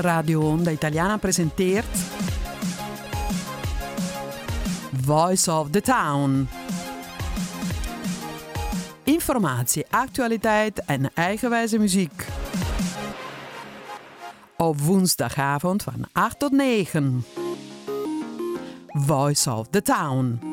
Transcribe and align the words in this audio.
Radio 0.00 0.40
Onda 0.40 0.70
Italiana 0.70 1.16
presenteert 1.16 1.96
Voice 5.04 5.52
of 5.52 5.70
the 5.70 5.80
Town. 5.80 6.48
Informatie, 9.04 9.84
actualiteit 9.90 10.84
en 10.84 11.10
eigenwijze 11.14 11.78
muziek. 11.78 12.26
Op 14.56 14.80
woensdagavond 14.80 15.82
van 15.82 16.06
8 16.12 16.38
tot 16.38 16.52
9. 16.52 17.24
Voice 18.86 19.50
of 19.50 19.66
the 19.70 19.82
Town. 19.82 20.49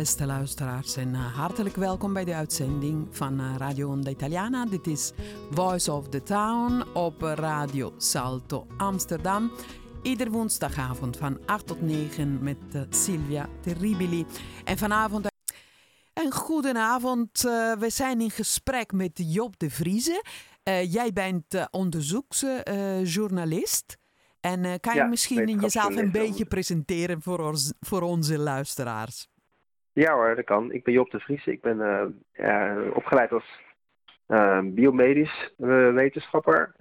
Beste 0.00 0.26
luisteraars, 0.26 0.96
en 0.96 1.14
eh, 1.14 1.36
hartelijk 1.36 1.76
welkom 1.76 2.12
bij 2.12 2.24
de 2.24 2.34
uitzending 2.34 3.08
van 3.10 3.40
eh, 3.40 3.54
Radio 3.56 3.88
Onda 3.88 4.10
Italiana. 4.10 4.66
Dit 4.66 4.86
is 4.86 5.12
Voice 5.50 5.92
of 5.92 6.08
the 6.08 6.22
Town 6.22 6.84
op 6.94 7.22
Radio 7.22 7.94
Salto 7.96 8.66
Amsterdam. 8.76 9.50
Ieder 10.02 10.30
woensdagavond 10.30 11.16
van 11.16 11.38
8 11.46 11.66
tot 11.66 11.80
9 11.80 12.42
met 12.42 12.56
Silvia 12.90 13.48
Terribili. 13.60 14.26
En 14.64 14.78
vanavond. 14.78 15.26
Een 16.14 16.32
goedenavond, 16.32 17.40
we 17.78 17.86
zijn 17.88 18.20
in 18.20 18.30
gesprek 18.30 18.92
met 18.92 19.12
Job 19.14 19.58
de 19.58 19.70
Vrieze. 19.70 20.24
jij 20.88 21.12
bent 21.12 21.68
onderzoeksjournalist. 21.70 23.96
En 24.40 24.80
kan 24.80 24.94
je 24.94 25.04
misschien 25.04 25.60
jezelf 25.60 25.96
een 25.96 26.12
beetje 26.12 26.44
presenteren 26.44 27.22
voor, 27.22 27.38
ons, 27.38 27.72
voor 27.80 28.02
onze 28.02 28.38
luisteraars? 28.38 29.29
Ja 30.00 30.14
hoor, 30.14 30.34
dat 30.34 30.44
kan. 30.44 30.72
Ik 30.72 30.84
ben 30.84 30.94
Job 30.94 31.10
de 31.10 31.20
Vries. 31.20 31.46
Ik 31.46 31.60
ben 31.60 31.78
uh, 32.34 32.76
opgeleid 32.94 33.32
als 33.32 33.60
uh, 34.28 34.60
biomedisch 34.64 35.52
wetenschapper. 35.94 36.74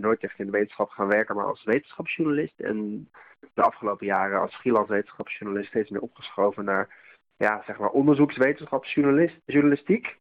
nooit 0.00 0.22
echt 0.22 0.38
in 0.38 0.46
de 0.46 0.52
wetenschap 0.52 0.90
gaan 0.90 1.08
werken, 1.08 1.36
maar 1.36 1.44
als 1.44 1.64
wetenschapsjournalist. 1.64 2.60
En 2.60 3.08
de 3.54 3.62
afgelopen 3.62 4.06
jaren 4.06 4.40
als 4.40 4.54
freelance 4.54 4.92
wetenschapsjournalist 4.92 5.68
steeds 5.68 5.90
meer 5.90 6.00
opgeschoven 6.00 6.64
naar 6.64 6.88
ja, 7.36 7.62
zeg 7.66 7.78
maar 7.78 7.90
onderzoekswetenschapsjournalistiek. 7.90 10.16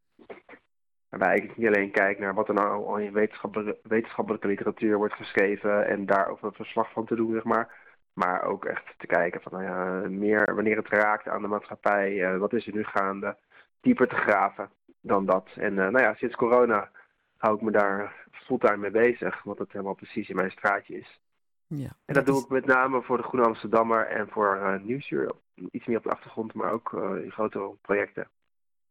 Waarbij 1.10 1.36
ik 1.36 1.58
niet 1.58 1.68
alleen 1.68 1.92
kijk 1.92 2.20
naar 2.20 2.34
wat 2.34 2.48
er 2.48 2.54
nou 2.54 2.86
al 2.86 2.98
in 2.98 3.14
wetenschappelijke, 3.14 3.78
wetenschappelijke 3.84 4.48
literatuur 4.48 4.98
wordt 4.98 5.14
geschreven 5.14 5.88
en 5.88 6.06
daar 6.06 6.28
ook 6.28 6.42
een 6.42 6.54
verslag 6.54 6.92
van 6.92 7.06
te 7.06 7.16
doen, 7.16 7.34
zeg 7.34 7.44
maar. 7.44 7.91
Maar 8.14 8.44
ook 8.44 8.66
echt 8.66 8.94
te 8.98 9.08
kijken 9.08 9.42
van, 9.42 9.52
nou 9.52 9.64
ja, 9.64 10.10
meer 10.10 10.56
wanneer 10.56 10.78
het 10.78 10.88
raakt 10.88 11.28
aan 11.28 11.42
de 11.42 11.48
maatschappij, 11.48 12.34
uh, 12.34 12.38
wat 12.38 12.54
is 12.54 12.68
er 12.68 12.74
nu 12.74 12.84
gaande, 12.84 13.38
dieper 13.82 14.08
te 14.08 14.16
graven. 14.16 14.70
dan 15.02 15.26
dat. 15.26 15.48
En 15.56 15.74
nou 15.74 16.00
ja, 16.00 16.14
sinds 16.14 16.36
corona 16.36 16.92
hou 17.38 17.56
ik 17.56 17.62
me 17.62 17.72
daar 17.72 18.26
fulltime 18.32 18.78
mee 18.78 18.92
bezig, 18.92 19.44
wat 19.44 19.58
het 19.58 19.72
helemaal 19.72 19.94
precies 19.94 20.30
in 20.30 20.36
mijn 20.36 20.52
straatje 20.52 20.98
is. 20.98 21.20
Ja, 21.68 21.98
en 22.06 22.14
dat, 22.14 22.26
doe 22.26 22.44
ik 22.44 22.50
met 22.50 22.66
name 22.66 23.02
voor 23.02 23.18
de 23.18 23.24
Groene 23.24 23.46
Amsterdammer 23.46 24.08
en 24.08 24.28
voor 24.28 24.56
uh, 24.56 24.82
Nieuwsuur. 24.82 25.32
Iets 25.72 25.86
meer 25.86 25.98
op 25.98 26.04
de 26.04 26.10
achtergrond, 26.10 26.54
maar 26.54 26.72
ook 26.72 26.94
in 27.24 27.32
grotere 27.32 27.76
projecten. 27.82 28.28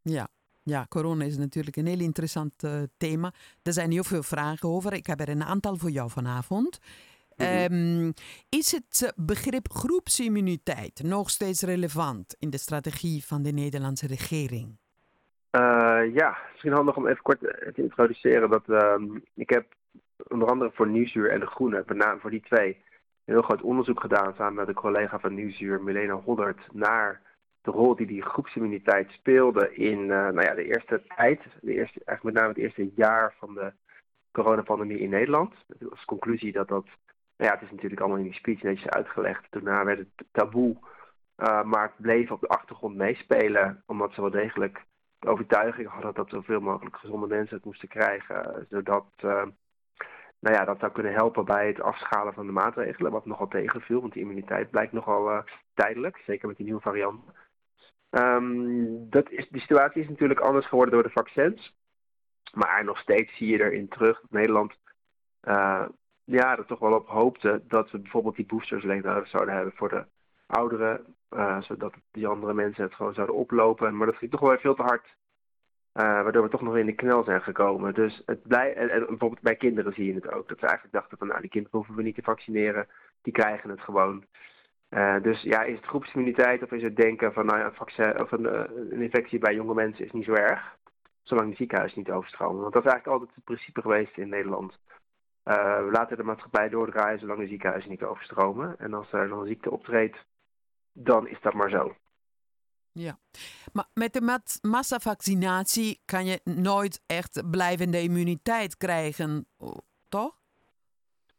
Ja, 0.03 0.29
ja, 0.63 0.87
corona 0.89 1.25
is 1.25 1.37
natuurlijk 1.37 1.77
een 1.77 1.87
heel 1.87 2.01
interessant 2.01 2.65
uh, 2.65 2.83
thema. 2.97 3.33
Er 3.63 3.73
zijn 3.73 3.91
heel 3.91 4.05
veel 4.05 4.23
vragen 4.23 4.69
over. 4.69 4.93
Ik 4.93 5.07
heb 5.07 5.21
er 5.21 5.29
een 5.29 5.45
aantal 5.45 5.77
voor 5.77 5.91
jou 5.91 6.11
vanavond. 6.11 6.79
Um, 7.41 8.13
is 8.49 8.73
het 8.73 9.13
begrip 9.17 9.71
groepsimmuniteit 9.71 11.03
nog 11.03 11.31
steeds 11.31 11.63
relevant 11.63 12.37
in 12.39 12.51
de 12.51 12.59
strategie 12.59 13.25
van 13.25 13.43
de 13.43 13.53
Nederlandse 13.53 14.07
regering? 14.07 14.79
Uh, 15.53 16.15
ja, 16.15 16.39
misschien 16.51 16.73
handig 16.73 16.97
om 16.97 17.07
even 17.07 17.23
kort 17.23 17.39
te 17.41 17.73
introduceren. 17.75 18.51
Dat, 18.51 18.69
uh, 18.69 18.95
ik 19.35 19.51
heb 19.51 19.67
onder 20.29 20.49
andere 20.49 20.71
voor 20.75 20.89
Nieuwsuur 20.89 21.31
en 21.31 21.41
De 21.41 21.47
Groene, 21.47 21.85
met 21.87 21.97
name 21.97 22.21
voor 22.21 22.31
die 22.31 22.43
twee, 22.43 22.69
een 23.25 23.35
heel 23.35 23.43
groot 23.43 23.63
onderzoek 23.63 24.01
gedaan 24.01 24.35
samen 24.37 24.55
met 24.55 24.69
een 24.69 24.75
collega 24.75 25.19
van 25.19 25.35
Nieuwsuur, 25.35 25.83
Milena 25.83 26.15
Hoddert, 26.15 26.61
naar 26.73 27.21
de 27.63 27.71
rol 27.71 27.97
die 27.97 28.07
die 28.07 28.23
groepsimmuniteit 28.23 29.11
speelde 29.11 29.75
in 29.75 29.99
uh, 29.99 30.09
nou 30.09 30.43
ja, 30.43 30.55
de 30.55 30.65
eerste 30.65 31.03
tijd, 31.17 31.41
de 31.61 31.75
eerste, 31.75 32.01
eigenlijk 32.05 32.23
met 32.23 32.35
name 32.35 32.49
het 32.49 32.59
eerste 32.59 32.91
jaar 32.95 33.35
van 33.39 33.55
de 33.55 33.73
coronapandemie 34.33 34.99
in 34.99 35.11
Nederland. 35.11 35.55
Als 35.91 36.05
conclusie 36.05 36.53
dat 36.53 36.69
dat, 36.69 36.87
nou 37.41 37.53
ja, 37.53 37.59
het 37.59 37.69
is 37.69 37.75
natuurlijk 37.75 38.01
allemaal 38.01 38.19
in 38.19 38.25
die 38.25 38.35
speech 38.35 38.63
netjes 38.63 38.89
uitgelegd. 38.91 39.47
Daarna 39.51 39.85
werd 39.85 39.99
het 39.99 40.27
taboe, 40.33 40.77
uh, 41.39 41.63
maar 41.63 41.83
het 41.83 41.97
bleef 41.97 42.31
op 42.31 42.41
de 42.41 42.49
achtergrond 42.49 42.97
meespelen, 42.97 43.83
omdat 43.87 44.13
ze 44.13 44.21
wel 44.21 44.31
degelijk 44.31 44.85
de 45.19 45.29
overtuiging 45.29 45.89
hadden 45.89 46.15
dat 46.15 46.29
zoveel 46.29 46.61
mogelijk 46.61 46.97
gezonde 46.97 47.27
mensen 47.27 47.57
het 47.57 47.65
moesten 47.65 47.89
krijgen, 47.89 48.67
zodat 48.71 49.07
uh, 49.25 49.45
nou 50.39 50.57
ja, 50.57 50.65
dat 50.65 50.79
zou 50.79 50.93
kunnen 50.93 51.13
helpen 51.13 51.45
bij 51.45 51.67
het 51.67 51.81
afschalen 51.81 52.35
van 52.35 52.47
de 52.47 52.53
maatregelen, 52.53 53.13
wat 53.13 53.27
nogal 53.27 53.49
tegenviel, 53.49 54.01
want 54.01 54.13
die 54.13 54.23
immuniteit 54.23 54.71
blijkt 54.71 54.93
nogal 54.93 55.31
uh, 55.31 55.43
tijdelijk, 55.75 56.23
zeker 56.27 56.49
met 56.49 56.57
die 56.57 56.67
nieuwe 56.67 56.81
varianten. 56.81 57.35
Um, 58.11 59.11
dat 59.11 59.31
is, 59.31 59.49
de 59.49 59.61
situatie 59.61 60.03
is 60.03 60.09
natuurlijk 60.09 60.41
anders 60.41 60.67
geworden 60.67 60.95
door 60.95 61.03
de 61.03 61.11
vaccins. 61.11 61.79
Maar 62.53 62.85
nog 62.85 62.99
steeds 62.99 63.37
zie 63.37 63.49
je 63.49 63.61
erin 63.61 63.89
terug 63.89 64.21
dat 64.21 64.31
Nederland 64.31 64.79
ja, 66.31 66.59
er 66.59 66.67
toch 66.67 66.79
wel 66.79 66.93
op 66.93 67.09
hoopte 67.09 67.63
dat 67.69 67.91
we 67.91 67.99
bijvoorbeeld 67.99 68.37
die 68.37 68.47
boosters 68.47 68.85
nodig 68.85 69.29
zouden 69.29 69.55
hebben 69.55 69.73
voor 69.77 69.89
de 69.89 70.05
ouderen. 70.47 71.17
Uh, 71.31 71.61
zodat 71.61 71.95
die 72.11 72.27
andere 72.27 72.55
mensen 72.55 72.85
het 72.85 72.95
gewoon 72.95 73.15
zouden 73.15 73.37
oplopen. 73.37 73.97
Maar 73.97 74.07
dat 74.07 74.17
ging 74.17 74.31
toch 74.31 74.41
wel 74.41 74.59
veel 74.59 74.75
te 74.75 74.83
hard. 74.83 75.07
Uh, 75.07 76.03
waardoor 76.03 76.43
we 76.43 76.49
toch 76.49 76.61
nog 76.61 76.77
in 76.77 76.87
de 76.87 76.95
knel 76.95 77.25
zijn 77.25 77.43
gekomen. 77.43 77.95
Dus 77.95 78.23
het 78.27 78.43
blij, 78.43 78.75
en, 78.75 78.89
bijvoorbeeld 78.89 79.41
bij 79.41 79.57
kinderen 79.57 79.93
zie 79.93 80.07
je 80.07 80.15
het 80.15 80.33
ook. 80.33 80.49
Dat 80.49 80.59
ze 80.59 80.67
eigenlijk 80.67 80.95
dachten 80.95 81.19
van 81.19 81.27
nou 81.27 81.41
die 81.41 81.51
kinderen 81.51 81.79
hoeven 81.79 81.97
we 81.97 82.03
niet 82.03 82.15
te 82.15 82.23
vaccineren. 82.23 82.89
Die 83.23 83.33
krijgen 83.33 83.71
het 83.71 83.81
gewoon. 83.81 84.25
Uh, 84.91 85.23
dus 85.23 85.43
ja, 85.43 85.63
is 85.63 85.77
het 85.77 85.87
groepsimmuniteit 85.87 86.63
of 86.63 86.73
is 86.73 86.83
het 86.83 86.97
denken 86.97 87.33
van 87.33 87.47
nou 87.47 87.61
een, 87.61 87.75
vaccin, 87.75 88.21
of 88.21 88.33
een, 88.33 88.45
een 88.93 89.03
infectie 89.03 89.39
bij 89.39 89.55
jonge 89.55 89.75
mensen 89.75 90.05
is 90.05 90.13
niet 90.13 90.25
zo 90.25 90.33
erg. 90.33 90.77
Zolang 91.23 91.51
de 91.51 91.57
ziekenhuis 91.57 91.95
niet 91.95 92.11
overstromen. 92.11 92.61
Want 92.61 92.73
dat 92.73 92.85
is 92.85 92.91
eigenlijk 92.91 93.21
altijd 93.21 93.37
het 93.37 93.45
principe 93.45 93.81
geweest 93.81 94.17
in 94.17 94.29
Nederland. 94.29 94.79
Uh, 95.45 95.85
we 95.85 95.89
laten 95.93 96.17
de 96.17 96.23
maatschappij 96.23 96.69
doordraaien 96.69 97.19
zolang 97.19 97.41
de 97.41 97.47
ziekenhuizen 97.47 97.91
niet 97.91 98.03
overstromen. 98.03 98.79
En 98.79 98.95
als 98.95 99.13
er 99.13 99.29
dan 99.29 99.41
een 99.41 99.47
ziekte 99.47 99.71
optreedt, 99.71 100.17
dan 100.93 101.29
is 101.29 101.41
dat 101.41 101.55
maar 101.55 101.71
zo. 101.71 101.95
Ja, 102.93 103.19
maar 103.73 103.87
met 103.95 104.13
de 104.13 104.41
massavaccinatie 104.63 106.01
kan 106.05 106.27
je 106.27 106.41
nooit 106.45 107.03
echt 107.07 107.51
blijvende 107.51 108.03
immuniteit 108.03 108.77
krijgen, 108.77 109.47
toch? 110.09 110.39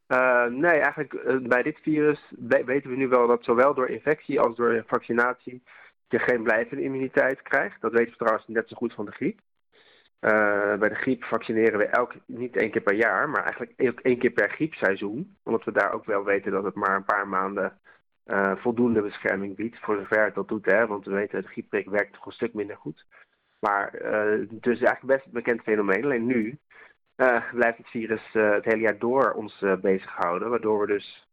Uh, 0.08 0.46
nee, 0.46 0.80
eigenlijk 0.80 1.14
uh, 1.14 1.48
bij 1.48 1.64
dit 1.64 1.78
virus 1.82 2.34
weten 2.66 2.90
we 2.90 2.96
nu 2.96 3.08
wel 3.08 3.28
dat 3.28 3.44
zowel 3.44 3.74
door 3.74 3.90
infectie 3.90 4.40
als 4.40 4.56
door 4.56 4.84
vaccinatie 4.88 5.64
je 6.08 6.20
geen 6.20 6.44
blijvende 6.44 6.84
immuniteit 6.84 7.42
krijgt. 7.42 7.82
Dat 7.82 7.92
weten 7.92 8.12
we 8.12 8.18
trouwens 8.18 8.48
net 8.48 8.70
zo 8.70 8.76
goed 8.76 8.94
van 8.94 9.06
de 9.06 9.12
griep. 9.12 9.40
Uh, 10.22 10.76
bij 10.76 10.90
de 10.90 10.96
griep 10.96 11.24
vaccineren 11.24 11.80
we 11.80 11.86
elk, 11.86 12.14
niet 12.26 12.56
één 12.56 12.72
keer 12.72 12.82
per 12.82 12.94
jaar, 12.94 13.30
maar 13.30 13.44
eigenlijk 13.44 14.00
één 14.02 14.18
keer 14.18 14.32
per 14.32 14.50
griepseizoen. 14.50 15.38
Omdat 15.44 15.64
we 15.64 15.72
daar 15.72 15.94
ook 15.94 16.06
wel 16.06 16.24
weten 16.24 16.52
dat 16.52 16.64
het 16.64 16.76
maar 16.76 16.96
een 16.96 17.04
paar 17.04 17.28
maanden 17.28 17.80
voldoende 18.56 19.02
bescherming 19.02 19.56
biedt. 19.56 19.80
Voor 19.80 19.96
zover 19.96 20.24
het 20.26 20.36
dat 20.36 20.48
doet, 20.48 20.66
hè, 20.66 20.88
want 20.88 21.06
we 21.06 21.12
weten 21.12 21.36
dat 21.36 21.44
de 21.44 21.52
griepprik 21.52 21.90
werkt 21.90 22.14
toch 22.14 22.26
een 22.26 22.32
stuk 22.32 22.54
minder 22.54 22.76
goed. 22.76 23.06
Maar 23.60 23.92
dus 24.50 24.82
eigenlijk 24.82 25.06
best 25.06 25.26
een 25.26 25.32
bekend 25.32 25.62
fenomeen. 25.62 26.04
Alleen 26.04 26.26
nu 26.26 26.60
uh, 27.18 27.52
blijft 27.52 27.78
het 27.78 27.90
virus 27.90 28.34
uh, 28.34 28.52
het 28.52 28.66
hele 28.66 28.82
jaar 28.82 28.98
door 28.98 29.32
ons 29.32 29.62
uh, 29.62 29.76
bezighouden. 29.76 30.50
Waardoor 30.50 30.80
we 30.80 30.88
dus, 30.88 31.28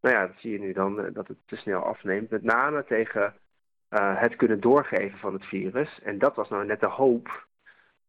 nou 0.00 0.14
ja, 0.14 0.26
dat 0.26 0.36
zie 0.38 0.52
je 0.52 0.58
nu 0.58 0.72
dan, 0.72 1.12
dat 1.12 1.28
het 1.28 1.38
te 1.46 1.56
snel 1.56 1.82
afneemt. 1.82 2.30
Met 2.30 2.42
name 2.42 2.84
tegen 2.84 3.34
het 3.94 4.36
kunnen 4.36 4.60
doorgeven 4.60 5.18
van 5.18 5.32
het 5.32 5.44
virus. 5.44 6.00
En 6.02 6.18
dat 6.18 6.34
was 6.34 6.48
nou 6.48 6.66
net 6.66 6.80
de 6.80 6.86
hoop 6.86 7.46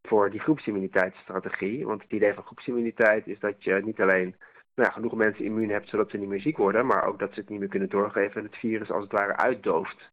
voor 0.02 0.30
die 0.30 0.40
groepsimmuniteitsstrategie. 0.40 1.86
Want 1.86 2.02
het 2.02 2.12
idee 2.12 2.34
van 2.34 2.44
groepsimmuniteit 2.44 3.28
is 3.28 3.40
dat 3.40 3.64
je 3.64 3.74
niet 3.74 4.02
alleen 4.02 4.36
nou 4.76 4.92
genoeg 4.92 5.16
mensen 5.16 5.46
immuun 5.46 5.70
hebt 5.70 5.90
zodat 5.90 6.10
ze 6.10 6.18
niet 6.18 6.30
meer 6.30 6.42
ziek 6.42 6.58
worden, 6.58 6.86
maar 6.86 7.06
ook 7.06 7.20
dat 7.20 7.34
ze 7.34 7.40
het 7.40 7.50
niet 7.50 7.60
meer 7.60 7.68
kunnen 7.68 7.90
doorgeven 7.90 8.36
en 8.36 8.48
het 8.48 8.58
virus 8.58 8.92
als 8.92 9.04
het 9.04 9.12
ware 9.12 9.36
uitdooft. 9.36 10.10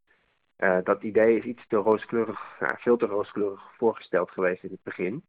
dat 0.84 1.02
idee 1.02 1.36
is 1.36 1.44
iets 1.44 1.66
te 1.68 1.76
rooskleurig, 1.76 2.40
veel 2.58 2.96
te 2.96 3.06
rooskleurig 3.06 3.62
voorgesteld 3.76 4.30
geweest 4.30 4.62
in 4.62 4.70
het 4.70 4.82
begin. 4.82 5.24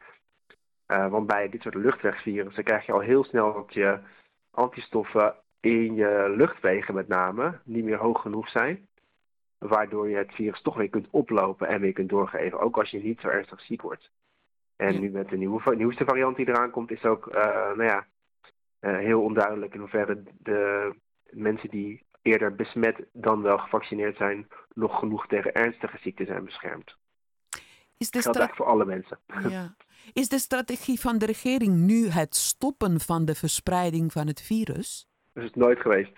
Uh, 0.88 1.07
want 1.09 1.27
bij 1.27 1.50
dit 1.50 1.62
soort 1.62 1.75
luchtwegvirussen 1.75 2.63
krijg 2.63 2.86
je 2.86 2.92
al 2.92 3.00
heel 3.00 3.24
snel 3.24 3.54
dat 3.54 3.74
je 3.74 3.99
antistoffen 4.52 5.35
in 5.59 5.95
je 5.95 6.33
luchtwegen 6.37 6.94
met 6.94 7.07
name 7.07 7.59
niet 7.64 7.83
meer 7.83 7.97
hoog 7.97 8.21
genoeg 8.21 8.49
zijn. 8.49 8.87
Waardoor 9.57 10.09
je 10.09 10.16
het 10.16 10.33
virus 10.33 10.61
toch 10.61 10.76
weer 10.76 10.90
kunt 10.90 11.07
oplopen 11.11 11.68
en 11.68 11.81
weer 11.81 11.94
kunt 11.94 12.09
doorgeven. 12.09 12.59
Ook 12.59 12.78
als 12.78 12.90
je 12.90 13.04
niet 13.04 13.19
zo 13.19 13.28
ernstig 13.28 13.61
ziek 13.61 13.81
wordt. 13.81 14.11
En 14.77 14.99
nu 14.99 15.09
met 15.09 15.29
de 15.29 15.37
nieuwe, 15.37 15.75
nieuwste 15.75 16.05
variant 16.05 16.35
die 16.35 16.47
eraan 16.47 16.71
komt, 16.71 16.91
is 16.91 17.03
ook 17.03 17.27
uh, 17.27 17.43
nou 17.43 17.83
ja, 17.83 18.05
uh, 18.81 18.97
heel 18.97 19.21
onduidelijk 19.21 19.73
in 19.73 19.79
hoeverre 19.79 20.23
de 20.39 20.93
mensen 21.29 21.69
die 21.69 22.05
eerder 22.21 22.55
besmet 22.55 23.05
dan 23.11 23.41
wel 23.41 23.57
gevaccineerd 23.57 24.17
zijn, 24.17 24.47
nog 24.73 24.99
genoeg 24.99 25.27
tegen 25.27 25.53
ernstige 25.53 25.97
ziekten 26.01 26.25
zijn 26.25 26.45
beschermd. 26.45 26.95
Is 27.97 28.09
de 28.11 28.21
dat 28.21 28.23
geldt 28.23 28.37
eigenlijk 28.37 28.55
voor 28.55 28.65
alle 28.65 28.85
mensen. 28.85 29.19
Ja. 29.51 29.75
Is 30.13 30.29
de 30.29 30.39
strategie 30.39 30.99
van 30.99 31.17
de 31.17 31.25
regering 31.25 31.75
nu 31.75 32.07
het 32.07 32.35
stoppen 32.35 32.99
van 32.99 33.25
de 33.25 33.35
verspreiding 33.35 34.11
van 34.11 34.27
het 34.27 34.41
virus? 34.41 35.09
Dat 35.33 35.43
is 35.43 35.49
het 35.49 35.59
nooit 35.59 35.79
geweest. 35.79 36.11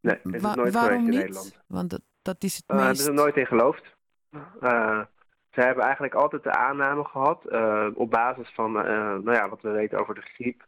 Nee, 0.00 0.18
het 0.22 0.34
is 0.34 0.42
Wa 0.42 0.54
nooit 0.54 0.76
geweest 0.76 0.98
in 0.98 1.04
niet? 1.04 1.14
Nederland. 1.14 1.58
Want 1.66 1.90
dat, 1.90 2.02
dat 2.22 2.44
is 2.44 2.56
het 2.56 2.64
uh, 2.68 2.86
meest... 2.86 3.00
Ze 3.00 3.08
er 3.08 3.14
nooit 3.14 3.36
in 3.36 3.46
geloofd. 3.46 3.96
Uh, 4.62 5.04
ze 5.50 5.60
hebben 5.60 5.84
eigenlijk 5.84 6.14
altijd 6.14 6.42
de 6.42 6.52
aanname 6.52 7.04
gehad, 7.04 7.42
uh, 7.48 7.86
op 7.94 8.10
basis 8.10 8.50
van 8.54 8.72
nou 8.72 9.32
ja, 9.32 9.48
wat 9.48 9.62
we 9.62 9.70
weten 9.70 9.98
over 9.98 10.14
de 10.14 10.20
griep. 10.20 10.64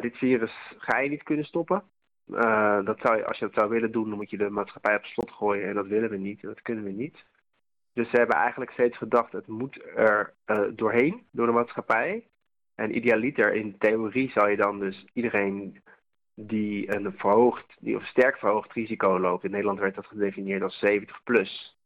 dit 0.00 0.16
virus 0.16 0.52
ga 0.78 0.98
je 0.98 1.08
niet 1.08 1.22
kunnen 1.22 1.44
stoppen. 1.44 1.82
dat 2.84 2.98
zou 3.00 3.16
je, 3.16 3.26
als 3.26 3.38
je 3.38 3.44
dat 3.44 3.54
zou 3.54 3.68
willen 3.70 3.92
doen, 3.92 4.08
dan 4.08 4.18
moet 4.18 4.30
je 4.30 4.36
de 4.36 4.50
maatschappij 4.50 4.96
op 4.96 5.04
slot 5.04 5.30
gooien. 5.30 5.68
En 5.68 5.74
dat 5.74 5.86
willen 5.86 6.10
we 6.10 6.16
niet, 6.16 6.42
en 6.42 6.48
dat 6.48 6.62
kunnen 6.62 6.84
we 6.84 6.90
niet. 6.90 7.24
Dus 7.92 8.10
ze 8.10 8.16
hebben 8.16 8.36
eigenlijk 8.36 8.70
steeds 8.70 8.96
gedacht, 8.96 9.32
het 9.32 9.46
moet 9.46 9.82
er 9.96 10.34
doorheen, 10.74 11.26
door 11.30 11.46
de 11.46 11.52
maatschappij. 11.52 12.24
En 12.74 12.96
idealiter, 12.96 13.54
in 13.54 13.78
theorie 13.78 14.30
zou 14.30 14.50
je 14.50 14.56
dan 14.56 14.78
dus 14.78 15.04
iedereen 15.12 15.82
die 16.34 16.94
een 16.94 17.12
verhoogd, 17.16 17.76
die 17.80 17.96
of 17.96 18.04
sterk 18.04 18.38
verhoogd 18.38 18.72
risico 18.72 19.18
loopt, 19.18 19.44
in 19.44 19.50
Nederland 19.50 19.78
werd 19.78 19.94
dat 19.94 20.06
gedefinieerd 20.06 20.62
als 20.62 20.78
70 20.78 21.22
plus, 21.24 21.76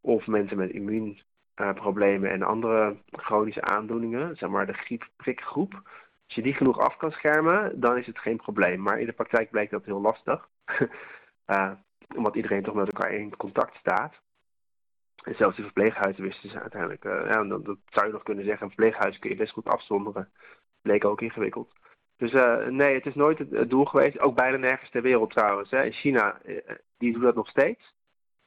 of 0.00 0.26
mensen 0.26 0.56
met 0.56 0.70
immuunproblemen 0.70 1.26
uh, 1.60 2.32
en 2.32 2.42
andere 2.42 2.96
chronische 3.10 3.62
aandoeningen, 3.62 4.36
zeg 4.36 4.48
maar 4.48 4.66
de 4.66 4.72
griepprikgroep. 4.72 5.72
Als 6.26 6.34
je 6.34 6.42
die 6.42 6.54
genoeg 6.54 6.78
af 6.78 6.96
kan 6.96 7.12
schermen, 7.12 7.80
dan 7.80 7.96
is 7.96 8.06
het 8.06 8.18
geen 8.18 8.36
probleem. 8.36 8.82
Maar 8.82 9.00
in 9.00 9.06
de 9.06 9.12
praktijk 9.12 9.50
blijkt 9.50 9.70
dat 9.70 9.84
heel 9.84 10.00
lastig. 10.00 10.48
uh, 11.46 11.70
omdat 12.16 12.34
iedereen 12.34 12.62
toch 12.62 12.74
met 12.74 12.92
elkaar 12.92 13.12
in 13.12 13.36
contact 13.36 13.76
staat. 13.76 14.14
En 15.22 15.34
zelfs 15.34 15.56
de 15.56 15.62
verpleeghuizen 15.62 16.22
wisten 16.22 16.50
ze 16.50 16.60
uiteindelijk. 16.60 17.04
Uh, 17.04 17.26
ja, 17.26 17.44
dat, 17.44 17.64
dat, 17.64 17.78
zou 17.86 18.06
je 18.06 18.12
nog 18.12 18.22
kunnen 18.22 18.44
zeggen. 18.44 18.62
Een 18.62 18.72
verpleeghuis 18.72 19.18
kun 19.18 19.30
je 19.30 19.36
best 19.36 19.52
goed 19.52 19.68
afzonderen. 19.68 20.28
Bleek 20.82 21.04
ook 21.04 21.20
ingewikkeld. 21.20 21.72
Dus 22.16 22.32
nee, 22.68 22.94
het 22.94 23.06
is 23.06 23.14
nooit 23.14 23.38
het, 23.38 23.70
doel 23.70 23.84
geweest. 23.84 24.18
Ook 24.18 24.34
bijna 24.34 24.56
nergens 24.56 24.90
ter 24.90 25.02
wereld 25.02 25.30
trouwens. 25.30 25.70
Hè. 25.70 25.84
In 25.84 25.92
China, 25.92 26.40
die 26.98 27.12
doen 27.12 27.22
dat 27.22 27.34
nog 27.34 27.48
steeds. 27.48 27.94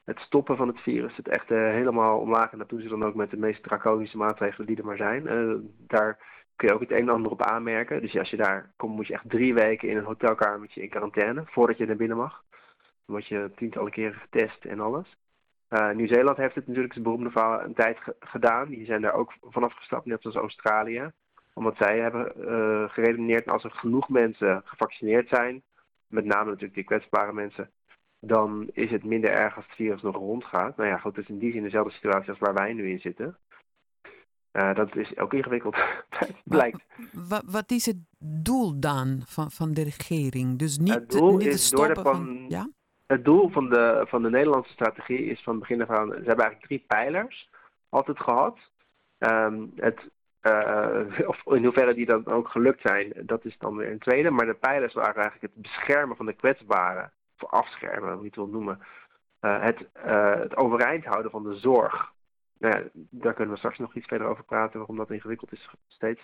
Het 0.05 0.19
stoppen 0.19 0.57
van 0.57 0.67
het 0.67 0.79
virus. 0.79 1.15
Het 1.15 1.27
echt 1.27 1.49
helemaal 1.49 2.19
omlaag. 2.19 2.51
En 2.51 2.57
dat 2.57 2.69
doen 2.69 2.81
ze 2.81 2.87
dan 2.87 3.03
ook 3.03 3.15
met 3.15 3.29
de 3.29 3.37
meest 3.37 3.63
draconische 3.63 4.17
maatregelen 4.17 4.67
die 4.67 4.77
er 4.77 4.85
maar 4.85 4.97
zijn. 4.97 5.23
daar 5.87 6.19
kun 6.55 6.67
je 6.67 6.73
ook 6.73 6.81
het 6.81 6.91
een 6.91 6.97
en 6.97 7.09
ander 7.09 7.31
op 7.31 7.41
aanmerken. 7.41 8.01
Dus 8.01 8.17
als 8.17 8.29
je 8.29 8.37
daar 8.37 8.71
komt, 8.77 8.95
moet 8.95 9.07
je 9.07 9.13
echt 9.13 9.29
drie 9.29 9.53
weken 9.53 9.89
in 9.89 9.97
een 9.97 10.03
hotelkamertje 10.03 10.81
in 10.81 10.89
quarantaine. 10.89 11.43
Voordat 11.45 11.77
je 11.77 11.85
naar 11.85 11.95
binnen 11.95 12.17
mag. 12.17 12.43
Dan 13.05 13.15
word 13.15 13.27
je 13.27 13.51
tientallen 13.55 13.91
keren 13.91 14.19
getest 14.19 14.65
en 14.65 14.79
alles. 14.79 15.17
Nieuw-Zeeland 15.93 16.37
heeft 16.37 16.55
het 16.55 16.67
natuurlijk 16.67 16.93
zijn 16.93 17.05
beroemde 17.05 17.31
verhaal 17.31 17.61
een 17.61 17.73
tijd 17.73 17.97
gedaan. 18.19 18.69
Die 18.69 18.85
zijn 18.85 19.01
daar 19.01 19.13
ook 19.13 19.33
vanaf 19.41 19.73
gestapt, 19.73 20.05
net 20.05 20.25
als 20.25 20.35
Australië. 20.35 21.11
Omdat 21.53 21.77
zij 21.77 21.99
hebben 21.99 22.33
geredeneerd 22.91 23.49
als 23.49 23.63
er 23.63 23.71
genoeg 23.71 24.09
mensen 24.09 24.61
gevaccineerd 24.65 25.27
zijn, 25.27 25.61
met 26.07 26.25
name 26.25 26.45
natuurlijk 26.45 26.73
die 26.73 26.83
kwetsbare 26.83 27.33
mensen, 27.33 27.69
dan 28.21 28.69
is 28.73 28.91
het 28.91 29.03
minder 29.03 29.29
erg 29.29 29.55
als 29.55 29.65
het 29.65 29.75
virus 29.75 30.01
nog 30.01 30.15
rondgaat. 30.15 30.77
Nou 30.77 30.89
ja, 30.89 30.97
goed, 30.97 31.15
het 31.15 31.25
is 31.25 31.31
in 31.31 31.39
die 31.39 31.51
zin 31.51 31.63
dezelfde 31.63 31.91
situatie 31.91 32.29
als 32.29 32.39
waar 32.39 32.53
wij 32.53 32.73
nu 32.73 32.89
in 32.89 32.99
zitten. 32.99 33.37
Uh, 34.53 34.75
dat 34.75 34.95
is 34.95 35.17
ook 35.17 35.33
ingewikkeld, 35.33 35.75
blijkt. 36.43 36.83
Wat, 37.11 37.43
wat, 37.45 37.71
is 37.71 37.85
het 37.85 37.97
doel 38.19 38.79
dan 38.79 39.21
van, 39.25 39.51
van 39.51 39.73
de 39.73 39.83
regering? 39.83 40.59
Dus 40.59 40.77
niet, 40.77 40.93
het 40.93 41.09
doel 41.09 41.37
niet 41.37 41.47
is 41.47 41.69
door 41.69 41.93
de 41.93 42.01
van, 42.01 42.45
ja? 42.47 42.69
Het 43.07 43.25
doel 43.25 43.49
van 43.49 43.69
de, 43.69 44.05
van 44.07 44.21
de 44.21 44.29
Nederlandse 44.29 44.71
strategie 44.71 45.25
is 45.25 45.41
van 45.43 45.53
het 45.53 45.61
begin 45.61 45.81
af 45.81 45.89
aan... 45.89 46.07
Ze 46.07 46.13
hebben 46.13 46.45
eigenlijk 46.45 46.65
drie 46.65 46.83
pijlers 46.87 47.49
altijd 47.89 48.19
gehad. 48.19 48.57
Um, 49.19 49.71
het, 49.75 49.99
uh, 50.41 51.27
of 51.31 51.45
in 51.45 51.63
hoeverre 51.63 51.93
die 51.93 52.05
dan 52.05 52.25
ook 52.25 52.47
gelukt 52.47 52.81
zijn, 52.81 53.13
dat 53.15 53.45
is 53.45 53.57
dan 53.57 53.75
weer 53.75 53.91
een 53.91 53.99
tweede. 53.99 54.29
Maar 54.29 54.45
de 54.45 54.53
pijlers 54.53 54.93
waren 54.93 55.21
eigenlijk 55.21 55.53
het 55.53 55.61
beschermen 55.61 56.15
van 56.15 56.25
de 56.25 56.33
kwetsbaren 56.33 57.11
of 57.43 57.49
afschermen, 57.49 58.13
hoe 58.13 58.21
je 58.21 58.25
het 58.25 58.35
wil 58.35 58.47
noemen. 58.47 58.79
Uh, 59.41 59.61
het, 59.61 59.87
uh, 60.05 60.35
het 60.35 60.55
overeind 60.55 61.05
houden 61.05 61.31
van 61.31 61.43
de 61.43 61.55
zorg. 61.55 62.11
Nou 62.57 62.75
ja, 62.75 62.89
daar 62.93 63.33
kunnen 63.33 63.53
we 63.53 63.59
straks 63.59 63.77
nog 63.77 63.95
iets 63.95 64.07
verder 64.07 64.27
over 64.27 64.43
praten, 64.43 64.77
waarom 64.77 64.97
dat 64.97 65.11
ingewikkeld 65.11 65.51
is 65.51 65.69
steeds. 65.87 66.21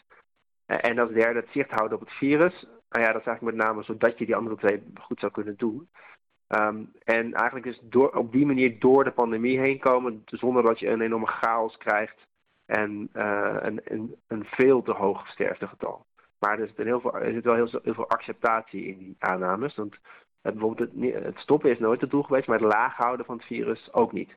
Uh, 0.68 0.78
en 0.82 1.00
als 1.00 1.12
derde 1.12 1.40
het 1.40 1.50
zicht 1.52 1.72
houden 1.72 1.98
op 1.98 2.04
het 2.06 2.14
virus. 2.14 2.66
Nou 2.90 3.06
ja, 3.06 3.12
dat 3.12 3.22
is 3.22 3.28
eigenlijk 3.28 3.58
met 3.58 3.66
name 3.66 3.84
zodat 3.84 4.18
je 4.18 4.26
die 4.26 4.36
andere 4.36 4.56
twee 4.56 4.84
goed 5.02 5.20
zou 5.20 5.32
kunnen 5.32 5.56
doen. 5.58 5.90
Um, 6.48 6.92
en 7.04 7.34
eigenlijk 7.34 7.66
is 7.66 7.80
door, 7.82 8.10
op 8.10 8.32
die 8.32 8.46
manier 8.46 8.80
door 8.80 9.04
de 9.04 9.12
pandemie 9.12 9.60
heen 9.60 9.80
komen, 9.80 10.24
zonder 10.26 10.64
dat 10.64 10.80
je 10.80 10.88
een 10.88 11.02
enorme 11.02 11.28
chaos 11.28 11.78
krijgt 11.78 12.28
en 12.66 13.10
een, 13.12 13.82
een, 13.84 14.16
een, 14.28 14.46
veel 14.46 14.82
te 14.82 14.92
hoog 14.92 15.28
sterftegetal. 15.28 16.06
Maar 16.40 16.60
er 16.60 16.68
zit, 16.68 16.78
heel 16.78 17.02
veel, 17.02 17.16
er 17.16 17.42
wel 17.42 17.56
heel, 17.56 17.80
heel 17.84 17.94
veel 17.94 18.10
acceptatie 18.10 18.86
in 18.86 18.98
die 18.98 19.16
aannames. 19.20 19.76
Want 19.76 19.98
bijvoorbeeld 20.54 20.90
het, 20.94 21.24
het, 21.24 21.38
stoppen 21.38 21.72
is 21.72 21.80
nooit 21.80 22.02
het 22.02 22.10
doel 22.10 22.24
geweest, 22.24 22.48
maar 22.48 22.60
het 22.60 22.68
laag 22.68 22.96
houden 22.96 23.26
van 23.26 23.38
het 23.38 23.46
virus 23.46 23.94
ook 23.94 24.12
niet. 24.12 24.36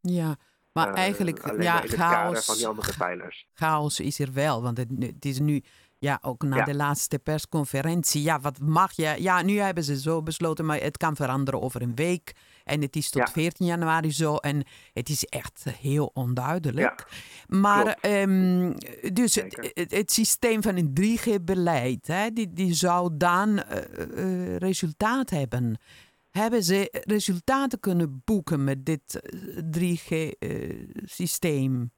Ja, 0.00 0.36
maar 0.72 0.88
uh, 0.88 0.96
eigenlijk, 0.96 1.62
ja, 1.62 1.80
chaos, 1.84 2.44
van 2.44 2.56
die 2.56 2.66
andere 2.66 2.92
pijlers. 2.98 3.46
chaos 3.54 4.00
is 4.00 4.18
er 4.18 4.32
wel, 4.32 4.62
want 4.62 4.76
het, 4.76 4.88
het 4.98 5.24
is 5.24 5.38
nu, 5.38 5.62
ja, 5.98 6.18
ook 6.22 6.42
na 6.42 6.64
de 6.64 6.74
laatste 6.74 7.18
persconferentie, 7.18 8.22
ja, 8.22 8.40
wat 8.40 8.58
mag 8.58 8.92
je, 8.92 9.14
ja, 9.18 9.42
nu 9.42 9.58
hebben 9.58 9.84
ze 9.84 10.00
zo 10.00 10.22
besloten, 10.22 10.64
maar 10.64 10.80
het 10.80 10.96
kan 10.96 11.16
veranderen 11.16 11.60
over 11.60 11.82
een 11.82 11.94
week. 11.94 12.32
En 12.64 12.82
het 12.82 12.96
is 12.96 13.10
tot 13.10 13.30
14 13.30 13.66
januari 13.66 14.12
zo. 14.12 14.36
En 14.36 14.64
het 14.92 15.08
is 15.08 15.24
echt 15.24 15.64
heel 15.80 16.10
onduidelijk. 16.14 17.06
maar 17.48 17.98
um, 18.02 18.74
dus 19.12 19.34
het, 19.34 19.72
het, 19.74 20.12
systeem 20.12 20.62
van 20.62 20.76
een 20.76 20.92
3G-beleid, 21.00 22.12
die, 22.32 22.52
die 22.52 22.74
zou 22.74 23.10
dan 23.16 23.48
uh, 23.48 23.62
uh, 24.16 24.56
resultaat 24.56 25.30
hebben. 25.30 25.78
Hebben 26.30 26.62
ze 26.62 27.02
resultaten 27.06 27.80
kunnen 27.80 28.22
boeken 28.24 28.64
met 28.64 28.86
dit 28.86 29.20
3G-systeem? 29.78 31.90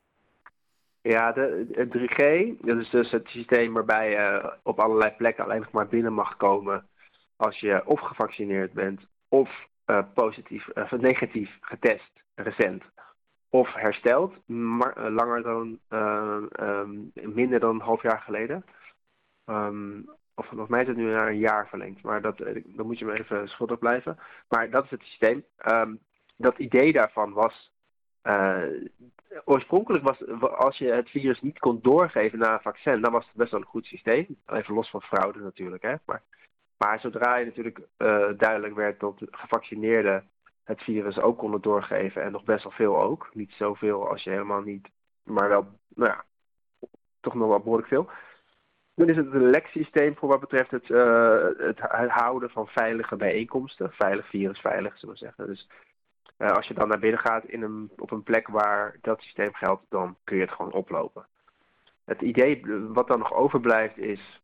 Ja, 1.03 1.33
de, 1.33 1.67
het 1.73 1.89
3G, 1.89 2.21
dat 2.67 2.79
is 2.79 2.91
dus 2.91 3.11
het 3.11 3.29
systeem 3.29 3.73
waarbij 3.73 4.11
je 4.11 4.53
op 4.63 4.81
allerlei 4.81 5.11
plekken 5.11 5.45
alleen 5.45 5.61
nog 5.61 5.71
maar 5.71 5.89
binnen 5.89 6.13
mag 6.13 6.37
komen 6.37 6.87
als 7.37 7.61
je 7.61 7.87
of 7.87 8.01
gevaccineerd 8.01 8.73
bent 8.73 9.01
of 9.29 9.67
positief 10.15 10.69
of 10.69 10.91
negatief 10.91 11.59
getest 11.61 12.11
recent 12.35 12.83
of 13.49 13.75
hersteld, 13.75 14.49
maar, 14.49 14.99
uh, 14.99 15.15
langer 15.15 15.43
dan, 15.43 15.79
um, 15.89 17.13
minder 17.15 17.61
dan 17.61 17.75
een 17.75 17.81
half 17.81 18.03
jaar 18.03 18.21
geleden. 18.21 18.65
Um, 19.47 20.11
of 20.35 20.47
volgens 20.47 20.71
mij 20.71 20.81
is 20.83 20.89
het 20.89 20.97
nu 20.97 21.05
naar 21.05 21.29
een 21.29 21.39
jaar 21.39 21.69
verlengd, 21.69 22.03
maar 22.03 22.23
dat, 22.23 22.39
dan 22.65 22.87
moet 22.87 22.99
je 22.99 23.05
me 23.05 23.19
even 23.19 23.49
schuldig 23.49 23.79
blijven. 23.79 24.19
Maar 24.49 24.71
dat 24.71 24.85
is 24.85 24.91
het 24.91 25.03
systeem. 25.03 25.45
Um, 25.67 25.99
dat 26.37 26.59
idee 26.59 26.93
daarvan 26.93 27.33
was, 27.33 27.73
oorspronkelijk 29.45 30.05
was, 30.05 30.43
als 30.51 30.79
je 30.79 30.93
het 30.93 31.11
virus 31.11 31.41
niet 31.41 31.59
kon 31.59 31.79
doorgeven 31.83 32.39
na 32.39 32.53
een 32.53 32.61
vaccin, 32.61 33.01
dan 33.01 33.13
was 33.13 33.27
het 33.27 33.35
best 33.35 33.51
wel 33.51 33.61
een 33.61 33.67
goed 33.67 33.87
systeem. 33.87 34.27
Even 34.47 34.75
los 34.75 34.91
van 34.91 35.03
fraude 35.03 35.39
natuurlijk, 35.39 35.83
hè. 35.83 35.95
Maar 36.05 36.23
maar 36.83 37.01
zodra 37.01 37.37
je 37.37 37.45
natuurlijk 37.45 37.79
uh, 37.79 38.29
duidelijk 38.37 38.75
werd 38.75 39.01
dat 39.01 39.23
gevaccineerden 39.31 40.31
het 40.65 40.83
virus 40.83 41.21
ook 41.21 41.39
konden 41.39 41.61
doorgeven, 41.61 42.23
en 42.23 42.33
nog 42.33 42.45
best 42.45 42.63
wel 42.63 42.73
veel 42.73 43.03
ook, 43.03 43.31
niet 43.33 43.53
zoveel 43.53 44.09
als 44.09 44.23
je 44.23 44.31
helemaal 44.31 44.61
niet, 44.61 44.89
maar 45.25 45.49
wel, 45.49 45.67
nou 45.95 46.11
ja, 46.11 46.25
toch 47.21 47.35
nog 47.35 47.49
wel 47.49 47.59
behoorlijk 47.59 47.89
veel. 47.89 48.11
Dan 48.95 49.09
is 49.09 49.17
het 49.17 49.33
een 49.33 49.51
leksysteem 49.51 50.17
voor 50.17 50.29
wat 50.29 50.41
betreft 50.41 50.71
het, 50.71 50.89
uh, 50.89 51.47
het, 51.57 51.81
houden 52.09 52.51
van 52.51 52.67
veilige 52.67 53.17
bijeenkomsten. 53.17 53.93
Veilig 53.93 54.29
virus, 54.29 54.61
veilig 54.61 54.99
zullen 54.99 55.15
we 55.15 55.21
zeggen. 55.21 55.47
Dus 55.47 55.69
uh, 56.39 56.51
als 56.51 56.67
je 56.67 56.75
dan 56.75 56.89
naar 56.89 56.99
binnen 56.99 57.21
gaat 57.21 57.45
in 57.45 57.63
een, 57.63 57.91
op 57.97 58.11
een 58.11 58.23
plek 58.23 58.49
waar 58.49 58.97
dat 59.01 59.21
systeem 59.21 59.55
geldt, 59.55 59.83
dan 59.89 60.17
kun 60.25 60.37
je 60.37 60.43
het 60.43 60.53
gewoon 60.53 60.73
oplopen. 60.73 61.27
Het 62.05 62.21
idee 62.21 62.63
wat 62.89 63.09
dan 63.09 63.19
nog 63.19 63.33
overblijft 63.33 63.99
is 63.99 64.43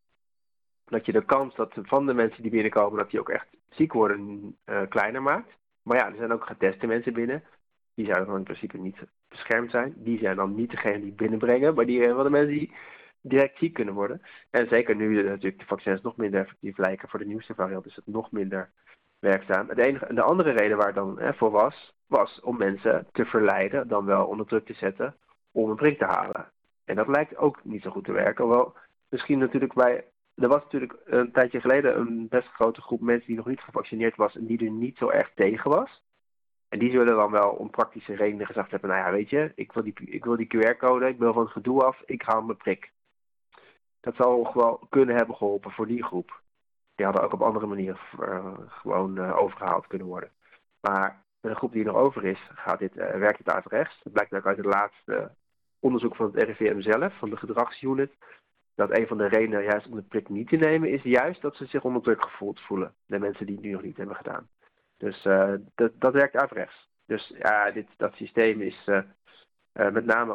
dat 0.89 1.07
je 1.07 1.13
de 1.13 1.25
kans 1.25 1.55
dat 1.55 1.73
van 1.83 2.07
de 2.07 2.15
mensen 2.15 2.43
die 2.43 2.51
binnenkomen, 2.51 2.99
dat 2.99 3.11
die 3.11 3.21
ook 3.21 3.29
echt 3.29 3.47
ziek 3.69 3.93
worden, 3.93 4.57
uh, 4.67 4.83
kleiner 4.89 5.23
maakt. 5.23 5.57
Maar 5.83 5.97
ja, 5.97 6.07
er 6.07 6.17
zijn 6.17 6.33
ook 6.33 6.47
geteste 6.47 6.87
mensen 6.87 7.13
binnen. 7.13 7.45
Die 7.95 8.05
zouden 8.07 8.27
dan 8.27 8.37
in 8.37 8.45
principe 8.45 8.79
niet 8.79 8.99
beschermd 9.29 9.71
zijn. 9.71 9.95
Die 9.97 10.19
zijn 10.19 10.37
dan 10.37 10.55
niet 10.55 10.71
degene 10.71 11.01
die 11.01 11.13
binnenbrengen, 11.13 11.75
maar 11.75 11.87
die 11.87 12.03
zijn 12.03 12.15
wel 12.15 12.25
de 12.25 12.31
mensen 12.31 12.59
die 12.59 12.75
direct 13.21 13.59
ziek 13.59 13.75
kunnen 13.75 13.95
worden. 13.95 14.23
En 14.51 14.69
zeker 14.69 14.97
nu 14.97 15.23
natuurlijk 15.23 15.59
de 15.59 15.67
vaccins 15.67 16.03
nog 16.03 16.17
minder 16.17 16.41
effectief 16.41 16.79
lijken 16.79 17.09
voor 17.09 17.19
de 17.19 17.27
nieuwste 17.27 17.55
variant, 17.55 17.87
is 17.87 17.97
het 17.97 18.07
nog 18.07 18.31
minder 18.31 18.71
werkzaam. 19.19 19.69
Het 19.69 19.79
enige, 19.79 20.15
de 20.15 20.23
andere 20.23 20.51
reden 20.51 20.77
waar 20.77 20.87
het 20.87 20.95
dan 20.95 21.19
hè, 21.19 21.35
voor 21.35 21.51
was, 21.51 21.95
was 22.07 22.41
om 22.41 22.57
mensen 22.57 23.07
te 23.13 23.25
verleiden, 23.25 23.89
dan 23.89 24.05
wel 24.05 24.27
onder 24.27 24.47
druk 24.47 24.67
te 24.67 24.75
zetten, 24.75 25.17
om 25.53 25.71
een 25.71 25.77
prik 25.77 25.99
te 25.99 26.05
halen. 26.05 26.51
En 26.85 26.97
dat 26.97 27.09
lijkt 27.09 27.37
ook 27.37 27.65
niet 27.65 27.83
zo 27.83 27.91
goed 27.91 28.05
te 28.05 28.13
werken. 28.13 28.45
Hoewel 28.45 28.77
misschien 29.09 29.39
natuurlijk 29.39 29.75
bij 29.75 30.05
er 30.39 30.49
was 30.49 30.63
natuurlijk 30.63 30.97
een 31.05 31.33
tijdje 31.33 31.61
geleden 31.61 31.99
een 31.99 32.29
best 32.29 32.49
grote 32.49 32.81
groep 32.81 33.01
mensen 33.01 33.27
die 33.27 33.37
nog 33.37 33.47
niet 33.47 33.61
gevaccineerd 33.61 34.17
was 34.17 34.37
en 34.37 34.47
die 34.47 34.65
er 34.65 34.71
niet 34.71 34.97
zo 34.97 35.09
erg 35.09 35.31
tegen 35.35 35.71
was. 35.71 36.03
En 36.69 36.79
die 36.79 36.91
zullen 36.91 37.17
dan 37.17 37.31
wel 37.31 37.51
om 37.51 37.71
praktische 37.71 38.15
redenen 38.15 38.47
gezegd 38.47 38.71
hebben, 38.71 38.91
nou 38.91 39.05
ja, 39.05 39.13
weet 39.13 39.31
je, 39.31 39.53
ik 39.55 39.73
wil 39.73 39.83
die, 39.83 39.95
ik 40.05 40.25
wil 40.25 40.37
die 40.37 40.47
QR-code, 40.57 41.09
ik 41.09 41.19
wil 41.19 41.33
van 41.33 41.43
het 41.43 41.53
gedoe 41.53 41.85
af, 41.85 42.03
ik 42.07 42.23
haal 42.23 42.43
mijn 42.43 42.59
prik. 42.59 42.91
Dat 44.01 44.15
zou 44.15 44.49
wel 44.55 44.87
kunnen 44.89 45.17
hebben 45.17 45.37
geholpen 45.37 45.71
voor 45.71 45.87
die 45.87 46.05
groep. 46.05 46.41
Die 46.95 47.07
hadden 47.07 47.25
ook 47.25 47.33
op 47.33 47.43
andere 47.43 47.67
manieren 47.67 48.01
uh, 48.21 48.55
gewoon 48.69 49.19
uh, 49.19 49.37
overgehaald 49.37 49.87
kunnen 49.87 50.07
worden. 50.07 50.31
Maar 50.81 51.23
de 51.41 51.55
groep 51.55 51.73
die 51.73 51.85
er 51.85 51.93
nog 51.93 52.03
over 52.03 52.25
is, 52.25 52.51
gaat 52.55 52.79
dit, 52.79 52.97
uh, 52.97 53.11
werkt 53.11 53.39
het 53.39 53.49
averechts. 53.49 54.01
Dat 54.03 54.13
blijkt 54.13 54.35
ook 54.35 54.47
uit 54.47 54.57
het 54.57 54.67
laatste 54.67 55.31
onderzoek 55.79 56.17
van 56.17 56.27
het 56.33 56.43
RIVM 56.43 56.81
zelf, 56.81 57.19
van 57.19 57.31
de 57.31 57.37
gedragsunit 57.37 58.13
dat 58.79 58.97
een 58.97 59.07
van 59.07 59.19
de 59.19 59.29
redenen 59.29 59.63
juist 59.63 59.87
om 59.87 59.95
de 59.95 60.03
prik 60.03 60.29
niet 60.29 60.49
te 60.49 60.57
nemen 60.57 60.91
is 60.91 61.03
juist 61.03 61.41
dat 61.41 61.57
ze 61.57 61.67
zich 61.67 61.83
onder 61.83 62.03
druk 62.03 62.23
gevoeld 62.23 62.61
voelen. 62.61 62.95
De 63.07 63.19
mensen 63.19 63.47
die 63.47 63.55
het 63.55 63.65
nu 63.65 63.71
nog 63.71 63.83
niet 63.83 63.97
hebben 63.97 64.17
gedaan. 64.17 64.49
Dus 64.97 65.25
uh, 65.25 65.55
dat, 65.75 65.93
dat 65.95 66.13
werkt 66.13 66.37
averechts. 66.37 66.89
Dus 67.07 67.33
ja, 67.39 67.71
dit, 67.71 67.87
dat 67.97 68.15
systeem 68.15 68.61
is 68.61 68.83
uh, 68.87 69.01
uh, 69.75 69.91
met 69.91 70.05
name, 70.05 70.35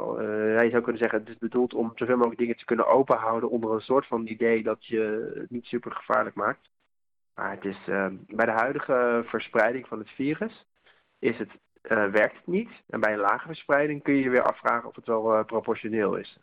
je 0.63 0.69
zou 0.69 0.81
kunnen 0.81 1.01
zeggen, 1.01 1.19
het 1.19 1.29
is 1.29 1.37
bedoeld 1.37 1.73
om 1.73 1.91
zoveel 1.95 2.15
mogelijk 2.15 2.39
dingen 2.39 2.57
te 2.57 2.65
kunnen 2.65 2.87
openhouden 2.87 3.49
onder 3.49 3.73
een 3.73 3.81
soort 3.81 4.07
van 4.07 4.27
idee 4.27 4.63
dat 4.63 4.85
je 4.85 5.33
het 5.35 5.49
niet 5.49 5.65
super 5.65 5.91
gevaarlijk 5.91 6.35
maakt. 6.35 6.69
Maar 7.35 7.51
het 7.51 7.65
is, 7.65 7.77
bij 8.27 8.45
de 8.45 8.51
huidige 8.51 9.23
verspreiding 9.25 9.87
van 9.87 9.99
het 9.99 10.09
virus 10.09 10.65
is 11.19 11.37
het, 11.37 11.51
werkt 12.11 12.35
het 12.35 12.47
niet. 12.47 12.69
En 12.87 12.99
bij 12.99 13.13
een 13.13 13.19
lage 13.19 13.45
verspreiding 13.45 14.03
kun 14.03 14.13
je 14.13 14.23
je 14.23 14.29
weer 14.29 14.43
afvragen 14.43 14.89
of 14.89 14.95
het 14.95 15.05
wel 15.05 15.45
proportioneel 15.45 16.15
is. 16.15 16.39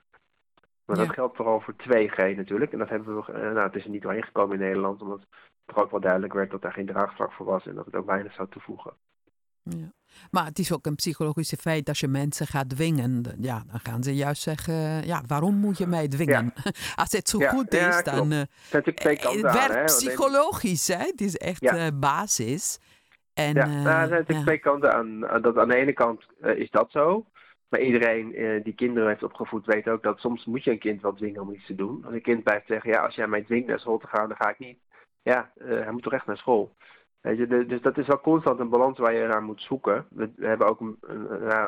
Maar 0.97 1.07
dat 1.07 1.15
geldt 1.15 1.37
vooral 1.37 1.61
voor 1.61 1.75
2G 1.75 2.37
natuurlijk. 2.37 2.73
En 2.73 2.79
dat 2.79 2.89
hebben 2.89 3.17
we, 3.17 3.33
nou, 3.33 3.59
het 3.59 3.75
is 3.75 3.85
er 3.85 3.91
niet 3.91 4.03
doorheen 4.03 4.23
gekomen 4.23 4.57
in 4.57 4.63
Nederland, 4.63 5.01
omdat 5.03 5.27
er 5.67 5.77
ook 5.77 5.91
wel 5.91 6.01
duidelijk 6.01 6.33
werd 6.33 6.51
dat 6.51 6.63
daar 6.63 6.73
geen 6.73 6.87
draagvlak 6.87 7.33
voor 7.33 7.47
was 7.47 7.67
en 7.67 7.75
dat 7.75 7.85
het 7.85 7.95
ook 7.95 8.07
weinig 8.07 8.33
zou 8.33 8.49
toevoegen. 8.49 8.93
Ja. 9.63 9.93
Maar 10.31 10.45
het 10.45 10.59
is 10.59 10.73
ook 10.73 10.87
een 10.87 10.95
psychologische 10.95 11.57
feit 11.57 11.89
als 11.89 12.01
je 12.01 12.09
mensen 12.09 12.47
gaat 12.47 12.69
dwingen. 12.69 13.25
Ja, 13.39 13.63
dan 13.71 13.81
gaan 13.81 14.03
ze 14.03 14.15
juist 14.15 14.43
zeggen: 14.43 15.07
ja, 15.07 15.23
waarom 15.27 15.55
moet 15.55 15.79
je 15.79 15.87
mij 15.87 16.09
dwingen? 16.09 16.53
Als 17.03 17.13
het 17.13 17.29
zo 17.29 17.39
goed 17.39 17.75
is, 17.75 18.03
dan. 18.03 18.33
Uh, 18.33 18.41
het 18.71 19.03
werkt 19.43 19.85
psychologisch, 19.85 20.89
hè? 20.89 21.05
Het 21.05 21.21
is 21.21 21.37
echt 21.37 21.63
uh, 21.63 21.87
basis. 21.95 22.79
En, 23.35 23.55
ja, 23.55 23.67
nou, 23.67 23.87
er 23.87 24.07
zijn 24.07 24.11
natuurlijk 24.11 24.47
twee 24.47 24.59
kanten 24.59 24.95
aan. 24.95 25.21
Dat 25.43 25.57
aan 25.57 25.69
de 25.69 25.77
ene 25.77 25.93
kant 25.93 26.27
uh, 26.43 26.59
is 26.59 26.71
dat 26.71 26.91
zo. 26.91 27.27
Maar 27.71 27.81
iedereen 27.81 28.41
uh, 28.41 28.65
die 28.65 28.75
kinderen 28.75 29.09
heeft 29.09 29.23
opgevoed 29.23 29.67
weet 29.67 29.89
ook 29.89 30.03
dat 30.03 30.19
soms 30.19 30.45
moet 30.45 30.65
je 30.65 30.71
een 30.71 30.79
kind 30.79 31.03
wel 31.03 31.15
dwingen 31.15 31.41
om 31.41 31.53
iets 31.53 31.67
te 31.67 31.75
doen. 31.75 32.05
Als 32.05 32.15
een 32.15 32.23
kind 32.23 32.43
blijft 32.43 32.67
zeggen, 32.67 32.91
ja, 32.91 33.05
als 33.05 33.15
jij 33.15 33.27
mij 33.27 33.43
dwingt 33.43 33.69
naar 33.69 33.81
school 33.81 33.99
te 33.99 34.07
gaan, 34.07 34.29
dan 34.29 34.37
ga 34.37 34.51
ik 34.51 34.59
niet. 34.59 34.79
Ja, 35.23 35.51
uh, 35.57 35.67
hij 35.69 35.91
moet 35.91 36.03
toch 36.03 36.13
echt 36.13 36.27
naar 36.27 36.37
school. 36.37 36.75
Weet 37.21 37.39
je, 37.39 37.67
dus 37.67 37.81
dat 37.81 37.99
is 37.99 38.07
wel 38.07 38.21
constant 38.21 38.61
een 38.61 38.69
balans 38.69 38.99
waar 38.99 39.15
je 39.15 39.27
naar 39.27 39.43
moet 39.43 39.61
zoeken. 39.61 40.07
We, 40.11 40.31
hebben 40.37 40.67
ook, 40.67 40.81
een, 40.81 40.99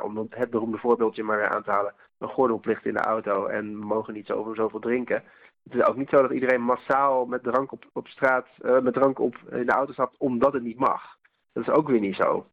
om 0.02 0.26
het 0.30 0.50
beroemde 0.50 0.78
voorbeeldje 0.78 1.22
maar 1.22 1.48
aan 1.48 1.62
te 1.62 1.70
halen, 1.70 1.94
een 2.18 2.28
gordelplicht 2.28 2.86
in 2.86 2.94
de 2.94 3.00
auto 3.00 3.46
en 3.46 3.78
we 3.78 3.86
mogen 3.86 4.14
niet 4.14 4.26
zoveel, 4.26 4.54
zoveel 4.54 4.80
drinken. 4.80 5.24
Het 5.62 5.74
is 5.74 5.82
ook 5.82 5.96
niet 5.96 6.08
zo 6.08 6.22
dat 6.22 6.30
iedereen 6.30 6.62
massaal 6.62 7.26
met 7.26 7.42
drank 7.42 7.72
op, 7.72 7.84
op 7.92 8.08
straat, 8.08 8.46
uh, 8.62 8.80
met 8.80 8.94
drank 8.94 9.18
op 9.18 9.36
in 9.50 9.66
de 9.66 9.72
auto 9.72 9.92
stapt 9.92 10.16
omdat 10.18 10.52
het 10.52 10.62
niet 10.62 10.78
mag. 10.78 11.16
Dat 11.52 11.62
is 11.62 11.74
ook 11.74 11.88
weer 11.88 12.00
niet 12.00 12.16
zo. 12.16 12.46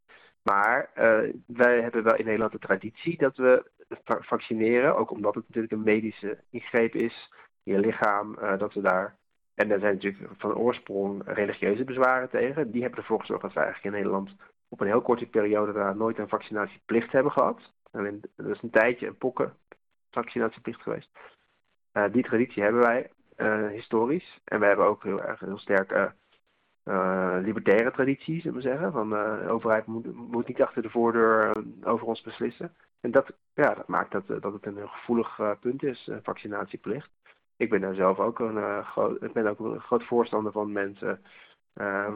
Maar 0.50 0.90
uh, 0.98 1.34
wij 1.46 1.82
hebben 1.82 2.04
wel 2.04 2.16
in 2.16 2.26
Nederland 2.26 2.52
de 2.52 2.60
traditie 2.60 3.18
dat 3.18 3.38
we 3.38 3.72
vaccineren, 4.04 4.98
ook 4.98 5.12
omdat 5.12 5.36
het 5.36 5.44
natuurlijk 5.48 5.74
een 5.74 5.84
medische 5.84 6.38
ingreep 6.50 6.94
is 6.94 7.32
in 7.64 7.74
je 7.74 7.80
lichaam, 7.80 8.38
uh, 8.42 8.58
dat 8.58 8.74
we 8.74 8.82
daar 8.82 9.18
en 9.54 9.72
er 9.72 9.80
zijn 9.80 9.94
natuurlijk 9.94 10.32
van 10.38 10.56
oorsprong 10.56 11.22
religieuze 11.26 11.84
bezwaren 11.84 12.30
tegen. 12.30 12.72
Die 12.72 12.82
hebben 12.82 13.00
ervoor 13.00 13.20
gezorgd 13.20 13.42
dat 13.42 13.54
we 13.54 13.60
eigenlijk 13.60 13.88
in 13.88 14.02
Nederland 14.02 14.36
op 14.70 14.82
een 14.82 14.88
heel 14.88 15.02
korte 15.02 15.26
periode 15.26 15.72
daar 15.72 15.96
nooit 15.96 16.18
een 16.18 16.30
vaccinatieplicht 16.30 17.12
hebben 17.12 17.32
gehad. 17.32 17.72
Er 17.92 18.50
is 18.50 18.62
een 18.62 18.70
tijdje 18.70 19.08
een 19.08 19.18
pokkenvaccinatieplicht 19.18 20.82
geweest. 20.82 21.10
Uh, 21.94 22.04
die 22.12 22.24
traditie 22.24 22.64
hebben 22.64 22.82
wij 22.82 23.10
historisch. 23.72 24.40
En 24.44 24.60
wij 24.60 24.68
hebben 24.68 24.86
ook 24.86 25.04
heel 25.04 25.22
erg 25.22 25.40
heel 25.40 25.58
sterk 25.58 26.14
uh, 26.90 27.38
libertaire 27.42 27.92
tradities, 27.92 28.42
zullen 28.42 28.58
we 28.58 28.64
zeggen. 28.64 28.92
Van 28.92 29.10
de 29.10 29.46
overheid 29.48 29.86
moet, 29.86 30.16
moet, 30.16 30.48
niet 30.48 30.62
achter 30.62 30.82
de 30.82 30.90
voordeur 30.90 31.64
over 31.84 32.08
ons 32.08 32.22
beslissen. 32.22 32.74
En 33.00 33.12
dat, 33.12 33.34
ja, 33.54 33.74
dat 33.74 33.88
maakt 33.88 34.12
dat, 34.12 34.28
dat 34.28 34.54
het 34.54 34.66
een 34.66 34.90
gevoelig 34.90 35.58
punt 35.60 35.84
is, 35.84 36.10
vaccinatieplicht 36.24 37.10
ik 37.60 37.70
ben 37.70 37.82
daar 37.82 37.94
zelf 37.94 38.20
ook 38.20 38.40
een, 38.40 38.84
groot, 38.84 39.24
ik 39.24 39.34
ben 39.34 39.48
ook 39.48 39.60
een 39.60 39.80
groot 39.80 40.04
voorstander 40.04 40.52
van 40.52 40.72
mensen 40.72 41.22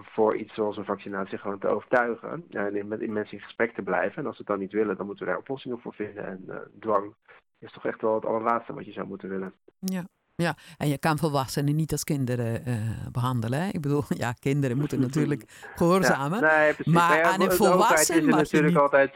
voor 0.01 0.35
iets 0.35 0.53
zoals 0.53 0.77
een 0.77 0.85
vaccinatie 0.85 1.37
gewoon 1.37 1.59
te 1.59 1.67
overtuigen. 1.67 2.45
en 2.49 2.87
met 2.87 3.07
mensen 3.07 3.37
in 3.37 3.43
gesprek 3.43 3.73
te 3.73 3.81
blijven. 3.81 4.17
En 4.17 4.27
als 4.27 4.37
ze 4.37 4.43
dan 4.43 4.59
niet 4.59 4.71
willen, 4.71 4.97
dan 4.97 5.05
moeten 5.05 5.25
we 5.25 5.31
daar 5.31 5.39
oplossingen 5.39 5.79
voor 5.79 5.93
vinden. 5.93 6.25
En 6.25 6.71
dwang 6.79 7.13
is 7.59 7.71
toch 7.71 7.85
echt 7.85 8.01
wel 8.01 8.15
het 8.15 8.25
allerlaatste 8.25 8.73
wat 8.73 8.85
je 8.85 8.91
zou 8.91 9.07
moeten 9.07 9.29
willen. 9.29 9.53
Ja. 9.79 10.03
Ja, 10.35 10.55
en 10.77 10.87
je 10.87 10.97
kan 10.97 11.17
volwassenen 11.17 11.75
niet 11.75 11.91
als 11.91 12.03
kinderen 12.03 12.63
behandelen. 13.11 13.61
Hè? 13.61 13.67
Ik 13.67 13.81
bedoel, 13.81 14.03
ja, 14.23 14.33
kinderen 14.39 14.77
moeten 14.77 14.99
natuurlijk 14.99 15.43
gehoorzamen. 15.75 16.39
Ja, 16.39 16.57
nee, 16.57 16.73
maar 16.83 17.23
aan 17.23 17.41
een 17.41 17.51
volwassene 17.51 18.21
mag 18.21 18.29
je 18.29 18.35
natuurlijk 18.35 18.77
altijd 18.77 19.15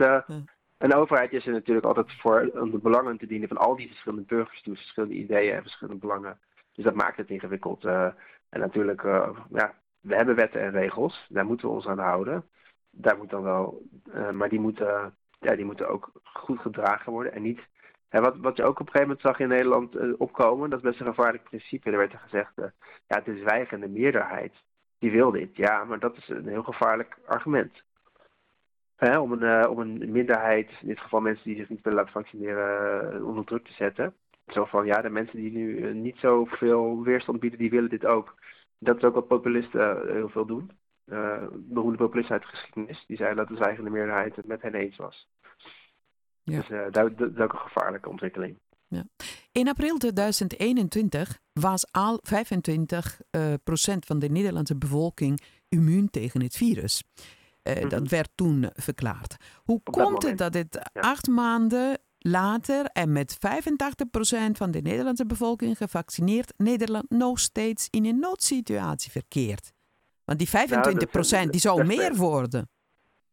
een 0.78 0.94
overheid 0.94 1.34
is 1.34 1.46
er 1.46 1.52
natuurlijk 1.52 1.86
altijd 1.86 2.14
voor 2.14 2.52
om 2.54 2.72
de 2.72 2.78
belangen 2.78 3.18
te 3.18 3.26
dienen 3.26 3.48
van 3.48 3.58
al 3.58 3.76
die 3.76 3.88
verschillende 3.88 4.26
burgers 4.26 4.64
die 4.64 4.76
verschillende 4.76 5.16
ideeën 5.16 5.54
en 5.54 5.62
verschillende 5.62 6.00
belangen. 6.00 6.40
Dus 6.74 6.84
dat 6.86 6.94
maakt 6.94 7.18
het 7.18 7.30
ingewikkeld. 7.30 7.86
Uh, 7.86 8.08
en 8.50 8.60
natuurlijk, 8.60 9.02
uh, 9.02 9.30
ja, 9.50 9.74
we 10.00 10.16
hebben 10.16 10.36
wetten 10.36 10.62
en 10.62 10.72
regels, 10.72 11.26
daar 11.30 11.46
moeten 11.46 11.68
we 11.68 11.74
ons 11.74 11.88
aan 11.88 12.00
houden. 12.00 12.46
Daar 12.90 13.18
moet 13.18 13.30
dan 13.30 13.44
wel, 13.44 13.82
uh, 14.16 14.30
maar 14.30 14.50
die 14.50 14.60
moeten, 14.60 15.16
ja, 15.40 15.56
die 15.56 15.66
moeten 15.66 15.90
ook 15.90 16.12
goed 16.24 16.60
gedragen 16.60 17.12
worden 17.12 17.34
en 17.34 17.42
niet. 17.42 17.60
En 18.10 18.22
wat, 18.22 18.38
wat 18.38 18.58
je 18.58 18.64
ook 18.64 18.80
op 18.80 18.86
een 18.86 18.92
gegeven 18.92 19.08
moment 19.08 19.22
zag 19.22 19.40
in 19.40 19.48
Nederland 19.48 20.18
opkomen, 20.18 20.70
dat 20.70 20.80
is 20.80 20.86
best 20.86 21.00
een 21.00 21.06
gevaarlijk 21.06 21.44
principe. 21.44 21.92
Er 21.92 21.98
werd 21.98 22.14
er 22.14 22.20
gezegd, 22.20 22.54
ja, 23.08 23.22
de 23.22 23.38
zwijgende 23.38 23.88
meerderheid, 23.88 24.54
die 25.00 25.12
wil 25.12 25.32
dit. 25.32 25.56
Ja, 25.56 25.84
maar 25.84 26.00
dat 26.00 26.18
is 26.18 26.30
een 26.30 26.48
heel 26.48 26.64
gevaarlijk 26.64 27.18
argument 27.26 27.84
om, 29.00 29.32
een, 29.32 29.64
uh, 29.64 29.70
om 29.70 29.80
een 29.80 30.12
minderheid, 30.12 30.72
in 30.82 30.88
dit 30.88 31.00
geval 31.00 31.22
mensen 31.22 31.44
die 31.44 31.56
zich 31.56 31.70
niet 31.70 31.82
willen 31.82 32.00
laten 32.00 32.14
vaccineren, 32.14 33.16
uh, 33.16 33.28
onder 33.28 33.46
druk 33.46 33.66
te 33.66 33.74
zetten. 33.74 34.14
Zo 34.48 34.66
van, 34.66 34.86
ja, 34.86 35.02
de 35.02 35.10
mensen 35.10 35.38
die 35.38 35.52
nu 35.52 35.78
uh, 35.78 35.94
niet 35.94 36.18
zoveel 36.18 37.04
weerstand 37.04 37.40
bieden, 37.40 37.60
die 37.60 37.70
willen 37.70 37.90
dit 37.90 38.06
ook. 38.06 38.36
Dat 38.80 38.98
is 38.98 39.04
ook 39.04 39.14
wat 39.14 39.28
populisten 39.28 40.14
heel 40.14 40.30
veel 40.30 40.46
doen. 40.46 40.72
beroemde 41.54 41.98
populisten 41.98 42.34
uit 42.34 42.44
de 42.44 42.50
geschiedenis, 42.50 43.06
die 43.08 43.18
zeiden 43.18 43.38
dat 43.38 43.48
de 43.48 43.64
zwijgende 43.64 43.90
meerderheid 43.90 44.36
het 44.36 44.46
met 44.46 44.62
hen 44.62 44.74
eens 44.74 44.98
was. 44.98 45.30
Ja. 46.52 46.60
Dus 46.60 46.92
dat, 46.92 47.18
dat, 47.18 47.30
is 47.36 47.38
ook 47.38 47.54
een 47.54 47.60
gevaarlijke 47.60 48.10
ontwikkeling. 48.10 48.58
Ja. 48.88 49.04
In 49.52 49.68
april 49.68 49.98
2021 49.98 51.40
was 51.54 51.92
al 51.92 52.22
25% 52.36 52.40
van 54.00 54.20
de 54.20 54.30
Nederlandse 54.30 54.78
bevolking 54.78 55.42
immuun 55.70 56.10
tegen 56.10 56.42
het 56.42 56.56
virus. 56.56 57.04
Uh, 57.64 57.90
Dat 57.90 58.10
werd 58.10 58.30
toen 58.36 58.70
verklaard. 58.74 59.36
Hoe 59.64 59.82
komt 59.84 60.24
het 60.24 60.38
dat 60.38 60.54
het 60.54 60.92
acht 60.94 61.28
maanden 61.28 62.00
later 62.18 62.86
en 62.86 63.12
met 63.12 63.38
85% 63.38 63.40
van 64.52 64.72
de 64.72 64.82
Nederlandse 64.82 65.26
bevolking 65.26 65.78
gevaccineerd 65.78 66.54
Nederland 66.58 67.10
nog 67.10 67.40
steeds 67.40 67.88
in 67.90 68.06
een 68.06 68.20
noodsituatie 68.20 69.12
verkeert? 69.12 69.72
Want 70.26 70.40
die 70.40 70.48
25% 70.48 70.52
nou, 71.30 71.50
die 71.50 71.60
zou 71.60 71.86
meer 71.86 72.16
worden. 72.16 72.70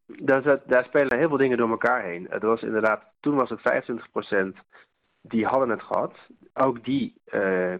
Daar, 0.06 0.60
daar, 0.66 0.84
spelen 0.84 1.18
heel 1.18 1.28
veel 1.28 1.36
dingen 1.36 1.56
door 1.56 1.70
elkaar 1.70 2.04
heen. 2.04 2.26
Het 2.30 2.42
was 2.42 2.62
inderdaad, 2.62 3.02
toen 3.20 3.34
was 3.34 3.50
het 3.50 3.60
25% 3.60 4.58
die 5.20 5.46
hadden 5.46 5.68
het 5.68 5.82
gehad. 5.82 6.12
Ook 6.52 6.84
die 6.84 7.14
uh, 7.32 7.74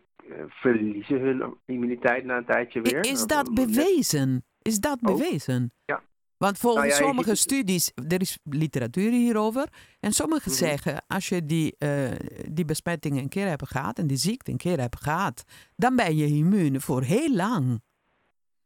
verliezen 0.48 1.20
hun 1.20 1.54
immuniteit 1.64 2.24
na 2.24 2.36
een 2.36 2.44
tijdje 2.44 2.80
weer. 2.80 3.04
Is 3.04 3.26
dat 3.26 3.54
bewezen? 3.54 4.44
Is 4.62 4.80
dat 4.80 5.00
bewezen? 5.00 5.72
Ja, 5.84 6.02
want 6.36 6.58
volgens 6.58 6.98
nou 6.98 7.04
sommige 7.04 7.34
studies, 7.34 7.92
er 8.08 8.20
is 8.20 8.38
literatuur 8.42 9.10
hierover. 9.10 9.68
En 10.00 10.12
sommigen 10.12 10.50
mhm. 10.50 10.60
zeggen, 10.60 11.04
als 11.06 11.28
je 11.28 11.46
die, 11.46 11.76
uh, 11.78 12.10
die 12.50 12.64
besmetting 12.64 13.18
een 13.18 13.28
keer 13.28 13.46
hebt 13.46 13.68
gehad 13.68 13.98
en 13.98 14.06
die 14.06 14.16
ziekte 14.16 14.50
een 14.50 14.56
keer 14.56 14.80
hebt 14.80 15.00
gehad, 15.00 15.44
dan 15.76 15.96
ben 15.96 16.16
je 16.16 16.26
immuun 16.26 16.80
voor 16.80 17.02
heel 17.02 17.34
lang. 17.34 17.82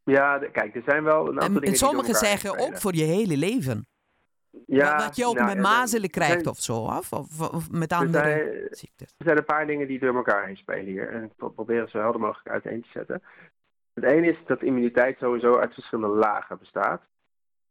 Ja, 0.08 0.38
kijk, 0.52 0.74
er 0.74 0.82
zijn 0.84 1.04
wel 1.04 1.20
een 1.20 1.26
aantal 1.26 1.44
en, 1.44 1.52
dingen. 1.52 1.68
En 1.68 1.76
sommigen 1.76 2.14
zeggen 2.14 2.58
ook 2.58 2.78
voor 2.78 2.94
je 2.94 3.04
hele 3.04 3.36
leven. 3.36 3.86
Ja, 4.66 4.98
dat 4.98 5.16
je 5.16 5.26
ook 5.26 5.34
nou, 5.34 5.46
met 5.46 5.58
mazelen 5.58 6.10
krijgt 6.10 6.46
of 6.46 6.58
zo, 6.58 6.76
of, 6.76 7.12
of, 7.12 7.70
met 7.70 7.92
andere 7.92 8.22
er 8.22 8.52
zijn, 8.52 8.66
ziektes. 8.70 9.14
Er 9.18 9.24
zijn 9.24 9.36
een 9.36 9.44
paar 9.44 9.66
dingen 9.66 9.88
die 9.88 9.98
door 9.98 10.14
elkaar 10.14 10.46
heen 10.46 10.56
spelen 10.56 10.84
hier. 10.84 11.10
En 11.10 11.22
ik 11.22 11.52
probeer 11.54 11.80
het 11.80 11.90
zo 11.90 11.98
helder 11.98 12.20
mogelijk 12.20 12.48
uiteen 12.48 12.82
te 12.82 12.88
zetten. 12.92 13.22
Het 13.94 14.04
ene 14.04 14.26
is 14.26 14.36
dat 14.46 14.62
immuniteit 14.62 15.18
sowieso 15.18 15.58
uit 15.58 15.74
verschillende 15.74 16.16
lagen 16.16 16.58
bestaat. 16.58 17.02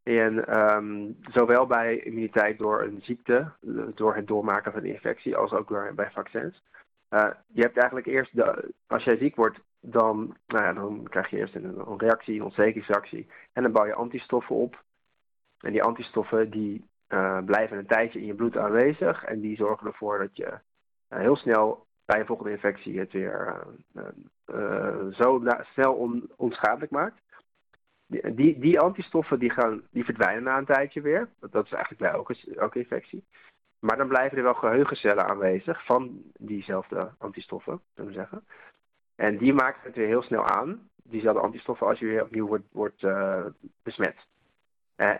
En 0.03 0.59
um, 0.59 1.17
zowel 1.31 1.67
bij 1.67 1.97
immuniteit 1.97 2.57
door 2.57 2.81
een 2.81 2.99
ziekte, 3.03 3.51
door 3.95 4.15
het 4.15 4.27
doormaken 4.27 4.71
van 4.71 4.81
een 4.81 4.93
infectie, 4.93 5.35
als 5.35 5.51
ook 5.51 5.67
door, 5.67 5.91
bij 5.95 6.11
vaccins. 6.11 6.61
Uh, 7.09 7.27
je 7.47 7.61
hebt 7.61 7.77
eigenlijk 7.77 8.07
eerst, 8.07 8.35
de, 8.35 8.73
als 8.87 9.03
jij 9.03 9.17
ziek 9.17 9.35
wordt, 9.35 9.59
dan, 9.91 10.37
nou 10.47 10.63
ja, 10.63 10.73
dan 10.73 11.07
krijg 11.09 11.29
je 11.29 11.37
eerst 11.37 11.55
een, 11.55 11.97
reactie, 11.97 12.35
een 12.35 12.43
ontstekingsreactie. 12.43 13.27
En 13.53 13.63
dan 13.63 13.71
bouw 13.71 13.85
je 13.85 13.93
antistoffen 13.93 14.55
op. 14.55 14.83
En 15.59 15.71
die 15.71 15.83
antistoffen 15.83 16.49
die 16.49 16.85
uh, 17.09 17.43
blijven 17.45 17.77
een 17.77 17.85
tijdje 17.85 18.19
in 18.19 18.25
je 18.25 18.33
bloed 18.33 18.57
aanwezig. 18.57 19.23
En 19.23 19.39
die 19.39 19.55
zorgen 19.55 19.87
ervoor 19.87 20.19
dat 20.19 20.37
je 20.37 20.45
uh, 20.45 21.19
heel 21.19 21.35
snel 21.35 21.85
bij 22.05 22.19
een 22.19 22.25
volgende 22.25 22.51
infectie 22.51 22.99
het 22.99 23.11
weer 23.11 23.65
zo 25.11 25.41
snel 25.73 25.93
on, 25.93 26.29
onschadelijk 26.35 26.91
maakt. 26.91 27.21
Die, 28.07 28.59
die 28.59 28.79
antistoffen 28.79 29.39
die 29.39 29.51
gaan, 29.51 29.81
die 29.91 30.05
verdwijnen 30.05 30.43
na 30.43 30.57
een 30.57 30.65
tijdje 30.65 31.01
weer. 31.01 31.29
Dat 31.39 31.65
is 31.65 31.71
eigenlijk 31.71 32.01
bij 32.01 32.11
elke, 32.11 32.35
elke 32.55 32.79
infectie. 32.79 33.23
Maar 33.79 33.97
dan 33.97 34.07
blijven 34.07 34.37
er 34.37 34.43
wel 34.43 34.53
geheugencellen 34.53 35.25
aanwezig 35.25 35.85
van 35.85 36.21
diezelfde 36.37 37.11
antistoffen, 37.17 37.81
zullen 37.93 38.11
we 38.11 38.17
zeggen. 38.17 38.43
En 39.17 39.37
die 39.37 39.53
maken 39.53 39.81
het 39.83 39.95
weer 39.95 40.07
heel 40.07 40.21
snel 40.21 40.47
aan, 40.47 40.89
diezelfde 41.03 41.41
antistoffen, 41.41 41.87
als 41.87 41.99
je 41.99 42.05
weer 42.05 42.23
opnieuw 42.23 42.47
wordt, 42.47 42.67
wordt 42.71 43.01
uh, 43.01 43.45
besmet. 43.83 44.15
Uh, 44.97 45.13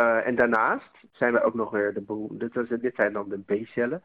uh, 0.00 0.26
en 0.26 0.34
daarnaast 0.34 0.90
zijn 1.12 1.32
we 1.32 1.42
ook 1.42 1.54
nog 1.54 1.70
weer 1.70 1.94
de 1.94 2.00
beroemde, 2.00 2.78
dit, 2.80 2.94
zijn 2.94 3.12
dan 3.12 3.28
de 3.28 3.38
B-cellen. 3.38 4.02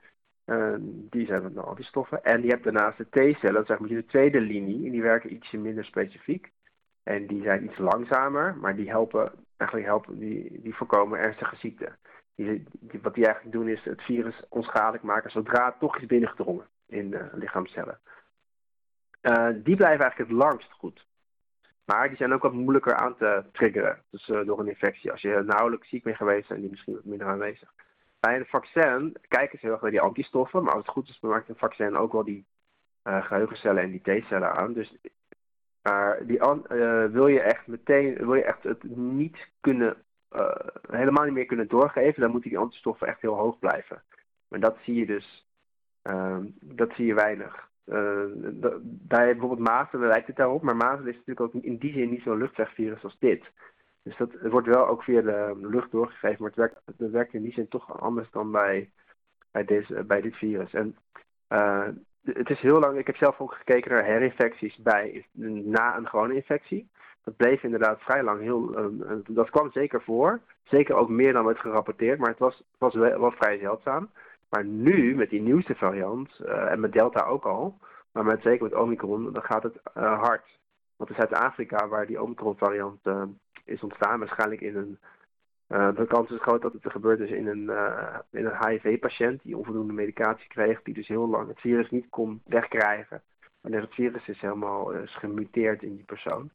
die 0.86 1.26
zijn 1.26 1.42
dan 1.42 1.54
de 1.54 1.62
antistoffen. 1.62 2.24
En 2.24 2.42
je 2.42 2.50
hebt 2.50 2.64
daarnaast 2.64 2.98
de 2.98 3.10
T-cellen, 3.10 3.54
dat 3.54 3.70
is 3.70 3.78
maar 3.78 3.90
de 3.90 4.06
tweede 4.06 4.42
linie, 4.42 4.86
en 4.86 4.92
die 4.92 5.02
werken 5.02 5.34
ietsje 5.34 5.58
minder 5.58 5.86
specifiek. 5.86 6.52
En 7.04 7.28
die 7.28 7.42
zijn 7.42 7.64
iets 7.64 7.78
langzamer, 7.78 8.58
maar 8.58 8.76
die 8.76 8.90
helpen, 8.90 9.32
eigenlijk 9.58 9.90
helpen, 9.90 10.20
die, 10.20 10.62
die 10.62 10.76
voorkomen 10.76 11.20
ernstige 11.20 11.56
ziekten. 11.56 11.98
Die, 12.36 12.64
wat 13.02 13.14
die 13.14 13.26
eigenlijk 13.26 13.56
doen 13.56 13.68
is 13.68 13.84
het 13.84 14.02
virus 14.02 14.42
onschadelijk 14.50 15.04
maken 15.04 15.32
zodra 15.32 15.66
het 15.66 15.80
toch 15.80 15.98
is 15.98 16.06
binnengedrongen 16.06 16.68
in 16.88 17.10
de 17.10 17.30
lichaamcellen. 17.34 18.00
Uh, 19.24 19.48
die 19.54 19.76
blijven 19.76 20.02
eigenlijk 20.02 20.18
het 20.18 20.40
langst 20.40 20.72
goed. 20.72 21.06
Maar 21.86 22.08
die 22.08 22.18
zijn 22.18 22.34
ook 22.34 22.42
wat 22.42 22.54
moeilijker 22.54 22.96
aan 22.96 23.18
te 23.18 23.44
triggeren. 23.52 24.02
Dus 24.10 24.28
uh, 24.28 24.46
door 24.46 24.60
een 24.60 24.68
infectie. 24.68 25.12
Als 25.12 25.22
je 25.22 25.44
nauwelijks 25.46 25.90
ziek 25.90 26.04
bent 26.04 26.18
geweest, 26.18 26.48
zijn 26.48 26.62
die 26.62 26.70
misschien 26.70 26.94
wat 26.94 27.06
minder 27.06 27.28
aanwezig. 27.28 27.74
Bij 28.20 28.36
een 28.36 28.46
vaccin 28.46 29.18
kijken 29.28 29.60
ze 29.60 29.66
heel 29.66 29.74
erg 29.74 29.82
naar 29.82 29.92
die 29.92 30.02
antistoffen. 30.02 30.64
Maar 30.64 30.74
als 30.74 30.82
het 30.82 30.92
goed 30.92 31.10
is, 31.10 31.20
maakt 31.20 31.50
een 31.50 31.56
vaccin 31.56 31.98
ook 31.98 32.12
wel 32.12 32.24
die 32.24 32.46
uh, 33.04 33.26
geheugencellen 33.26 33.84
en 33.84 33.92
die 33.92 34.22
T-cellen 34.22 34.56
aan. 34.56 34.74
Dus 34.74 34.96
maar 35.82 36.26
die, 36.26 36.40
wil 37.12 37.28
je 37.28 37.42
echt 37.42 37.68
meteen, 37.68 38.16
wil 38.16 38.36
je 38.36 38.44
echt 38.44 38.64
het 38.64 38.84
niet 38.96 39.48
kunnen, 39.60 39.98
helemaal 40.90 41.24
niet 41.24 41.34
meer 41.34 41.46
kunnen 41.46 41.68
doorgeven, 41.68 42.22
dan 42.22 42.32
moeten 42.32 42.50
die 42.50 42.60
antistoffen 42.60 43.08
echt 43.08 43.22
heel 43.22 43.36
hoog 43.36 43.60
blijven. 43.60 44.04
Maar 44.48 44.60
dat 44.60 44.78
zie 44.84 44.96
je 44.96 45.06
dus, 45.06 45.48
uh, 46.04 46.38
dat 46.62 46.94
zie 46.96 47.06
je 47.06 47.14
weinig. 47.14 47.72
Uh, 47.86 48.24
bij 48.84 49.32
bijvoorbeeld 49.32 49.68
mazelen 49.70 50.08
lijkt 50.08 50.28
het 50.28 50.36
daarop, 50.36 50.62
maar 50.62 50.76
mazelen 50.76 51.12
is 51.12 51.18
natuurlijk 51.18 51.56
ook 51.56 51.64
in 51.64 51.78
die 51.78 51.94
zin 51.94 52.10
niet 52.10 52.22
zo'n 52.22 52.38
luchtwegvirus 52.38 53.04
als 53.04 53.16
dit. 53.20 53.44
Dus 54.04 54.18
dat 54.18 54.30
wordt 54.42 54.68
wel 54.68 54.88
ook 54.88 55.04
via 55.04 55.22
de 55.22 55.58
lucht 55.62 55.92
doorgegeven, 55.92 56.42
maar 56.42 56.70
het 56.98 57.12
werkt, 57.12 57.34
in 57.34 57.42
die 57.42 57.54
zin 57.54 57.68
toch 57.68 58.00
anders 58.00 58.32
dan 58.32 58.52
bij, 58.52 58.90
bij, 59.52 59.66
deze, 59.66 60.04
bij 60.04 60.22
dit 60.22 60.36
virus. 60.36 60.74
En 60.74 60.98
uh, 61.50 61.88
het 62.24 62.50
is 62.50 62.60
heel 62.60 62.80
lang, 62.80 62.98
ik 62.98 63.08
heb 63.08 63.16
zelf 63.16 63.40
ook 63.40 63.54
gekeken 63.54 63.92
naar 63.92 64.04
herinfecties 64.04 64.78
bij, 64.78 65.26
na 65.64 65.98
een 65.98 66.08
gewone 66.08 66.36
infectie. 66.36 66.90
Dat 67.24 67.36
bleef 67.36 67.64
inderdaad 67.64 68.02
vrij 68.02 68.24
lang 68.24 68.42
heel, 68.42 68.80
uh, 68.80 69.16
dat 69.28 69.50
kwam 69.50 69.72
zeker 69.72 70.02
voor. 70.02 70.40
Zeker 70.64 70.96
ook 70.96 71.10
meer 71.10 71.34
dan 71.34 71.46
werd 71.46 71.60
gerapporteerd, 71.60 72.20
maar 72.20 72.30
het 72.30 72.40
was, 72.40 72.64
was 72.78 72.94
wel 72.94 73.32
vrij 73.32 73.58
zeldzaam. 73.58 74.10
Maar 74.54 74.66
nu, 74.66 75.16
met 75.16 75.30
die 75.30 75.42
nieuwste 75.42 75.76
variant, 75.76 76.40
uh, 76.46 76.72
en 76.72 76.80
met 76.80 76.94
Delta 76.94 77.26
ook 77.26 77.46
al, 77.46 77.78
maar 78.12 78.26
met, 78.26 78.42
zeker 78.42 78.64
met 78.64 78.76
Omicron, 78.76 79.34
dan 79.34 79.44
gaat 79.44 79.64
het 79.64 79.82
uh, 79.98 80.22
hard. 80.22 80.60
Want 80.96 81.10
in 81.10 81.16
Zuid-Afrika, 81.16 81.88
waar 81.88 82.06
die 82.06 82.22
Omicron-variant 82.22 83.00
uh, 83.04 83.24
is 83.66 83.82
ontstaan, 83.82 84.20
waarschijnlijk 84.20 84.62
in 84.62 84.76
een. 84.76 84.98
de 85.96 86.06
kans 86.08 86.30
is 86.30 86.42
groot 86.42 86.62
dat 86.62 86.74
het 86.74 86.86
er 86.86 86.92
gebeurd 86.92 87.20
is 87.20 87.30
in 87.30 87.48
een, 87.48 87.70
in 88.30 88.46
een 88.46 88.68
HIV-patiënt 88.68 89.42
die 89.44 89.58
onvoldoende 89.58 89.94
medicatie 89.94 90.48
kreeg, 90.48 90.82
die 90.82 90.94
dus 90.94 91.08
heel 91.08 91.28
lang 91.28 91.48
het 91.48 91.60
virus 91.60 91.90
niet 91.90 92.10
kon 92.10 92.42
wegkrijgen. 92.46 93.22
Wanneer 93.62 93.82
het 93.82 93.94
virus 93.94 94.28
is 94.28 94.42
helemaal 94.42 94.92
is 94.92 95.16
gemuteerd 95.16 95.84
in 95.84 95.96
die 95.96 96.06
persoon. 96.06 96.50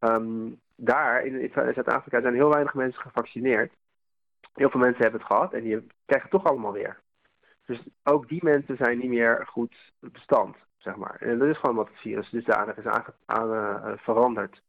Um, 0.00 0.60
daar, 0.76 1.24
in, 1.24 1.40
in 1.40 1.50
Zuid-Afrika, 1.52 2.20
zijn 2.20 2.34
heel 2.34 2.50
weinig 2.50 2.74
mensen 2.74 3.02
gevaccineerd. 3.02 3.72
Heel 4.54 4.70
veel 4.70 4.80
mensen 4.80 5.02
hebben 5.02 5.20
het 5.20 5.30
gehad 5.30 5.52
en 5.52 5.62
die 5.62 5.86
krijgen 6.06 6.30
het 6.30 6.42
toch 6.42 6.50
allemaal 6.50 6.72
weer. 6.72 6.98
Dus 7.68 7.82
ook 8.02 8.28
die 8.28 8.44
mensen 8.44 8.76
zijn 8.76 8.98
niet 8.98 9.08
meer 9.08 9.46
goed 9.46 9.92
bestand, 10.00 10.56
zeg 10.76 10.96
maar. 10.96 11.16
En 11.20 11.38
dat 11.38 11.48
is 11.48 11.58
gewoon 11.58 11.76
wat 11.76 11.88
het 11.88 11.98
virus 11.98 12.30
dusdanig 12.30 12.76
is 12.76 12.84
aan, 13.24 13.50
uh, 13.50 13.92
veranderd. 13.96 14.62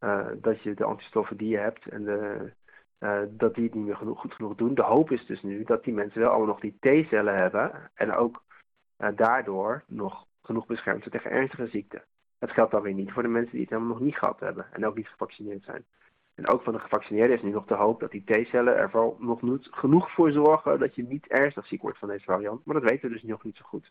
Uh, 0.00 0.26
dat 0.34 0.62
je 0.62 0.74
de 0.74 0.84
antistoffen 0.84 1.36
die 1.36 1.48
je 1.48 1.56
hebt 1.56 1.86
en 1.86 2.04
de, 2.04 2.52
uh, 3.00 3.20
dat 3.28 3.54
die 3.54 3.64
het 3.64 3.74
niet 3.74 3.84
meer 3.84 3.96
goed 3.96 4.34
genoeg 4.34 4.54
doen. 4.54 4.74
De 4.74 4.82
hoop 4.82 5.10
is 5.10 5.26
dus 5.26 5.42
nu 5.42 5.64
dat 5.64 5.84
die 5.84 5.94
mensen 5.94 6.20
wel 6.20 6.28
allemaal 6.28 6.46
nog 6.46 6.60
die 6.60 6.78
T-cellen 6.80 7.36
hebben 7.36 7.90
en 7.94 8.12
ook 8.12 8.42
daardoor 9.14 9.82
nog 9.86 10.26
genoeg 10.42 10.66
beschermd 10.66 11.02
zijn 11.02 11.14
tegen 11.14 11.30
ernstige 11.30 11.68
ziekten. 11.68 12.02
Dat 12.38 12.50
geldt 12.50 12.70
dan 12.70 12.82
weer 12.82 12.94
niet 12.94 13.12
voor 13.12 13.22
de 13.22 13.28
mensen 13.28 13.52
die 13.52 13.60
het 13.60 13.70
helemaal 13.70 13.92
nog 13.92 14.00
niet 14.00 14.16
gehad 14.16 14.40
hebben 14.40 14.66
en 14.72 14.86
ook 14.86 14.96
niet 14.96 15.08
gevaccineerd 15.08 15.64
zijn. 15.64 15.84
En 16.38 16.48
ook 16.48 16.62
van 16.62 16.72
de 16.72 16.78
gevaccineerden 16.78 17.36
is 17.36 17.42
nu 17.42 17.50
nog 17.50 17.64
de 17.64 17.74
hoop 17.74 18.00
dat 18.00 18.10
die 18.10 18.24
T-cellen 18.24 18.76
er 18.76 18.90
wel 18.92 19.16
nog 19.20 19.40
genoeg 19.70 20.10
voor 20.10 20.30
zorgen 20.30 20.78
dat 20.78 20.94
je 20.94 21.02
niet 21.02 21.26
ernstig 21.26 21.66
ziek 21.66 21.82
wordt 21.82 21.98
van 21.98 22.08
deze 22.08 22.24
variant. 22.24 22.64
Maar 22.64 22.80
dat 22.80 22.90
weten 22.90 23.08
we 23.08 23.14
dus 23.14 23.22
nog 23.22 23.44
niet 23.44 23.56
zo 23.56 23.64
goed. 23.64 23.90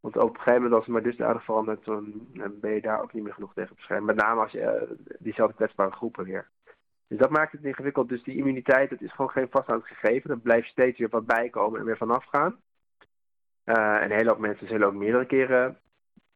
Want 0.00 0.16
op 0.16 0.28
een 0.28 0.36
gegeven 0.36 0.54
moment 0.54 0.72
als 0.72 0.84
het 0.84 0.92
maar 0.92 1.02
dusdanig 1.02 1.44
verandert, 1.44 1.84
dan 1.84 2.12
ben 2.60 2.74
je 2.74 2.80
daar 2.80 3.02
ook 3.02 3.12
niet 3.12 3.22
meer 3.22 3.32
genoeg 3.32 3.54
tegen 3.54 3.74
beschermd. 3.74 4.06
Met 4.06 4.16
name 4.16 4.40
als 4.40 4.52
je 4.52 4.60
uh, 4.60 4.96
diezelfde 5.18 5.56
kwetsbare 5.56 5.90
groepen 5.90 6.24
weer. 6.24 6.48
Dus 7.08 7.18
dat 7.18 7.30
maakt 7.30 7.52
het 7.52 7.64
ingewikkeld. 7.64 8.08
Dus 8.08 8.22
die 8.22 8.36
immuniteit, 8.36 8.90
dat 8.90 9.00
is 9.00 9.12
gewoon 9.12 9.30
geen 9.30 9.48
vasthoudend 9.50 9.90
gegeven. 9.90 10.30
Er 10.30 10.38
blijft 10.38 10.68
steeds 10.68 10.98
weer 10.98 11.08
wat 11.08 11.26
bijkomen 11.26 11.80
en 11.80 11.86
weer 11.86 11.96
vanaf 11.96 12.24
gaan. 12.24 12.56
Uh, 13.64 13.96
en 13.96 14.02
een 14.02 14.16
hele 14.16 14.38
mensen 14.38 14.68
zullen 14.68 14.86
ook 14.86 14.94
meerdere 14.94 15.26
keren 15.26 15.78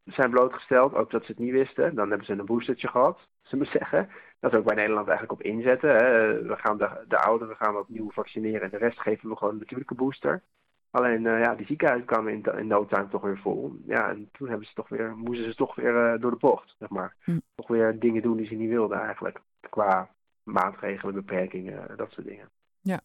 zijn 0.06 0.30
blootgesteld, 0.30 0.94
ook 0.94 1.10
dat 1.10 1.24
ze 1.24 1.30
het 1.30 1.40
niet 1.40 1.52
wisten. 1.52 1.94
Dan 1.94 2.08
hebben 2.08 2.26
ze 2.26 2.32
een 2.32 2.44
boostertje 2.44 2.88
gehad, 2.88 3.18
ze 3.42 3.56
moet 3.56 3.68
zeggen. 3.68 4.08
Dat 4.40 4.52
is 4.52 4.58
ook 4.58 4.64
bij 4.64 4.74
Nederland 4.74 5.08
eigenlijk 5.08 5.40
op 5.40 5.46
inzetten. 5.46 5.90
Hè. 5.90 6.42
We 6.42 6.56
gaan 6.56 6.78
de, 6.78 7.04
de 7.08 7.18
ouderen 7.18 7.56
gaan 7.56 7.72
we 7.72 7.80
opnieuw 7.80 8.10
vaccineren 8.10 8.62
en 8.62 8.70
de 8.70 8.76
rest 8.76 9.00
geven 9.00 9.28
we 9.28 9.36
gewoon 9.36 9.52
een 9.52 9.58
natuurlijke 9.58 9.94
booster. 9.94 10.42
Alleen 10.90 11.24
uh, 11.24 11.40
ja, 11.40 11.54
die 11.54 11.66
ziekenhuizen 11.66 12.06
kwamen 12.06 12.32
in, 12.32 12.58
in 12.58 12.66
no 12.66 12.86
time 12.86 13.08
toch 13.08 13.22
weer 13.22 13.38
vol. 13.38 13.72
Ja, 13.86 14.08
en 14.08 14.28
toen 14.32 14.48
hebben 14.48 14.66
ze 14.66 14.74
toch 14.74 14.88
weer, 14.88 15.16
moesten 15.16 15.44
ze 15.44 15.54
toch 15.54 15.74
weer 15.74 16.14
uh, 16.14 16.20
door 16.20 16.30
de 16.30 16.36
bocht, 16.36 16.74
zeg 16.78 16.88
maar. 16.88 17.14
Hm. 17.24 17.38
Toch 17.54 17.68
weer 17.68 17.98
dingen 17.98 18.22
doen 18.22 18.36
die 18.36 18.46
ze 18.46 18.54
niet 18.54 18.68
wilden 18.68 19.00
eigenlijk. 19.00 19.40
Qua 19.70 20.10
maatregelen, 20.42 21.14
beperkingen, 21.14 21.96
dat 21.96 22.10
soort 22.10 22.26
dingen. 22.26 22.48
Ja. 22.80 23.00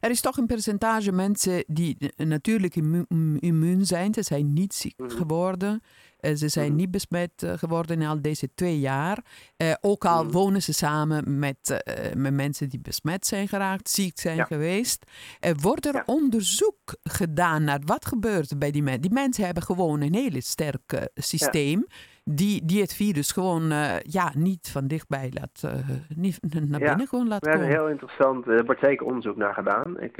Er 0.00 0.10
is 0.10 0.20
toch 0.20 0.36
een 0.36 0.46
percentage 0.46 1.12
mensen 1.12 1.64
die 1.66 2.12
natuurlijk 2.16 2.76
immu 2.76 3.04
immuun 3.38 3.84
zijn. 3.84 4.14
Ze 4.14 4.22
zijn 4.22 4.52
niet 4.52 4.74
ziek 4.74 4.98
mhm. 4.98 5.10
geworden. 5.10 5.82
Uh, 6.20 6.34
ze 6.34 6.48
zijn 6.48 6.66
mhm. 6.66 6.76
niet 6.76 6.90
besmet 6.90 7.42
uh, 7.42 7.52
geworden 7.52 8.00
in 8.00 8.06
al 8.06 8.22
deze 8.22 8.54
twee 8.54 8.78
jaar. 8.78 9.18
Uh, 9.62 9.72
ook 9.80 10.04
al 10.04 10.24
mm. 10.24 10.30
wonen 10.30 10.62
ze 10.62 10.72
samen 10.72 11.38
met, 11.38 11.82
met 12.16 12.34
mensen 12.34 12.68
die 12.68 12.80
besmet 12.80 13.26
zijn 13.26 13.48
geraakt, 13.48 13.88
ziek 13.88 14.18
zijn 14.18 14.36
ja. 14.36 14.44
geweest. 14.44 15.04
wordt 15.60 15.86
er 15.86 15.94
ja. 15.94 16.02
onderzoek 16.06 16.96
gedaan 17.02 17.64
naar 17.64 17.80
wat 17.84 18.06
gebeurt 18.06 18.58
bij 18.58 18.70
die 18.70 18.82
mensen? 18.82 19.02
Die 19.02 19.12
mensen 19.12 19.44
hebben 19.44 19.62
gewoon 19.62 20.00
een 20.00 20.14
hele 20.14 20.40
sterk 20.40 21.08
systeem. 21.14 21.84
Ja 21.88 21.96
die, 22.24 22.64
die 22.64 22.80
het 22.80 22.94
virus 22.94 23.32
gewoon 23.32 23.72
ja, 24.02 24.32
niet 24.36 24.70
van 24.72 24.86
dichtbij 24.86 25.32
laat, 25.32 25.72
niet 26.16 26.38
naar 26.68 26.80
binnen 26.80 27.06
gewoon 27.06 27.28
laat 27.28 27.40
komen. 27.40 27.60
Ja, 27.60 27.66
heel 27.66 27.88
interessant. 27.88 28.46
Er 28.46 28.64
wordt 28.64 28.80
zeker 28.80 29.06
onderzoek 29.06 29.36
naar 29.36 29.54
gedaan. 29.54 30.00
Ik, 30.00 30.16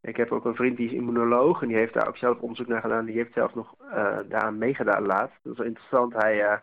ik 0.00 0.16
heb 0.16 0.32
ook 0.32 0.44
een 0.44 0.54
vriend 0.54 0.76
die 0.76 0.86
is 0.86 0.92
immunoloog 0.92 1.62
en 1.62 1.68
die 1.68 1.76
heeft 1.76 1.94
daar 1.94 2.08
ook 2.08 2.16
zelf 2.16 2.40
onderzoek 2.40 2.66
naar 2.66 2.80
gedaan. 2.80 3.04
Die 3.04 3.16
heeft 3.16 3.32
zelf 3.32 3.54
nog 3.54 3.74
daaraan 4.28 4.58
meegedaan 4.58 5.06
laatst. 5.06 5.38
Dat 5.42 5.52
is 5.52 5.58
wel 5.58 5.66
interessant. 5.66 6.12
Hij, 6.12 6.60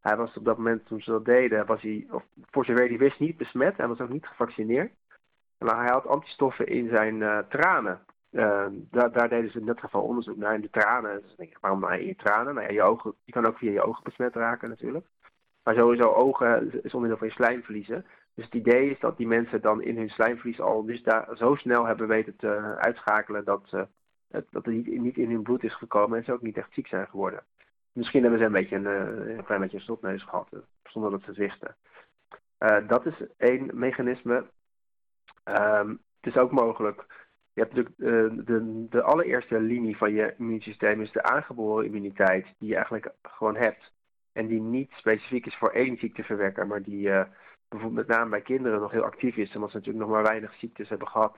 hij 0.00 0.16
was 0.16 0.36
op 0.36 0.44
dat 0.44 0.56
moment 0.56 0.86
toen 0.86 1.00
ze 1.00 1.10
dat 1.10 1.24
deden, 1.24 1.66
was 1.66 1.82
hij, 1.82 2.06
of 2.10 2.24
voor 2.50 2.64
zover 2.64 2.88
hij 2.88 2.98
wist, 2.98 3.18
niet 3.18 3.36
besmet. 3.36 3.76
Hij 3.76 3.88
was 3.88 4.00
ook 4.00 4.08
niet 4.08 4.26
gevaccineerd. 4.26 4.92
Maar 5.58 5.76
hij 5.76 5.92
had 5.92 6.06
antistoffen 6.06 6.66
in 6.66 6.88
zijn 6.88 7.44
tranen. 7.48 8.00
Uh, 8.32 8.66
daar, 8.90 9.28
deden 9.28 9.50
ze 9.50 9.58
in 9.60 9.66
dat 9.66 9.80
geval 9.80 10.02
onderzoek 10.02 10.36
naar 10.36 10.54
in 10.54 10.60
de 10.60 10.70
tranen. 10.70 11.22
Dus 11.22 11.36
denk 11.36 11.50
ik, 11.50 11.58
waarom 11.60 11.80
naar 11.80 12.02
je 12.02 12.16
tranen? 12.16 12.54
Nou 12.54 12.66
ja, 12.66 12.72
je, 12.72 12.82
ogen, 12.82 13.14
je 13.24 13.32
kan 13.32 13.46
ook 13.46 13.58
via 13.58 13.70
je 13.70 13.82
ogen 13.82 14.04
besmet 14.04 14.34
raken 14.34 14.68
natuurlijk. 14.68 15.06
Maar 15.62 15.74
sowieso 15.74 16.12
ogen 16.12 16.84
is 16.84 16.94
onderdeel 16.94 17.18
van 17.18 17.26
je 17.26 17.32
slijmvliezen. 17.32 18.06
Dus 18.38 18.46
het 18.46 18.66
idee 18.66 18.90
is 18.90 18.98
dat 18.98 19.16
die 19.16 19.26
mensen 19.26 19.60
dan 19.60 19.82
in 19.82 19.96
hun 19.96 20.08
slijmvlies 20.08 20.60
al 20.60 20.84
dus 20.84 21.02
daar 21.02 21.28
zo 21.36 21.54
snel 21.54 21.86
hebben 21.86 22.08
weten 22.08 22.36
te 22.36 22.76
uitschakelen 22.78 23.44
dat, 23.44 23.62
uh, 23.74 23.82
dat 24.28 24.44
het 24.50 24.66
niet, 24.66 25.00
niet, 25.00 25.16
in 25.16 25.30
hun 25.30 25.42
bloed 25.42 25.64
is 25.64 25.74
gekomen 25.74 26.18
en 26.18 26.24
ze 26.24 26.32
ook 26.32 26.42
niet 26.42 26.56
echt 26.56 26.72
ziek 26.72 26.86
zijn 26.86 27.08
geworden. 27.08 27.42
Misschien 27.92 28.22
hebben 28.22 28.40
ze 28.40 28.46
een, 28.46 28.52
beetje 28.52 28.76
een, 28.76 28.84
uh, 28.84 29.36
een 29.36 29.44
klein 29.44 29.60
beetje 29.60 29.76
een 29.76 29.82
snotneus 29.82 30.22
gehad, 30.22 30.48
uh, 30.50 30.60
zonder 30.82 31.10
dat 31.10 31.22
ze 31.22 31.32
wisten. 31.32 31.76
dat 32.86 33.06
is 33.06 33.14
één 33.36 33.70
mechanisme. 33.72 34.44
Um, 35.44 36.00
het 36.20 36.34
is 36.34 36.36
ook 36.36 36.50
mogelijk 36.50 37.06
je 37.52 37.60
hebt 37.60 37.74
natuurlijk 37.74 38.46
de, 38.46 38.86
de 38.88 39.02
allereerste 39.02 39.60
linie 39.60 39.96
van 39.96 40.12
je 40.12 40.34
immuunsysteem 40.38 41.00
is 41.00 41.12
de 41.12 41.22
aangeboren 41.22 41.84
immuniteit 41.84 42.46
die 42.58 42.68
je 42.68 42.74
eigenlijk 42.74 43.12
gewoon 43.22 43.56
hebt. 43.56 43.92
En 44.32 44.46
die 44.46 44.60
niet 44.60 44.90
specifiek 44.92 45.46
is 45.46 45.56
voor 45.56 45.70
één 45.70 45.96
ziekteverwekker, 45.96 46.66
maar 46.66 46.82
die 46.82 47.10
bijvoorbeeld 47.68 48.06
met 48.06 48.16
name 48.16 48.30
bij 48.30 48.40
kinderen 48.40 48.80
nog 48.80 48.90
heel 48.90 49.04
actief 49.04 49.36
is, 49.36 49.54
omdat 49.54 49.70
ze 49.70 49.76
natuurlijk 49.76 50.04
nog 50.04 50.14
maar 50.14 50.22
weinig 50.22 50.54
ziektes 50.54 50.88
hebben 50.88 51.08
gehad. 51.08 51.36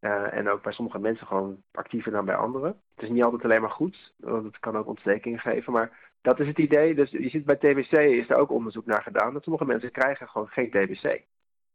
Uh, 0.00 0.34
en 0.34 0.48
ook 0.48 0.62
bij 0.62 0.72
sommige 0.72 0.98
mensen 0.98 1.26
gewoon 1.26 1.62
actiever 1.72 2.12
dan 2.12 2.24
bij 2.24 2.34
anderen. 2.34 2.80
Het 2.94 3.04
is 3.04 3.08
niet 3.08 3.22
altijd 3.22 3.44
alleen 3.44 3.60
maar 3.60 3.70
goed, 3.70 4.12
want 4.16 4.44
het 4.44 4.58
kan 4.58 4.76
ook 4.76 4.86
ontstekingen 4.86 5.38
geven. 5.38 5.72
Maar 5.72 6.12
dat 6.20 6.40
is 6.40 6.46
het 6.46 6.58
idee. 6.58 6.94
Dus 6.94 7.10
je 7.10 7.28
ziet 7.28 7.44
bij 7.44 7.56
TBC 7.56 7.92
is 7.92 8.30
er 8.30 8.36
ook 8.36 8.50
onderzoek 8.50 8.86
naar 8.86 9.02
gedaan. 9.02 9.32
Dat 9.32 9.42
sommige 9.42 9.64
mensen 9.64 9.90
krijgen 9.90 10.28
gewoon 10.28 10.48
geen 10.48 10.70
TBC. 10.70 11.22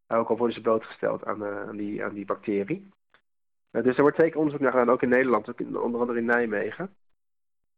Ook 0.08 0.30
al 0.30 0.38
worden 0.38 0.56
ze 0.56 0.62
blootgesteld 0.62 1.26
aan, 1.26 1.78
die, 1.78 2.04
aan 2.04 2.14
die 2.14 2.26
bacterie. 2.26 2.90
Eh, 3.72 3.84
dus 3.84 3.96
er 3.96 4.02
wordt 4.02 4.20
zeker 4.20 4.38
onderzoek 4.38 4.62
naar 4.62 4.72
gedaan, 4.72 4.90
ook 4.90 5.02
in 5.02 5.10
Nederland, 5.10 5.50
ook 5.50 5.60
onder 5.60 6.02
andere 6.02 6.20
in 6.20 6.26
Nijmegen, 6.26 6.96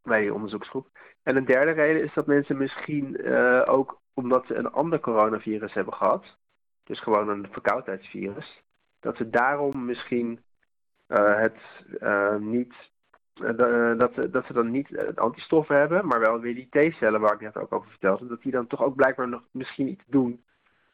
bij 0.03 0.21
die 0.21 0.33
onderzoeksgroep. 0.33 0.87
En 1.23 1.35
een 1.35 1.45
derde 1.45 1.71
reden 1.71 2.03
is 2.03 2.13
dat 2.13 2.25
mensen 2.25 2.57
misschien 2.57 3.25
ook 3.65 3.99
omdat 4.17 4.45
ze 4.45 4.55
een 4.55 4.71
ander 4.71 4.99
coronavirus 4.99 5.73
hebben 5.73 5.93
gehad, 5.93 6.37
dus 6.83 6.99
gewoon 6.99 7.29
een 7.29 7.47
verkoudheidsvirus, 7.51 8.63
dat 8.99 9.17
ze 9.17 9.29
daarom 9.29 9.85
misschien 9.85 10.39
uh, 11.07 11.39
het 11.39 11.57
niet 12.39 12.73
dat, 13.97 14.31
dat 14.31 14.45
ze 14.45 14.53
dan 14.53 14.71
niet 14.71 14.89
uh, 14.89 15.01
antistoffen 15.15 15.77
hebben, 15.77 16.07
maar 16.07 16.19
wel 16.19 16.39
weer 16.39 16.55
die 16.55 16.89
T-cellen 16.89 17.21
waar 17.21 17.33
ik 17.33 17.41
net 17.41 17.57
ook 17.57 17.73
over 17.73 17.89
vertelde, 17.89 18.27
dat 18.27 18.41
die 18.41 18.51
dan 18.51 18.67
toch 18.67 18.83
ook 18.83 18.95
blijkbaar 18.95 19.27
nog 19.27 19.41
misschien 19.51 19.87
iets 19.87 20.03
doen 20.07 20.43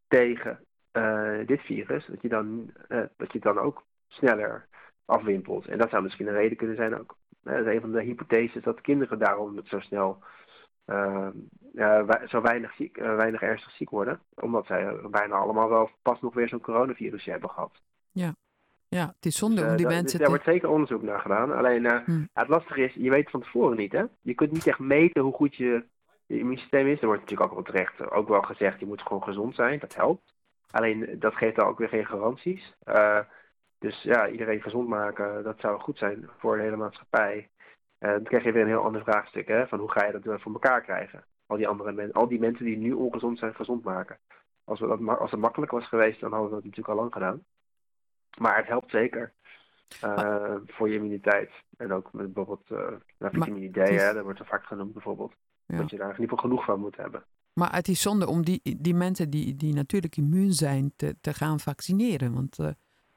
tegen 0.07 0.59
uh, 0.93 1.45
dit 1.45 1.62
virus. 1.62 2.05
Dat 2.05 2.21
je 2.21 2.29
dan, 2.29 2.71
uh, 2.89 3.03
dat 3.17 3.33
je 3.33 3.39
dan 3.39 3.57
ook 3.57 3.83
sneller 4.07 4.67
afwimpelt. 5.05 5.67
En 5.67 5.77
dat 5.77 5.89
zou 5.89 6.03
misschien 6.03 6.27
een 6.27 6.33
reden 6.33 6.57
kunnen 6.57 6.75
zijn 6.75 6.99
ook. 6.99 7.15
Dat 7.43 7.65
is 7.65 7.73
een 7.73 7.81
van 7.81 7.91
de 7.91 8.01
hypotheses 8.01 8.63
dat 8.63 8.81
kinderen 8.81 9.19
daarom 9.19 9.59
zo 9.63 9.79
snel 9.79 10.23
uh, 10.86 11.28
uh, 11.74 12.12
zo 12.28 12.41
weinig, 12.41 12.74
ziek, 12.74 12.98
uh, 12.98 13.15
weinig 13.15 13.41
ernstig 13.41 13.72
ziek 13.72 13.89
worden. 13.89 14.19
Omdat 14.36 14.65
zij 14.65 14.96
bijna 15.12 15.36
allemaal 15.36 15.69
wel 15.69 15.89
pas 16.02 16.22
nog 16.22 16.34
weer 16.34 16.48
zo'n 16.48 16.62
coronavirusje 16.62 17.32
hebben 17.32 17.50
gehad. 17.50 17.82
Ja. 18.12 18.36
Ja, 18.88 19.13
het 19.15 19.26
is 19.26 19.36
zonde 19.36 19.62
dus, 19.62 19.69
om 19.69 19.76
die 19.76 19.86
mensen 19.86 20.06
dus 20.06 20.17
daar 20.19 20.30
wordt 20.30 20.43
zeker 20.43 20.69
onderzoek 20.69 21.02
naar 21.02 21.19
gedaan. 21.19 21.52
Alleen 21.52 21.86
hmm. 22.06 22.30
het 22.34 22.48
lastige 22.48 22.84
is, 22.84 22.93
je 22.93 23.10
weet 23.10 23.30
van 23.30 23.41
tevoren 23.41 23.78
niet. 23.78 23.91
Hè? 23.91 24.04
Je 24.22 24.34
kunt 24.34 24.52
niet 24.52 24.67
echt 24.67 24.80
meten 24.80 25.22
hoe 25.22 25.34
goed 25.34 25.56
je, 25.56 25.86
je 26.26 26.39
immuunsysteem 26.39 26.88
is. 26.88 27.00
Er 27.00 27.06
wordt 27.06 27.22
natuurlijk 27.22 27.50
ook 27.50 27.56
wel 27.56 27.74
terecht 27.74 28.12
ook 28.12 28.28
wel 28.28 28.41
gezegd, 28.41 28.80
je 28.80 28.86
moet 28.86 29.02
gewoon 29.02 29.24
gezond 29.24 29.56
zijn. 29.56 29.80
Dat 29.80 29.96
helpt. 29.96 30.34
Alleen 30.72 31.15
dat 31.19 31.36
geeft 31.36 31.56
dan 31.56 31.67
ook 31.67 31.78
weer 31.78 31.89
geen 31.89 32.06
garanties. 32.06 32.74
Dus 33.80 34.02
ja, 34.02 34.30
iedereen 34.30 34.62
gezond 34.62 34.88
maken, 34.88 35.43
dat 35.43 35.60
zou 35.60 35.80
goed 35.80 35.98
zijn 35.98 36.30
voor 36.38 36.58
de 36.58 36.63
hele 36.63 36.76
maatschappij. 36.76 37.50
En 38.04 38.10
dan 38.10 38.24
krijg 38.24 38.44
je 38.44 38.52
weer 38.52 38.62
een 38.62 38.68
heel 38.68 38.84
ander 38.84 39.04
vraagstuk, 39.04 39.48
hè, 39.48 39.68
van 39.68 39.80
hoe 39.80 39.92
ga 39.92 40.06
je 40.06 40.20
dat 40.20 40.42
voor 40.42 40.54
elkaar 40.54 40.82
krijgen? 40.82 41.24
Al 41.46 41.58
die, 41.58 41.68
andere 41.68 41.92
mensen, 41.92 42.13
al 42.13 42.28
die 42.28 42.39
mensen 42.39 42.66
die 42.66 42.78
nu 42.78 42.94
ongezond 42.94 43.38
zijn, 43.39 43.54
gezond 43.54 43.84
maken. 43.84 44.18
Als, 44.63 44.80
we 44.80 44.88
dat, 44.88 45.20
als 45.20 45.32
het 45.32 45.39
makkelijk 45.39 45.72
was 45.72 45.88
geweest, 45.88 46.20
dan 46.20 46.32
hadden 46.32 46.50
we 46.50 46.56
dat 46.56 46.63
natuurlijk 46.63 46.94
al 46.94 47.02
lang 47.02 47.13
gedaan. 47.13 47.44
Maar 48.38 48.58
het 48.58 48.68
helpt 48.68 48.92
zeker. 48.92 49.34
Uh, 50.04 50.56
voor 50.66 50.89
je 50.89 50.96
immuniteit. 50.96 51.52
En 51.78 51.92
ook 51.92 52.13
met 52.13 52.34
bijvoorbeeld 52.34 52.72
uh, 52.72 53.30
vitamine 53.32 53.72
D, 53.72 53.89
is... 53.89 54.13
dat 54.13 54.24
wordt 54.24 54.39
er 54.39 54.46
vaak 54.46 54.66
genoemd 54.66 54.94
bijvoorbeeld. 54.94 55.34
Dat 55.66 55.89
je 55.89 55.98
daar 55.98 56.06
in 56.10 56.22
ieder 56.22 56.30
geval 56.30 56.50
genoeg 56.50 56.66
van 56.66 56.80
moet 56.80 56.98
hebben. 56.98 57.24
Maar 57.54 57.76
het 57.76 57.88
is 57.88 58.02
zonde 58.02 58.28
om 58.28 58.44
die, 58.44 58.78
die 58.82 58.96
mensen 58.96 59.30
die, 59.30 59.56
die 59.56 59.74
natuurlijk 59.74 60.18
immuun 60.18 60.52
zijn 60.52 60.94
te, 60.96 61.16
te 61.22 61.34
gaan 61.34 61.60
vaccineren. 61.60 62.34
Want 62.34 62.60
uh, 62.60 62.68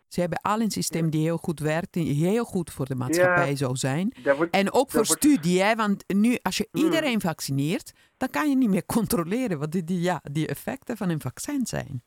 ze 0.09 0.21
hebben 0.21 0.41
al 0.43 0.61
een 0.61 0.71
systeem 0.71 1.11
die 1.11 1.23
heel 1.23 1.37
goed 1.37 1.61
werkt, 1.61 1.93
die 1.93 2.27
heel 2.27 2.45
goed 2.45 2.71
voor 2.71 2.87
de 2.87 2.95
maatschappij 2.95 3.49
ja, 3.49 3.57
zou 3.57 3.77
zijn. 3.77 4.15
Wordt, 4.37 4.55
en 4.55 4.73
ook 4.73 4.91
voor 4.91 5.05
wordt... 5.05 5.23
studie, 5.23 5.63
hè? 5.63 5.75
want 5.75 6.05
nu 6.07 6.39
als 6.43 6.57
je 6.57 6.69
hmm. 6.71 6.85
iedereen 6.85 7.21
vaccineert, 7.21 7.93
dan 8.17 8.31
kan 8.31 8.49
je 8.49 8.57
niet 8.57 8.71
meer 8.71 8.87
controleren 8.97 9.59
wat 9.59 9.73
die, 9.73 9.85
die, 9.85 10.01
ja, 10.01 10.21
die 10.33 10.49
effecten 10.49 10.97
van 10.97 11.09
een 11.09 11.21
vaccin 11.21 11.67
zijn. 11.67 12.03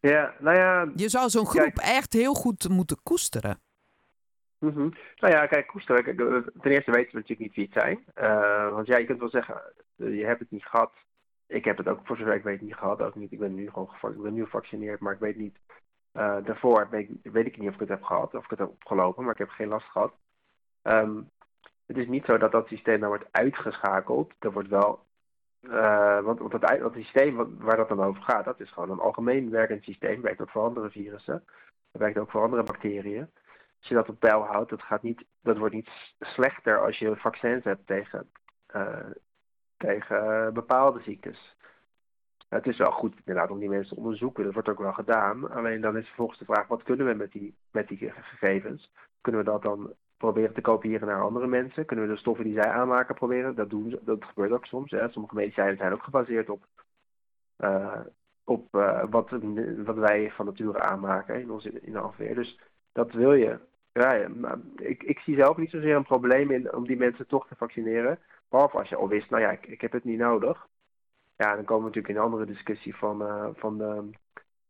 Ja, 0.00 0.34
nou 0.38 0.56
ja. 0.56 0.92
Je 0.94 1.08
zou 1.08 1.28
zo'n 1.28 1.46
groep 1.46 1.74
kijk, 1.74 1.78
echt 1.78 2.12
heel 2.12 2.34
goed 2.34 2.68
moeten 2.68 3.02
koesteren. 3.02 3.60
Mm 4.58 4.72
-hmm. 4.72 4.92
Nou 5.16 5.34
ja, 5.34 5.46
kijk, 5.46 5.66
koesteren. 5.66 6.04
Kijk, 6.04 6.16
ten 6.16 6.70
eerste 6.70 6.90
weten 6.90 7.12
we 7.12 7.18
natuurlijk 7.18 7.40
niet 7.40 7.54
wie 7.54 7.68
het 7.70 7.82
zijn. 7.82 8.04
Uh, 8.18 8.70
want 8.74 8.86
ja, 8.86 8.96
je 8.96 9.06
kunt 9.06 9.20
wel 9.20 9.30
zeggen, 9.30 9.62
je 9.96 10.24
hebt 10.24 10.40
het 10.40 10.50
niet 10.50 10.64
gehad. 10.64 10.92
Ik 11.46 11.64
heb 11.64 11.76
het 11.76 11.88
ook 11.88 12.00
voor 12.04 12.16
zover 12.16 12.34
ik 12.34 12.42
weet 12.42 12.60
niet 12.60 12.74
gehad. 12.74 13.00
Ook 13.00 13.14
niet. 13.14 13.32
Ik 13.32 13.38
ben 13.38 13.54
nu 13.54 13.70
gewoon 13.70 13.90
ik 14.02 14.22
ben 14.22 14.34
nu 14.34 14.44
gevaccineerd, 14.44 15.00
maar 15.00 15.12
ik 15.12 15.20
weet 15.20 15.36
niet. 15.36 15.58
Uh, 16.18 16.36
daarvoor 16.44 16.88
weet, 16.90 17.46
ik 17.46 17.58
niet 17.58 17.68
of 17.68 17.74
ik 17.74 17.80
het 17.80 17.88
heb 17.88 18.02
gehad, 18.02 18.34
of 18.34 18.44
ik 18.44 18.50
het 18.50 18.58
heb 18.58 18.68
opgelopen, 18.68 19.22
maar 19.24 19.32
ik 19.32 19.38
heb 19.38 19.48
geen 19.48 19.68
last 19.68 19.86
gehad. 19.86 20.12
Um, 20.82 21.30
het 21.86 21.96
is 21.96 22.06
niet 22.06 22.24
zo 22.24 22.38
dat 22.38 22.52
dat 22.52 22.66
systeem 22.66 22.98
nou 22.98 23.08
wordt 23.08 23.28
uitgeschakeld. 23.30 24.32
Er 24.38 24.52
wordt 24.52 24.68
wel 24.68 25.06
uh, 25.60 26.20
want, 26.20 26.52
het, 26.52 26.80
dat 26.80 26.92
systeem 26.92 27.58
waar 27.58 27.76
dat 27.76 27.88
dan 27.88 28.02
over 28.02 28.22
gaat, 28.22 28.44
dat 28.44 28.60
is 28.60 28.70
gewoon 28.70 28.90
een 28.90 28.98
algemeen 28.98 29.50
werkend 29.50 29.82
systeem. 29.82 30.22
Werkt 30.22 30.40
ook 30.40 30.50
voor 30.50 30.62
andere 30.62 30.90
virussen. 30.90 31.44
Werkt 31.90 32.18
ook 32.18 32.30
voor 32.30 32.42
andere 32.42 32.62
bacteriën. 32.62 33.30
Als 33.78 33.88
je 33.88 33.94
dat 33.94 34.08
op 34.08 34.18
peil 34.18 34.42
houdt, 34.42 34.70
dat, 34.70 34.82
gaat 34.82 35.02
niet, 35.02 35.24
dat 35.42 35.58
wordt 35.58 35.74
niet 35.74 35.90
slechter 36.20 36.84
als 36.84 36.98
je 36.98 37.16
vaccins 37.16 37.64
hebt 37.64 37.86
tegen, 37.86 38.30
uh, 38.76 39.10
tegen 39.76 40.54
bepaalde 40.54 41.00
ziektes. 41.00 41.56
Het 42.48 42.66
is 42.66 42.76
wel 42.76 42.90
goed 42.90 43.14
inderdaad 43.24 43.50
om 43.50 43.58
die 43.58 43.68
mensen 43.68 43.94
te 43.94 44.00
onderzoeken. 44.02 44.44
Dat 44.44 44.52
wordt 44.52 44.68
ook 44.68 44.78
wel 44.78 44.92
gedaan. 44.92 45.50
Alleen 45.50 45.80
dan 45.80 45.96
is 45.96 46.06
vervolgens 46.06 46.38
de 46.38 46.44
vraag, 46.44 46.66
wat 46.66 46.82
kunnen 46.82 47.06
we 47.06 47.14
met 47.14 47.32
die, 47.32 47.54
met 47.70 47.88
die 47.88 48.12
gegevens? 48.14 48.90
Kunnen 49.20 49.44
we 49.44 49.50
dat 49.50 49.62
dan 49.62 49.92
proberen 50.16 50.54
te 50.54 50.60
kopiëren 50.60 51.08
naar 51.08 51.22
andere 51.22 51.46
mensen? 51.46 51.84
Kunnen 51.84 52.06
we 52.06 52.12
de 52.12 52.18
stoffen 52.18 52.44
die 52.44 52.60
zij 52.60 52.70
aanmaken 52.70 53.14
proberen? 53.14 53.54
Dat, 53.54 53.70
doen 53.70 53.90
ze, 53.90 54.00
dat 54.02 54.24
gebeurt 54.24 54.52
ook 54.52 54.66
soms. 54.66 54.90
Hè. 54.90 55.08
Sommige 55.08 55.34
medicijnen 55.34 55.76
zijn 55.76 55.92
ook 55.92 56.02
gebaseerd 56.02 56.50
op, 56.50 56.64
uh, 57.58 58.00
op 58.44 58.74
uh, 58.74 59.04
wat, 59.10 59.30
wat 59.84 59.96
wij 59.96 60.30
van 60.30 60.46
nature 60.46 60.80
aanmaken 60.80 61.40
in, 61.40 61.50
onze, 61.50 61.80
in 61.80 61.92
de 61.92 61.98
afweer. 61.98 62.34
Dus 62.34 62.58
dat 62.92 63.12
wil 63.12 63.32
je. 63.32 63.58
Maar 64.36 64.58
ik, 64.76 65.02
ik 65.02 65.18
zie 65.18 65.36
zelf 65.36 65.56
niet 65.56 65.70
zozeer 65.70 65.96
een 65.96 66.02
probleem 66.02 66.50
in 66.50 66.74
om 66.74 66.86
die 66.86 66.96
mensen 66.96 67.26
toch 67.26 67.46
te 67.48 67.56
vaccineren. 67.56 68.18
Behalve 68.48 68.78
als 68.78 68.88
je 68.88 68.96
al 68.96 69.08
wist, 69.08 69.30
nou 69.30 69.42
ja, 69.42 69.50
ik, 69.50 69.66
ik 69.66 69.80
heb 69.80 69.92
het 69.92 70.04
niet 70.04 70.18
nodig. 70.18 70.66
Ja, 71.38 71.54
dan 71.54 71.64
komen 71.64 71.82
we 71.82 71.88
natuurlijk 71.88 72.08
in 72.08 72.16
een 72.16 72.26
andere 72.32 72.44
discussie 72.44 72.96
van, 72.96 73.22
uh, 73.22 73.48
van 73.54 73.82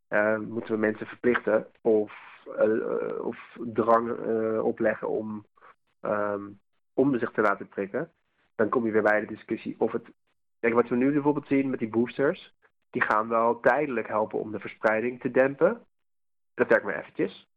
uh, 0.08 0.38
moeten 0.38 0.72
we 0.72 0.78
mensen 0.78 1.06
verplichten 1.06 1.66
of, 1.80 2.12
uh, 2.46 3.24
of 3.24 3.56
drang 3.56 4.10
opleggen 4.60 5.08
om, 5.08 5.46
um, 6.02 6.60
om 6.94 7.18
zich 7.18 7.30
te 7.30 7.40
laten 7.40 7.68
prikken. 7.68 8.10
Dan 8.54 8.68
kom 8.68 8.86
je 8.86 8.92
weer 8.92 9.02
bij 9.02 9.20
de 9.20 9.26
discussie 9.26 9.74
of 9.78 9.92
het... 9.92 10.10
Kijk, 10.60 10.74
wat 10.74 10.88
we 10.88 10.96
nu 10.96 11.12
bijvoorbeeld 11.12 11.46
zien 11.46 11.70
met 11.70 11.78
die 11.78 11.88
boosters, 11.88 12.54
die 12.90 13.02
gaan 13.02 13.28
wel 13.28 13.60
tijdelijk 13.60 14.08
helpen 14.08 14.38
om 14.38 14.52
de 14.52 14.60
verspreiding 14.60 15.20
te 15.20 15.30
dempen. 15.30 15.86
Dat 16.54 16.68
werkt 16.68 16.84
maar 16.84 16.98
eventjes. 16.98 17.48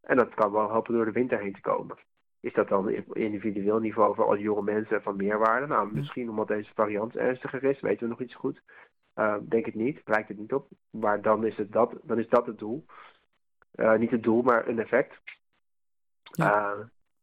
En 0.00 0.16
dat 0.16 0.34
kan 0.34 0.52
wel 0.52 0.70
helpen 0.70 0.94
door 0.94 1.04
de 1.04 1.12
winter 1.12 1.38
heen 1.38 1.52
te 1.52 1.60
komen. 1.60 1.96
Is 2.40 2.52
dat 2.52 2.68
dan 2.68 2.96
op 2.96 3.16
individueel 3.16 3.78
niveau 3.78 4.14
voor 4.14 4.24
al 4.24 4.34
die 4.34 4.42
jonge 4.42 4.62
mensen 4.62 5.02
van 5.02 5.16
meerwaarde? 5.16 5.66
Nou, 5.66 5.94
misschien 5.94 6.28
omdat 6.28 6.48
deze 6.48 6.70
variant 6.74 7.16
ernstiger 7.16 7.64
is, 7.64 7.80
weten 7.80 8.02
we 8.02 8.08
nog 8.08 8.20
iets 8.20 8.34
goed. 8.34 8.60
Uh, 9.16 9.36
denk 9.40 9.66
het 9.66 9.74
niet, 9.74 10.00
lijkt 10.04 10.28
het 10.28 10.38
niet 10.38 10.52
op. 10.52 10.68
Maar 10.90 11.22
dan 11.22 11.46
is, 11.46 11.56
het 11.56 11.72
dat, 11.72 11.94
dan 12.02 12.18
is 12.18 12.28
dat 12.28 12.46
het 12.46 12.58
doel. 12.58 12.84
Uh, 13.74 13.94
niet 13.94 14.10
het 14.10 14.22
doel, 14.22 14.42
maar 14.42 14.68
een 14.68 14.78
effect. 14.78 15.20
Ja. 16.22 16.72
Uh, 16.72 16.80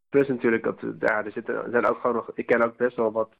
plus 0.09 0.27
natuurlijk 0.27 0.63
dat 0.63 0.79
ja, 0.99 1.25
er, 1.25 1.31
zitten, 1.31 1.55
er 1.55 1.71
zijn 1.71 1.85
ook 1.85 1.99
gewoon 1.99 2.15
nog. 2.15 2.31
Ik 2.33 2.45
ken 2.45 2.61
ook 2.61 2.77
best 2.77 2.95
wel 2.95 3.11
wat 3.11 3.33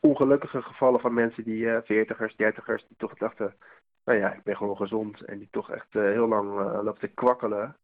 ongelukkige 0.00 0.62
gevallen 0.62 1.00
van 1.00 1.14
mensen 1.14 1.44
die 1.44 1.68
veertigers, 1.84 2.36
dertigers, 2.36 2.86
die 2.88 2.96
toch 2.96 3.14
dachten, 3.14 3.54
nou 4.04 4.18
ja, 4.18 4.32
ik 4.32 4.42
ben 4.42 4.56
gewoon 4.56 4.76
gezond. 4.76 5.20
En 5.20 5.38
die 5.38 5.48
toch 5.50 5.70
echt 5.70 5.92
heel 5.92 6.28
lang 6.28 6.54
lopen 6.82 7.00
te 7.00 7.08
kwakkelen. 7.08 7.76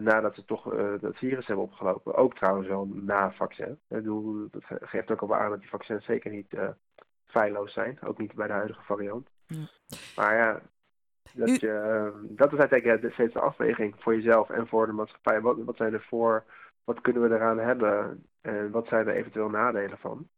Nadat 0.00 0.34
ze 0.34 0.44
toch 0.44 0.74
dat 1.00 1.16
virus 1.16 1.46
hebben 1.46 1.64
opgelopen. 1.64 2.14
Ook 2.14 2.34
trouwens 2.34 2.68
wel 2.68 2.88
na 2.92 3.32
vaccin. 3.32 3.70
Ik 3.70 3.78
bedoel, 3.88 4.48
dat 4.50 4.62
geeft 4.66 5.10
ook 5.10 5.20
al 5.20 5.34
aan 5.34 5.50
dat 5.50 5.60
die 5.60 5.68
vaccins 5.68 6.04
zeker 6.04 6.30
niet 6.30 6.56
feilloos 7.24 7.72
zijn. 7.72 7.98
Ook 8.02 8.18
niet 8.18 8.34
bij 8.34 8.46
de 8.46 8.52
huidige 8.52 8.82
variant. 8.82 9.28
Ja. 9.46 9.66
Maar 10.16 10.36
ja, 10.36 10.60
dat, 11.32 11.60
je, 11.60 12.12
dat 12.22 12.52
is 12.52 12.58
uiteindelijk 12.58 13.12
steeds 13.12 13.32
de 13.32 13.40
afweging 13.40 13.94
voor 13.98 14.14
jezelf 14.14 14.50
en 14.50 14.66
voor 14.66 14.86
de 14.86 14.92
maatschappij. 14.92 15.40
Wat, 15.40 15.56
wat 15.64 15.76
zijn 15.76 15.92
er 15.92 16.06
voor, 16.08 16.44
wat 16.84 17.00
kunnen 17.00 17.22
we 17.22 17.34
eraan 17.34 17.58
hebben 17.58 18.26
en 18.40 18.70
wat 18.70 18.86
zijn 18.86 19.08
er 19.08 19.14
eventueel 19.14 19.50
nadelen 19.50 19.98
van? 19.98 20.28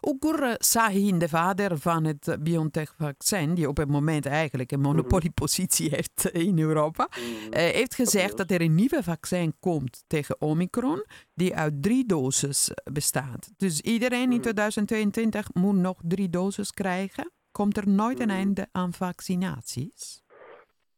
Ugur 0.00 0.54
Sahin, 0.58 1.18
de 1.18 1.28
vader 1.28 1.78
van 1.78 2.04
het 2.04 2.36
BioNTech-vaccin, 2.40 3.54
die 3.54 3.68
op 3.68 3.76
het 3.76 3.88
moment 3.88 4.26
eigenlijk 4.26 4.72
een 4.72 4.80
monopoliepositie 4.80 5.86
mhm. 5.86 5.94
heeft 5.94 6.30
in 6.30 6.58
Europa, 6.58 7.08
mm. 7.10 7.52
heeft 7.52 7.94
gezegd 7.94 8.36
dat 8.36 8.50
er 8.50 8.60
een 8.60 8.74
nieuwe 8.74 9.02
vaccin 9.02 9.54
komt 9.60 10.04
tegen 10.06 10.40
Omicron, 10.40 11.04
die 11.34 11.56
uit 11.56 11.82
drie 11.82 12.06
doses 12.06 12.70
bestaat. 12.92 13.52
Dus 13.56 13.80
iedereen 13.80 14.32
in 14.32 14.40
2022 14.40 15.52
mhm. 15.52 15.66
moet 15.66 15.76
nog 15.76 16.00
drie 16.02 16.28
doses 16.30 16.72
krijgen. 16.72 17.30
Komt 17.52 17.76
er 17.76 17.88
nooit 17.88 18.20
een 18.20 18.26
mhm. 18.26 18.36
einde 18.36 18.66
aan 18.72 18.92
vaccinaties? 18.92 20.22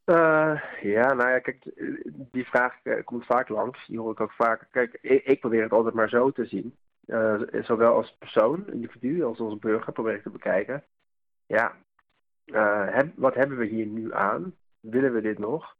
Uh, 0.06 0.60
ja, 0.82 1.12
nou 1.14 1.30
ja, 1.30 1.38
kijk, 1.38 1.64
die 2.30 2.44
vraag 2.44 2.74
komt 3.04 3.26
vaak 3.26 3.48
langs. 3.48 3.86
Die 3.86 3.98
hoor 3.98 4.12
ik 4.12 4.20
ook 4.20 4.32
vaak. 4.32 4.68
Kijk, 4.70 4.98
ik, 5.00 5.24
ik, 5.24 5.40
probeer 5.40 5.62
het 5.62 5.72
altijd 5.72 5.94
maar 5.94 6.08
zo 6.08 6.30
te 6.30 6.46
zien. 6.46 6.76
Uh, 7.06 7.42
zowel 7.62 7.94
als 7.94 8.16
persoon, 8.18 8.66
individu, 8.72 9.22
als 9.22 9.38
als 9.38 9.58
burger 9.58 9.92
probeer 9.92 10.14
ik 10.14 10.22
te 10.22 10.30
bekijken. 10.30 10.84
Ja, 11.46 11.76
heb, 12.90 13.12
wat 13.16 13.34
hebben 13.34 13.58
we 13.58 13.66
hier 13.66 13.86
nu 13.86 14.12
aan? 14.14 14.54
Willen 14.80 15.12
we 15.12 15.20
dit 15.20 15.38
nog? 15.38 15.76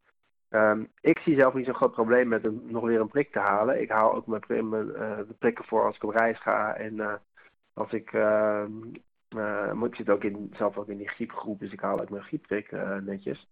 Um, 0.51 0.89
ik 1.01 1.19
zie 1.19 1.39
zelf 1.39 1.55
niet 1.55 1.65
zo'n 1.65 1.75
groot 1.75 1.93
probleem 1.93 2.29
met 2.29 2.71
nog 2.71 2.85
weer 2.85 3.01
een 3.01 3.09
prik 3.09 3.33
te 3.33 3.39
halen. 3.39 3.81
Ik 3.81 3.91
haal 3.91 4.15
ook 4.15 4.27
mijn, 4.27 4.69
mijn 4.69 4.87
de 5.27 5.35
prikken 5.39 5.65
voor 5.65 5.85
als 5.85 5.97
ik 5.97 6.05
op 6.05 6.11
reis 6.11 6.39
ga. 6.41 6.75
En 6.75 7.21
als 7.73 7.93
ik, 7.93 8.13
ehm, 8.13 9.85
ik 9.85 9.95
zit 9.95 10.11
ook 10.11 10.25
in, 10.25 10.53
zelf 10.57 10.77
ook 10.77 10.89
in 10.89 10.97
die 10.97 11.09
griepgroep, 11.09 11.61
dus 11.61 11.73
ik 11.73 11.81
haal 11.81 12.01
ook 12.01 12.11
mijn 12.11 12.23
griepprik 12.23 12.71
netjes. 13.01 13.49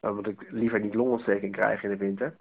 omdat 0.00 0.26
ik 0.26 0.50
liever 0.50 0.80
niet 0.80 0.94
longontsteking 0.94 1.52
krijg 1.52 1.82
in 1.82 1.90
de 1.90 1.96
winter. 1.96 2.36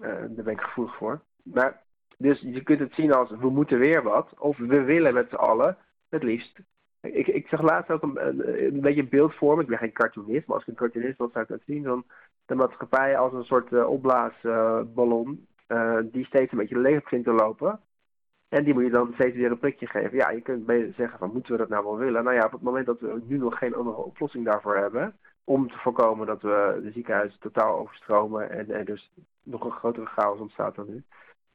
daar 0.00 0.28
ben 0.28 0.52
ik 0.52 0.60
gevoelig 0.60 0.96
voor. 0.96 1.20
Maar 1.42 1.82
dus 2.18 2.40
je 2.40 2.62
kunt 2.62 2.80
het 2.80 2.94
zien 2.94 3.12
als 3.12 3.30
we 3.30 3.50
moeten 3.50 3.78
weer 3.78 4.02
wat. 4.02 4.34
Of 4.38 4.56
we 4.56 4.82
willen 4.82 5.14
met 5.14 5.28
z'n 5.28 5.34
allen 5.34 5.76
het 6.08 6.22
liefst. 6.22 6.58
Ik, 7.00 7.26
ik 7.26 7.48
zag 7.48 7.62
laatst 7.62 7.90
ook 7.90 8.02
een, 8.02 8.26
een, 8.26 8.64
een 8.64 8.80
beetje 8.80 9.02
een 9.02 9.08
beeld 9.08 9.34
voor 9.34 9.56
me. 9.56 9.62
Ik 9.62 9.68
ben 9.68 9.78
geen 9.78 9.92
cartoonist, 9.92 10.46
maar 10.46 10.56
als 10.56 10.66
ik 10.66 10.68
een 10.68 10.88
cartoonist 10.88 11.18
was, 11.18 11.32
zou 11.32 11.44
ik 11.44 11.50
dat 11.50 11.62
zien. 11.66 11.82
Dan 11.82 12.04
de 12.46 12.54
maatschappij 12.54 13.18
als 13.18 13.32
een 13.32 13.44
soort 13.44 13.72
uh, 13.72 13.88
opblaasballon. 13.88 15.46
Uh, 15.68 15.98
die 16.02 16.24
steeds 16.24 16.52
een 16.52 16.58
beetje 16.58 16.78
leeg 16.78 17.02
begint 17.02 17.24
te 17.24 17.32
lopen. 17.32 17.80
En 18.48 18.64
die 18.64 18.74
moet 18.74 18.84
je 18.84 18.90
dan 18.90 19.10
steeds 19.14 19.36
weer 19.36 19.50
een 19.50 19.58
prikje 19.58 19.86
geven. 19.86 20.16
Ja, 20.16 20.30
je 20.30 20.40
kunt 20.40 20.66
zeggen 20.96 21.18
van 21.18 21.32
moeten 21.32 21.52
we 21.52 21.58
dat 21.58 21.68
nou 21.68 21.84
wel 21.84 21.96
willen? 21.96 22.24
Nou 22.24 22.36
ja, 22.36 22.44
op 22.44 22.52
het 22.52 22.62
moment 22.62 22.86
dat 22.86 23.00
we 23.00 23.20
nu 23.24 23.38
nog 23.38 23.58
geen 23.58 23.74
andere 23.74 23.96
oplossing 23.96 24.44
daarvoor 24.44 24.76
hebben. 24.76 25.16
Om 25.44 25.68
te 25.68 25.78
voorkomen 25.78 26.26
dat 26.26 26.42
we 26.42 26.80
de 26.82 26.90
ziekenhuizen 26.90 27.40
totaal 27.40 27.78
overstromen 27.78 28.50
en 28.50 28.70
er 28.70 28.84
dus 28.84 29.12
nog 29.42 29.64
een 29.64 29.70
grotere 29.70 30.06
chaos 30.06 30.38
ontstaat 30.38 30.74
dan 30.74 30.86
nu 30.88 31.04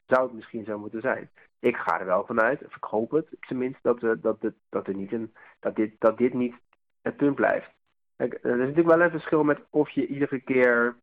zou 0.07 0.23
het 0.23 0.33
misschien 0.33 0.65
zo 0.65 0.79
moeten 0.79 1.01
zijn. 1.01 1.29
Ik 1.59 1.77
ga 1.77 1.99
er 1.99 2.05
wel 2.05 2.25
vanuit, 2.25 2.65
of 2.65 2.75
ik 2.75 2.83
hoop 2.83 3.11
het 3.11 3.27
tenminste, 3.39 3.79
dat, 3.81 3.99
we, 3.99 4.19
dat, 4.19 4.41
het, 4.41 4.55
dat, 4.69 4.87
er 4.87 4.95
niet 4.95 5.11
een, 5.11 5.33
dat, 5.59 5.75
dit, 5.75 5.95
dat 5.99 6.17
dit 6.17 6.33
niet 6.33 6.55
het 7.01 7.17
punt 7.17 7.35
blijft. 7.35 7.69
Kijk, 8.15 8.33
er 8.33 8.51
is 8.51 8.57
natuurlijk 8.57 8.95
wel 8.95 9.01
een 9.01 9.11
verschil 9.11 9.43
met 9.43 9.59
of 9.69 9.89
je 9.89 10.07
iedere 10.07 10.39
keer 10.39 10.95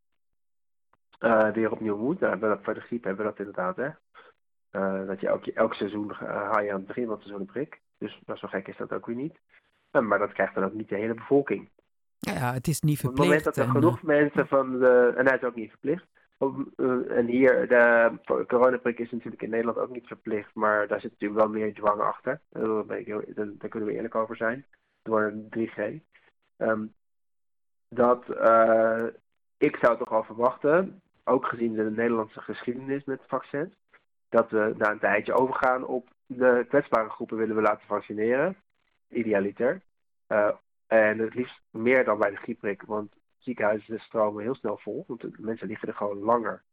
uh, 1.19 1.49
weer 1.49 1.71
opnieuw 1.71 1.97
moet. 1.97 2.19
Nou, 2.19 2.39
we 2.39 2.57
voor 2.61 2.73
de 2.73 2.79
griep 2.79 3.03
hebben 3.03 3.25
we 3.25 3.29
dat 3.31 3.39
inderdaad, 3.39 3.75
hè. 3.75 3.89
Uh, 4.71 5.07
dat 5.07 5.19
je 5.19 5.27
elk, 5.27 5.45
elk 5.45 5.73
seizoen 5.73 6.11
haal 6.11 6.61
je 6.61 6.71
aan 6.71 6.77
het 6.77 6.87
begin 6.87 7.03
van 7.03 7.13
het 7.13 7.21
seizoen 7.21 7.41
een 7.41 7.53
prik. 7.53 7.81
Dus 7.97 8.21
dat 8.25 8.37
zo 8.37 8.47
gek 8.47 8.67
is 8.67 8.77
dat 8.77 8.93
ook 8.93 9.05
weer 9.05 9.15
niet. 9.15 9.39
maar 9.91 10.19
dat 10.19 10.33
krijgt 10.33 10.55
dan 10.55 10.63
ook 10.63 10.73
niet 10.73 10.89
de 10.89 10.95
hele 10.95 11.13
bevolking. 11.13 11.69
Ja, 12.19 12.53
het 12.53 12.67
is 12.67 12.81
niet 12.81 12.99
verplicht. 12.99 13.47
Op 13.47 13.55
het 13.55 13.55
moment 13.55 13.55
dat 13.55 13.65
er 13.65 13.71
genoeg 13.71 14.01
mensen 14.01 14.47
van 14.47 14.79
de... 14.79 15.13
En 15.17 15.25
hij 15.25 15.35
is 15.35 15.43
ook 15.43 15.55
niet 15.55 15.69
verplicht. 15.69 16.05
Eh, 16.41 17.17
en 17.17 17.25
hier, 17.25 17.67
de 17.67 18.45
coronaprik 18.47 18.99
is 18.99 19.11
natuurlijk 19.11 19.41
in 19.41 19.49
Nederland 19.49 19.77
ook 19.77 19.89
niet 19.89 20.07
verplicht, 20.07 20.53
maar 20.53 20.87
daar 20.87 21.01
zit 21.01 21.11
natuurlijk 21.11 21.39
wel 21.39 21.49
meer 21.49 21.73
dwang 21.73 22.01
achter. 22.01 22.41
Daar, 22.49 23.69
kunnen 23.69 23.89
we 23.89 23.93
eerlijk 23.93 24.15
over 24.15 24.35
zijn, 24.35 24.65
door 25.01 25.33
3G. 25.49 25.77
Um, 25.77 26.01
ehm, 26.57 26.85
dat 27.89 28.29
ik 29.57 29.75
zou 29.75 29.97
toch 29.97 30.11
al 30.11 30.23
verwachten, 30.23 31.01
ook 31.23 31.45
gezien 31.45 31.73
de 31.73 31.91
Nederlandse 31.91 32.41
geschiedenis 32.41 33.03
met 33.03 33.21
vaccins, 33.27 33.73
dat 34.29 34.49
we 34.49 34.73
na 34.77 34.91
een 34.91 34.99
tijdje 34.99 35.33
overgaan 35.33 35.85
op 35.85 36.09
de 36.25 36.65
kwetsbare 36.67 37.09
groepen 37.09 37.37
willen 37.37 37.55
we 37.55 37.61
laten 37.61 37.87
vaccineren, 37.87 38.55
idealiter. 39.09 39.81
en 40.87 41.19
het 41.19 41.33
liefst 41.33 41.61
meer 41.69 42.05
dan 42.05 42.19
bij 42.19 42.29
de 42.29 42.35
griepprik, 42.35 42.81
want 42.81 43.13
ziekenhuizen 43.41 43.99
stromen 43.99 44.43
heel 44.43 44.55
snel 44.55 44.77
vol, 44.77 45.03
want 45.07 45.21
de 45.21 45.31
mensen 45.37 45.67
liggen 45.67 45.87
er 45.87 45.95
gewoon 45.95 46.19
langer. 46.19 46.63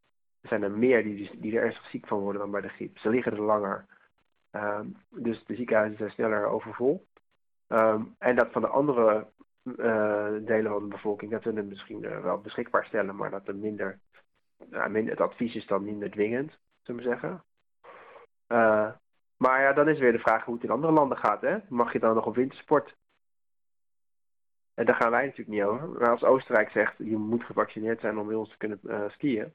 Er 0.40 0.48
zijn 0.48 0.62
er 0.62 0.70
meer 0.70 1.02
die, 1.02 1.38
die 1.40 1.56
er 1.56 1.64
ernstig 1.64 1.90
ziek 1.90 2.06
van 2.06 2.18
worden 2.18 2.40
dan 2.40 2.50
bij 2.50 2.60
de 2.60 2.68
griep. 2.68 2.98
Ze 2.98 3.08
liggen 3.08 3.32
er 3.32 3.42
langer. 3.42 3.86
Ehm, 4.50 4.86
dus 5.08 5.44
de 5.44 5.54
ziekenhuizen 5.54 5.98
zijn 5.98 6.10
sneller 6.10 6.46
overvol. 6.46 7.06
Ehm, 7.66 8.02
en 8.18 8.36
dat 8.36 8.52
van 8.52 8.62
de 8.62 8.68
andere 8.68 9.26
uh, 9.64 10.26
delen 10.40 10.72
van 10.72 10.82
de 10.82 10.88
bevolking, 10.88 11.30
dat 11.30 11.44
we 11.44 11.52
misschien 11.52 12.02
uh, 12.02 12.20
wel 12.20 12.40
beschikbaar 12.40 12.84
stellen, 12.84 13.16
maar 13.16 13.30
dat 13.30 13.48
er 13.48 13.56
minder, 13.56 13.98
minder, 14.88 15.10
het 15.10 15.20
advies 15.20 15.54
is 15.54 15.66
dan 15.66 15.84
minder 15.84 16.10
dwingend, 16.10 16.52
zullen 16.82 17.02
we 17.02 17.08
zeggen. 17.08 17.42
Uh, 18.48 18.90
maar 19.36 19.62
ja, 19.62 19.72
dan 19.72 19.88
is 19.88 19.98
weer 19.98 20.12
de 20.12 20.18
vraag 20.18 20.44
hoe 20.44 20.54
het 20.54 20.64
in 20.64 20.70
andere 20.70 20.92
landen 20.92 21.18
gaat. 21.18 21.40
Hè? 21.40 21.58
Mag 21.68 21.92
je 21.92 21.98
dan 21.98 22.14
nog 22.14 22.26
op 22.26 22.34
wintersport? 22.34 22.96
En 24.78 24.84
daar 24.84 24.94
gaan 24.94 25.10
wij 25.10 25.24
natuurlijk 25.24 25.48
niet 25.48 25.62
over. 25.62 25.88
Maar 25.88 26.10
als 26.10 26.24
Oostenrijk 26.24 26.70
zegt, 26.70 26.94
je 26.98 27.16
moet 27.16 27.44
gevaccineerd 27.44 28.00
zijn 28.00 28.18
om 28.18 28.26
bij 28.26 28.36
ons 28.36 28.50
te 28.50 28.56
kunnen 28.56 28.80
skiën, 29.10 29.52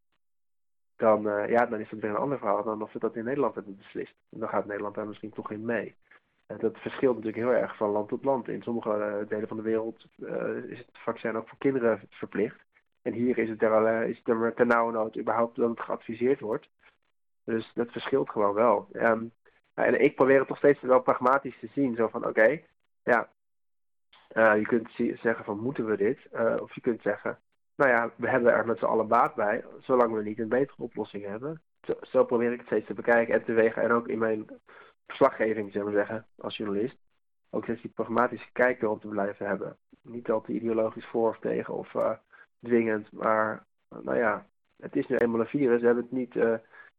dan, 0.96 1.22
ja, 1.48 1.66
dan 1.66 1.80
is 1.80 1.90
het 1.90 2.00
weer 2.00 2.10
een 2.10 2.16
ander 2.16 2.38
verhaal 2.38 2.64
dan 2.64 2.82
of 2.82 2.94
we 2.94 3.00
dat 3.00 3.16
in 3.16 3.24
Nederland 3.24 3.56
hebben 3.56 3.78
beslist. 3.78 4.16
En 4.32 4.40
dan 4.40 4.50
gaat 4.50 4.66
Nederland 4.66 4.96
daar 4.96 5.08
misschien 5.08 5.34
toch 5.34 5.52
in 5.52 5.66
mee 5.66 5.96
dat 6.58 6.78
verschilt 6.78 7.16
natuurlijk 7.16 7.44
heel 7.44 7.62
erg 7.62 7.78
van 7.78 7.90
land 7.90 8.10
tot 8.10 8.24
land. 8.24 8.48
In 8.48 8.62
sommige 8.62 8.92
eh, 8.92 9.28
delen 9.28 9.48
van 9.48 9.58
de 9.58 9.64
wereld 9.64 10.06
is 10.68 10.78
het 10.78 10.88
vaccin 10.92 11.36
ook 11.36 11.48
voor 11.48 11.58
kinderen 11.58 12.02
verplicht. 12.10 12.60
En 13.02 13.14
hier 13.14 13.38
is 13.38 13.50
het 13.50 13.62
er, 13.62 14.04
is 14.04 14.22
het 14.24 14.60
er 14.60 14.66
nood 14.66 15.18
überhaupt 15.18 15.56
dat 15.56 15.70
het 15.70 15.80
geadviseerd 15.80 16.40
wordt. 16.40 16.70
Dus 17.44 17.72
dat 17.74 17.92
verschilt 17.92 18.30
gewoon 18.30 18.54
wel. 18.54 18.88
Um, 18.94 19.32
en 19.74 20.02
ik 20.02 20.16
probeer 20.16 20.40
het 20.40 20.48
toch 20.48 20.58
steeds 20.58 20.82
wel 20.82 21.02
pragmatisch 21.02 21.60
te 21.60 21.70
zien. 21.74 21.96
Zo 21.96 22.08
van 22.08 22.28
oké, 22.28 22.62
ja, 23.04 23.30
je 24.34 24.66
kunt 24.68 24.90
zeggen 25.22 25.46
van 25.46 25.60
moeten 25.60 25.86
we 25.86 25.98
dit? 25.98 26.28
of 26.60 26.76
je 26.76 26.82
kunt 26.82 27.02
zeggen, 27.02 27.40
nou 27.76 27.92
ja, 27.92 28.12
we 28.16 28.30
hebben 28.30 28.54
er 28.54 28.66
met 28.66 28.78
z'n 28.78 28.86
allen 28.86 29.08
baat 29.08 29.36
bij, 29.36 29.66
zolang 29.80 30.14
we 30.14 30.24
niet 30.24 30.40
een 30.40 30.50
betere 30.50 30.84
oplossing 30.84 31.26
hebben. 31.26 31.62
Zo, 32.02 32.24
probeer 32.26 32.52
ik 32.52 32.58
het 32.58 32.68
steeds 32.68 32.88
te 32.88 32.94
bekijken 32.94 33.34
en 33.34 33.44
te 33.44 33.54
wegen. 33.54 33.82
En 33.82 33.92
ook 33.92 34.08
in 34.08 34.20
mijn 34.20 34.46
verslaggeving, 35.08 35.72
zeg 35.72 35.84
maar 35.84 35.94
zeggen, 35.94 36.26
als 36.38 36.58
journalist. 36.58 36.98
Ook 37.50 37.64
steeds 37.64 37.82
die 37.82 37.92
pragmatische 37.92 38.52
kijk 38.52 38.82
erop 38.82 39.02
te 39.02 39.08
blijven 39.08 39.48
hebben. 39.48 39.78
Niet 40.02 40.32
altijd 40.32 40.58
ideologisch 40.58 41.06
voor 41.06 41.30
of 41.30 41.40
tegen 41.40 41.74
of 41.74 41.94
uh, 41.94 42.12
dwingend, 42.64 43.12
maar 43.12 43.66
nou 44.02 44.18
ja, 44.18 44.48
het 44.78 44.96
is 44.96 45.08
nu 45.08 45.16
eenmaal 45.16 45.40
een 45.40 45.48
virus. 45.48 45.80
We, 45.80 45.86
hebben 45.86 46.04
het 46.04 46.14
niet, 46.14 46.34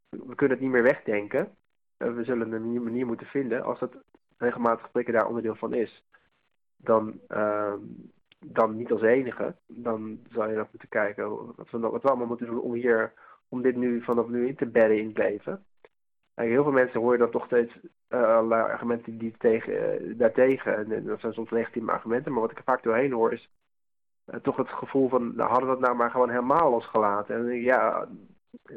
we 0.09 0.35
kunnen 0.35 0.57
het 0.57 0.61
niet 0.61 0.71
meer 0.71 0.83
wegdenken. 0.83 1.57
We 1.97 2.25
zullen 2.25 2.53
een 2.53 2.83
manier 2.83 3.07
moeten 3.07 3.27
vinden. 3.27 3.63
Als 3.63 3.81
het 3.81 3.93
regelmatig 4.37 4.91
prikken 4.91 5.15
daar 5.15 5.27
onderdeel 5.27 5.55
van 5.55 5.75
is, 5.75 6.05
dan, 6.85 7.21
ehm, 7.29 7.79
dan 8.39 8.77
niet 8.77 8.93
als 8.93 9.03
enige. 9.03 9.55
Dan 9.67 10.19
zou 10.31 10.51
je 10.51 10.57
nog 10.57 10.69
moeten 10.71 10.89
kijken 10.89 11.29
wat 11.57 11.71
we, 11.71 11.79
wat 11.79 12.05
allemaal 12.05 12.27
moeten 12.27 12.47
doen 12.47 12.61
om, 12.61 12.73
hier, 12.73 13.13
om 13.49 13.63
dit 13.63 13.77
nu 13.77 14.03
vanaf 14.03 14.29
nu 14.29 14.47
in 14.47 14.57
te 14.57 14.67
bedden 14.67 14.99
in 14.99 15.09
het 15.09 15.19
leven 15.19 15.65
heel 16.35 16.63
veel 16.63 16.73
mensen 16.73 17.01
horen 17.01 17.19
dan 17.19 17.31
toch 17.31 17.47
steeds 17.47 17.73
uh, 18.09 18.23
allerlei 18.23 18.63
argumenten 18.63 19.19
die 19.19 19.35
tegen, 19.39 20.03
uh, 20.03 20.19
daartegen. 20.19 20.93
En, 20.93 21.05
dat 21.05 21.21
zijn 21.21 21.33
soms 21.33 21.51
legitieme 21.51 21.93
argumenten. 21.93 22.33
Maar 22.33 22.41
wat 22.41 22.51
ik 22.51 22.59
er 22.59 22.65
vaak 22.65 22.83
doorheen 22.83 23.13
hoor 23.13 23.33
is 23.33 23.49
uh, 24.27 24.37
toch 24.37 24.57
het 24.57 24.69
gevoel 24.69 25.09
van, 25.09 25.35
nou, 25.35 25.51
hadden 25.51 25.69
we 25.69 25.75
dat 25.75 25.85
nou 25.85 25.97
maar 25.97 26.11
gewoon 26.11 26.31
helemaal 26.31 26.71
losgelaten. 26.71 27.37
En 27.37 27.61
ja, 27.61 28.09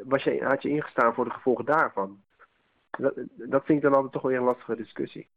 was 0.04 0.22
je, 0.22 0.44
had 0.44 0.62
je 0.62 0.68
ingestaan 0.68 1.14
voor 1.14 1.24
de 1.24 1.30
gevolgen 1.30 1.64
daarvan? 1.64 2.20
Dat, 2.90 3.14
dat 3.34 3.64
vind 3.64 3.78
ik 3.78 3.82
dan 3.82 3.94
altijd 3.94 4.12
toch 4.12 4.22
weer 4.22 4.36
een 4.36 4.44
lastige 4.44 4.76
discussie. 4.76 5.28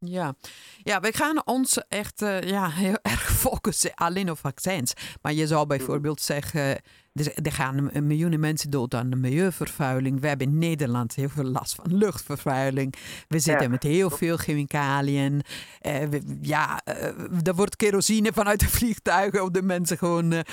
Ja. 0.00 0.34
ja, 0.82 1.00
we 1.00 1.12
gaan 1.12 1.46
ons 1.46 1.82
echt 1.88 2.22
uh, 2.22 2.40
ja, 2.40 2.70
heel 2.84 2.98
erg 3.02 3.32
focussen 3.32 3.94
alleen 3.94 4.30
op 4.30 4.38
vaccins. 4.38 4.92
Maar 5.22 5.32
je 5.32 5.46
zou 5.46 5.66
bijvoorbeeld 5.66 6.20
zeggen, 6.20 6.80
er, 7.12 7.52
gaan 7.52 7.90
miljoenen 8.06 8.40
mensen 8.40 8.70
dood 8.70 8.94
aan 8.94 9.10
de 9.10 9.16
milieuvervuiling. 9.16 10.20
We 10.20 10.28
hebben 10.28 10.46
in 10.46 10.58
Nederland 10.58 11.14
heel 11.14 11.28
veel 11.28 11.44
last 11.44 11.74
van 11.74 11.96
luchtvervuiling. 11.96 12.94
We 13.28 13.38
zitten 13.38 13.70
met 13.70 13.82
heel 13.82 14.10
veel 14.10 14.36
chemicaliën. 14.36 15.42
Uh, 15.86 16.02
ja, 16.40 16.82
uh, 16.84 17.46
er 17.46 17.54
wordt 17.54 17.76
kerosine 17.76 18.32
vanuit 18.32 18.60
de 18.60 18.68
vliegtuigen 18.68 19.42
op 19.42 19.54
de 19.54 19.62
mensen 19.62 19.98
gewoon... 19.98 20.44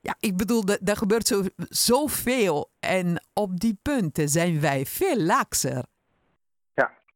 ja, 0.00 0.16
ik 0.20 0.36
bedoel, 0.36 0.64
er 0.84 0.96
gebeurt 0.96 1.26
zo, 1.26 1.42
zoveel. 1.68 2.70
En 2.80 3.24
op 3.32 3.60
die 3.60 3.78
punten 3.82 4.28
zijn 4.28 4.60
wij 4.60 4.86
veel 4.86 5.20
laxer 5.20 5.84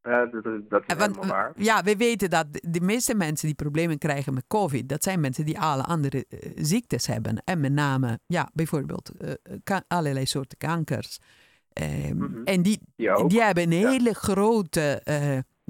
ja, 0.03 0.25
dat, 0.25 0.43
dat 0.69 0.83
is 0.87 0.95
Want, 0.95 1.15
waar. 1.15 1.53
Ja, 1.55 1.83
we 1.83 1.95
weten 1.95 2.29
dat 2.29 2.45
de 2.51 2.81
meeste 2.81 3.15
mensen 3.15 3.47
die 3.47 3.55
problemen 3.55 3.97
krijgen 3.97 4.33
met 4.33 4.47
COVID, 4.47 4.89
dat 4.89 5.03
zijn 5.03 5.19
mensen 5.19 5.45
die 5.45 5.59
alle 5.59 5.83
andere 5.83 6.25
uh, 6.29 6.39
ziektes 6.55 7.07
hebben. 7.07 7.41
En 7.45 7.59
met 7.59 7.71
name, 7.71 8.19
ja, 8.25 8.49
bijvoorbeeld 8.53 9.11
uh, 9.21 9.77
allerlei 9.87 10.25
soorten 10.25 10.57
kankers. 10.57 11.19
Mm 12.13 12.19
-hmm. 12.19 12.43
En 12.43 12.61
die, 12.61 12.79
die, 12.95 13.27
die, 13.27 13.41
hebben 13.41 13.63
een 13.63 13.87
hele 13.87 14.13
grote 14.13 15.01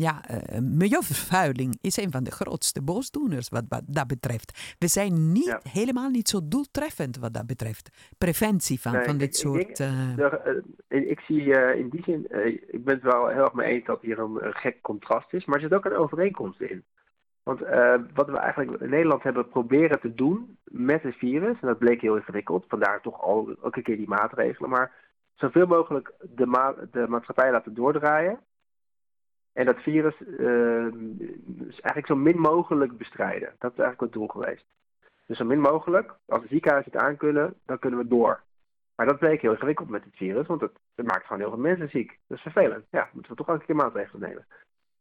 ja, 0.02 0.22
uh, 0.32 0.60
milieuvervuiling 0.60 1.78
is 1.82 1.98
een 1.98 2.12
van 2.12 2.24
de 2.24 2.32
grootste 2.32 2.82
boosdoeners 2.82 3.50
wat, 3.50 3.64
wat 3.70 3.84
dat 3.86 4.08
betreft. 4.08 4.76
We 4.80 4.88
zijn 4.88 5.32
niet, 5.32 5.58
helemaal 5.72 6.10
niet 6.10 6.30
zo 6.30 6.40
doeltreffend 6.44 7.18
wat 7.18 7.34
dat 7.34 7.48
betreft. 7.48 7.90
Preventie 8.18 8.82
van, 8.82 9.04
van 9.04 9.18
dit 9.18 9.36
soort... 9.36 9.80
Ik, 9.80 9.80
uh... 9.80 11.10
ik 11.12 11.20
zie 11.20 11.44
in 11.76 11.90
die 11.90 12.04
zin, 12.04 12.26
ik 12.68 12.84
ben 12.86 12.94
het 12.94 13.04
wel 13.04 13.28
heel 13.28 13.44
erg 13.44 13.54
mee 13.54 13.74
eens 13.74 13.86
dat 13.86 14.02
hier 14.02 14.20
een, 14.20 14.38
gek 14.40 14.82
contrast 14.82 15.34
is, 15.34 15.46
maar 15.46 15.56
er 15.56 15.62
zit 15.62 15.74
ook 15.74 15.86
een 15.86 15.96
overeenkomst 15.96 16.62
in. 16.62 16.84
Want 17.44 17.60
wat 18.14 18.28
we 18.28 18.38
eigenlijk 18.38 18.82
in 18.82 18.90
Nederland 18.90 19.24
hebben 19.24 19.50
proberen 19.50 20.00
te 20.00 20.14
doen 20.14 20.58
met 20.64 21.04
het 21.04 21.16
virus, 21.16 21.58
en 21.62 21.68
dat 21.68 21.78
bleek 21.78 22.02
heel 22.02 22.16
ingewikkeld, 22.16 22.66
vandaar 22.68 23.02
toch 23.02 23.22
al 23.22 23.56
elke 23.64 23.82
keer 23.82 23.98
die 23.98 24.08
maatregelen, 24.08 24.70
maar 24.70 24.92
zoveel 25.36 25.68
mogelijk 25.68 26.14
de, 26.22 26.46
ma 26.46 26.76
de 26.92 27.06
maatschappij 27.08 27.52
laten 27.52 27.74
doordraaien 27.74 28.40
en 29.54 29.66
dat 29.66 29.78
virus 29.78 30.22
uh, 30.22 30.94
eigenlijk 31.72 32.08
zo 32.08 32.16
min 32.16 32.40
mogelijk 32.40 32.98
bestrijden. 32.98 33.54
Dat 33.60 33.72
is 33.72 33.78
eigenlijk 33.78 34.02
het 34.02 34.14
doel 34.14 34.28
geweest. 34.28 34.66
Dus 35.26 35.38
zo 35.38 35.46
min 35.46 35.60
mogelijk, 35.60 36.14
als 36.26 36.42
de 36.42 36.48
ziekenhuizen 36.48 36.92
het 36.92 37.02
aankunnen, 37.02 37.54
dan 37.66 37.80
kunnen 37.80 38.00
we 38.00 38.08
door. 38.08 38.42
Maar 38.96 39.06
dat 39.06 39.20
bleek 39.20 39.42
heel 39.42 39.52
ingewikkeld 39.52 39.90
met 39.90 40.04
het 40.04 40.16
virus, 40.16 40.48
want 40.48 40.62
het, 40.62 40.72
het, 40.96 41.08
maakt 41.08 41.26
gewoon 41.26 41.42
heel 41.42 41.50
veel 41.50 41.60
mensen 41.60 41.90
ziek. 41.90 42.20
Dat 42.28 42.38
is 42.38 42.44
vervelend. 42.44 42.86
Ja, 42.90 43.10
moeten 43.14 43.32
we 43.32 43.38
toch 43.38 43.48
elke 43.48 43.66
keer 43.66 43.76
maatregelen 43.76 44.22
nemen. 44.22 44.46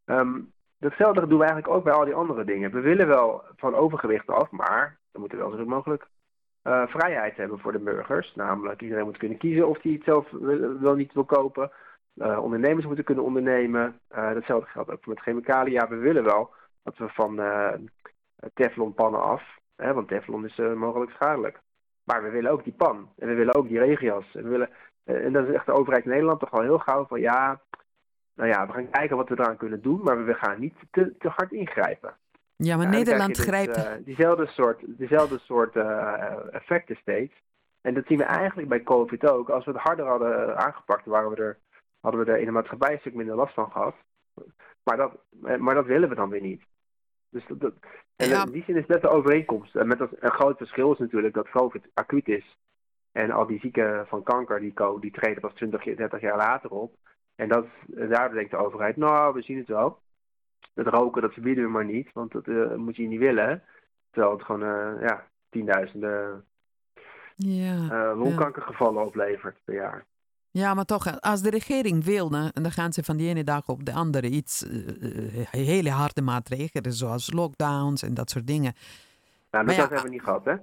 Um, 0.05 0.51
datzelfde 0.77 1.27
doen 1.27 1.39
we 1.39 1.45
eigenlijk 1.45 1.73
ook 1.73 1.83
bij 1.83 1.93
al 1.93 2.05
die 2.05 2.13
andere 2.13 2.43
dingen. 2.43 2.71
We 2.71 2.79
willen 2.79 3.07
wel 3.07 3.43
van 3.55 3.75
overgewicht 3.75 4.27
af, 4.27 4.51
maar 4.51 4.97
we 5.11 5.19
moeten 5.19 5.37
wel 5.37 5.51
zo 5.51 5.65
mogelijk 5.65 6.07
uh, 6.63 6.87
vrijheid 6.87 7.37
hebben 7.37 7.59
voor 7.59 7.71
de 7.71 7.79
burgers. 7.79 8.35
Namelijk, 8.35 8.81
iedereen 8.81 9.05
moet 9.05 9.17
kunnen 9.17 9.37
kiezen 9.37 9.67
of 9.67 9.81
hij 9.81 9.91
het 9.91 10.03
zelf 10.03 10.29
wel 10.79 10.95
niet 10.95 11.13
wil 11.13 11.25
kopen. 11.25 11.71
Uh, 12.15 12.43
ondernemers 12.43 12.85
moeten 12.85 13.03
kunnen 13.03 13.23
ondernemen. 13.23 13.99
Uh, 14.11 14.33
datzelfde 14.33 14.69
geldt 14.69 14.91
ook 14.91 15.05
met 15.05 15.19
chemicaliën. 15.19 15.73
Ja, 15.73 15.87
we 15.87 15.95
willen 15.95 16.23
wel 16.23 16.49
dat 16.83 16.97
we 16.97 17.07
van 17.07 17.39
uh, 17.39 17.73
teflonpannen 18.53 19.21
af, 19.21 19.43
hè, 19.75 19.93
want 19.93 20.07
teflon 20.07 20.45
is 20.45 20.57
mogelijk 20.75 21.11
schadelijk. 21.11 21.59
Maar 22.03 22.23
we 22.23 22.29
willen 22.29 22.51
ook 22.51 22.63
die 22.63 22.73
pan. 22.73 23.09
En 23.17 23.27
we 23.27 23.33
willen 23.33 23.55
ook 23.55 23.67
die 23.67 23.79
regenjas. 23.79 24.35
En, 24.35 24.43
we 24.43 24.49
willen, 24.49 24.69
en 25.03 25.33
dat 25.33 25.47
is 25.47 25.53
echt 25.53 25.65
de 25.65 25.71
overheid 25.71 26.05
Nederland 26.05 26.39
toch 26.39 26.51
al 26.51 26.61
heel 26.61 26.79
gauw 26.79 27.05
van 27.05 27.19
ja, 27.19 27.61
nou 28.35 28.49
ja, 28.49 28.67
we 28.67 28.73
gaan 28.73 28.89
kijken 28.89 29.17
wat 29.17 29.29
we 29.29 29.39
eraan 29.39 29.57
kunnen 29.57 29.81
doen, 29.81 30.01
maar 30.03 30.25
we 30.25 30.33
gaan 30.33 30.59
niet 30.59 30.75
te, 30.91 31.17
te 31.17 31.27
hard 31.27 31.51
ingrijpen. 31.51 32.13
Ja, 32.55 32.77
maar 32.77 32.89
Nederland 32.89 33.35
dus, 33.35 33.45
grijpt... 33.45 34.05
diezelfde 34.05 34.47
soort, 34.47 34.83
diezelfde 34.85 35.39
soort 35.39 35.75
effecten 36.51 36.95
steeds. 36.95 37.33
En 37.81 37.93
dat 37.93 38.05
zien 38.05 38.17
we 38.17 38.23
eigenlijk 38.23 38.69
bij 38.69 38.83
COVID 38.83 39.29
ook. 39.29 39.49
Als 39.49 39.65
we 39.65 39.71
het 39.71 39.81
harder 39.81 40.05
hadden 40.05 40.57
aangepakt, 40.57 41.05
waren 41.05 41.29
we 41.29 41.35
er 41.35 41.57
hadden 42.01 42.25
we 42.25 42.31
er 42.31 42.39
in 42.39 42.45
de 42.45 42.51
maatschappij 42.51 42.93
een 42.93 42.99
stuk 42.99 43.13
minder 43.13 43.35
last 43.35 43.53
van 43.53 43.71
gehad. 43.71 43.95
Maar 44.83 44.97
dat, 44.97 45.11
maar 45.59 45.75
dat 45.75 45.85
willen 45.85 46.09
we 46.09 46.15
dan 46.15 46.29
weer 46.29 46.41
niet. 46.41 46.63
Dus 47.29 47.43
dat, 47.47 47.73
en 48.15 48.45
in 48.45 48.51
die 48.51 48.63
zin 48.63 48.75
is 48.75 48.85
net 48.85 49.01
de 49.01 49.09
overeenkomst. 49.09 49.75
En 49.75 49.87
met 49.87 49.97
dat, 49.97 50.09
een 50.19 50.31
groot 50.31 50.57
verschil 50.57 50.91
is 50.91 50.97
natuurlijk 50.97 51.33
dat 51.33 51.49
COVID 51.49 51.87
acuut 51.93 52.27
is. 52.27 52.57
En 53.11 53.31
al 53.31 53.47
die 53.47 53.59
zieken 53.59 54.07
van 54.07 54.23
kanker, 54.23 54.59
die, 54.59 54.73
die 54.99 55.11
treden 55.11 55.41
pas 55.41 55.53
20, 55.53 55.83
30 55.83 56.21
jaar 56.21 56.37
later 56.37 56.69
op. 56.69 56.95
En 57.35 57.47
dat, 57.47 57.65
daar 57.87 58.31
denkt 58.31 58.51
de 58.51 58.57
overheid, 58.57 58.97
nou, 58.97 59.33
we 59.33 59.41
zien 59.41 59.57
het 59.57 59.67
wel. 59.67 59.99
Het 60.73 60.87
roken, 60.87 61.21
dat 61.21 61.33
verbieden 61.33 61.63
we 61.63 61.69
maar 61.69 61.85
niet, 61.85 62.09
want 62.13 62.31
dat 62.31 62.47
uh, 62.47 62.75
moet 62.75 62.95
je 62.95 63.07
niet 63.07 63.19
willen. 63.19 63.63
Terwijl 64.11 64.33
het 64.33 64.45
gewoon, 64.45 64.63
uh, 64.63 65.01
ja, 65.01 65.27
tienduizenden 65.49 66.45
ja, 67.35 67.75
uh, 67.75 68.19
longkankergevallen 68.19 69.05
oplevert 69.05 69.57
per 69.63 69.73
jaar. 69.73 70.05
Ja, 70.51 70.73
maar 70.73 70.85
toch, 70.85 71.21
als 71.21 71.41
de 71.41 71.49
regering 71.49 72.03
wil, 72.03 72.29
dan 72.29 72.71
gaan 72.71 72.93
ze 72.93 73.03
van 73.03 73.17
de 73.17 73.23
ene 73.23 73.43
dag 73.43 73.67
op 73.67 73.85
de 73.85 73.93
andere 73.93 74.29
iets, 74.29 74.63
uh, 74.63 75.47
hele 75.49 75.89
harde 75.89 76.21
maatregelen, 76.21 76.93
zoals 76.93 77.31
lockdowns 77.31 78.01
en 78.01 78.13
dat 78.13 78.29
soort 78.29 78.47
dingen. 78.47 78.73
Nou, 79.51 79.65
dat 79.65 79.75
hebben 79.75 80.03
we 80.03 80.09
niet 80.09 80.21
gehad, 80.21 80.45
hè? 80.45 80.55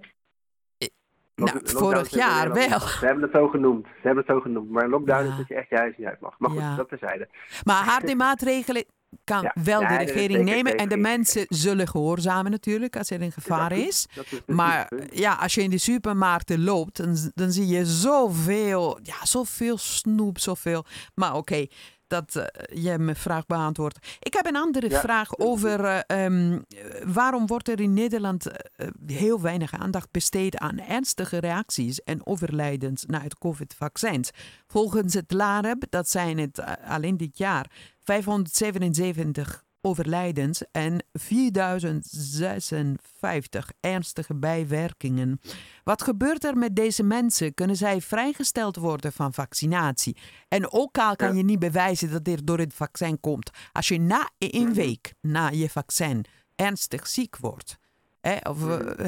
Nou, 1.35 1.61
vorig 1.63 2.09
jaar 2.09 2.53
wel. 2.53 2.81
Ze 2.81 3.07
hebben 3.07 3.23
het 3.23 3.33
zo 3.33 3.49
genoemd. 3.49 3.85
Ze 3.87 4.07
hebben 4.07 4.25
het 4.27 4.35
zo 4.35 4.41
genoemd. 4.41 4.71
Maar 4.71 4.89
lockdown 4.89 5.29
is 5.29 5.37
dat 5.37 5.49
je 5.49 5.55
echt 5.55 5.69
je 5.69 5.77
huis 5.77 5.97
niet 5.97 6.07
uit 6.07 6.21
mag. 6.21 6.39
Maar 6.39 6.51
goed, 6.51 6.77
dat 6.77 6.89
terzijde. 6.89 7.29
Maar 7.65 7.85
harde 7.85 8.15
maatregelen 8.15 8.85
kan 9.25 9.51
wel 9.63 9.81
de 9.81 9.97
regering 9.97 10.45
nemen. 10.45 10.77
En 10.77 10.89
de 10.89 10.97
mensen 10.97 11.47
zullen 11.49 11.89
gehoorzamen 11.89 12.51
natuurlijk 12.51 12.97
als 12.97 13.11
er 13.11 13.23
een 13.23 13.33
gevaar 13.33 13.73
is. 13.73 14.07
maar 14.47 14.93
ja, 15.13 15.35
als 15.35 15.55
je 15.55 15.63
in 15.63 15.71
de 15.71 15.79
supermarkten 15.79 16.63
loopt, 16.63 16.97
dan, 16.97 17.31
dan 17.35 17.53
zie 17.53 17.67
je 17.67 17.87
zoveel, 17.87 18.99
ja, 19.03 19.25
zoveel 19.27 19.79
snoep, 19.79 20.39
zoveel. 20.39 20.85
Maar 21.15 21.35
oké, 21.35 21.67
dat 22.09 22.35
uh, 22.37 22.45
je 22.85 22.99
mijn 22.99 23.17
vraag 23.17 23.47
beantwoordt. 23.47 23.99
Ik 24.21 24.35
heb 24.35 24.47
een 24.47 24.57
andere 24.57 24.91
vraag 24.91 25.39
over 25.39 26.05
uh, 26.11 26.25
um, 26.25 26.65
waarom 27.05 27.47
wordt 27.47 27.69
er 27.69 27.81
in 27.81 27.93
Nederland 27.93 28.47
uh, 28.47 28.89
heel 29.07 29.41
weinig 29.41 29.73
aandacht 29.73 30.11
besteed 30.11 30.57
aan 30.57 30.79
ernstige 30.79 31.39
reacties 31.39 32.03
en 32.03 32.27
overlijdens 32.27 33.05
na 33.07 33.21
het 33.21 33.39
COVID-vaccins. 33.39 34.31
Volgens 34.67 35.15
het 35.15 35.33
LAREB, 35.33 35.83
dat 35.91 36.09
zijn 36.09 36.39
het 36.39 36.61
alleen 36.85 37.17
dit 37.17 37.39
jaar 37.39 37.71
577 38.03 39.67
overlijdens 39.89 40.63
en 40.73 41.05
4056 41.13 43.71
ernstige 43.81 44.35
bijwerkingen. 44.35 45.41
Wat 45.85 46.03
gebeurt 46.03 46.45
er 46.45 46.57
met 46.57 46.77
deze 46.77 47.03
mensen? 47.03 47.55
Kunnen 47.55 47.77
zij 47.77 48.01
vrijgesteld 48.01 48.77
worden 48.77 49.13
van 49.13 49.35
vaccinatie? 49.35 50.17
En 50.49 50.73
ook 50.73 50.99
al 50.99 51.17
kan 51.17 51.37
je 51.37 51.43
niet 51.43 51.59
bewijzen 51.59 52.11
dat 52.11 52.25
dit 52.25 52.47
door 52.47 52.59
het 52.59 52.75
vaccin 52.75 53.21
komt. 53.21 53.51
Als 53.73 53.89
je 53.89 54.01
na 54.01 54.31
een 54.39 54.63
mhm. 54.63 54.73
week 54.73 55.15
na 55.21 55.49
je 55.49 55.71
vaccin 55.71 56.25
ernstig 56.57 57.07
ziek 57.07 57.37
wordt, 57.37 57.79
hè, 58.21 58.37
of, 58.43 58.59
mhm. 58.59 58.89
eh, 58.89 59.07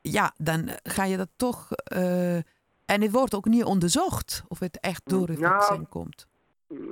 ja, 0.00 0.34
dan 0.36 0.68
ga 0.82 1.04
je 1.04 1.16
dat 1.16 1.30
toch. 1.36 1.68
Uh, 1.96 2.36
en 2.84 3.02
het 3.02 3.10
wordt 3.10 3.34
ook 3.34 3.44
niet 3.44 3.64
onderzocht 3.64 4.42
of 4.48 4.58
het 4.58 4.80
echt 4.80 5.02
door 5.04 5.28
het 5.28 5.38
nou, 5.38 5.54
vaccin 5.54 5.88
komt. 5.88 6.26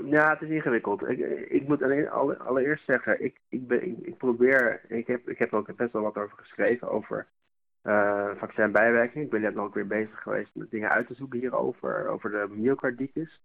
Ja, 0.04 0.30
het 0.30 0.42
is 0.42 0.48
ingewikkeld. 0.48 1.08
Ik, 1.08 1.18
ik 1.48 1.68
moet 1.68 1.82
alleen 1.82 2.10
allereerst 2.10 2.84
zeggen, 2.84 3.24
ik, 3.24 3.40
ik, 3.48 3.66
ben, 3.66 4.06
ik, 4.06 4.16
probeer, 4.16 4.80
ik 4.88 5.06
heb, 5.06 5.28
ik 5.28 5.38
heb 5.38 5.52
er 5.52 5.58
ook 5.58 5.76
best 5.76 5.92
wel 5.92 6.02
wat 6.02 6.16
over 6.16 6.38
geschreven, 6.38 6.90
over 6.90 7.26
uh, 7.84 8.30
vaccinbijwerking. 8.36 9.24
Ik 9.24 9.30
ben 9.30 9.40
net 9.40 9.54
nog 9.54 9.74
weer 9.74 9.86
bezig 9.86 10.22
geweest 10.22 10.54
met 10.54 10.70
dingen 10.70 10.90
uit 10.90 11.06
te 11.06 11.14
zoeken 11.14 11.38
hierover, 11.38 12.08
over 12.08 12.30
de 12.30 12.46
myocarditis. 12.50 13.40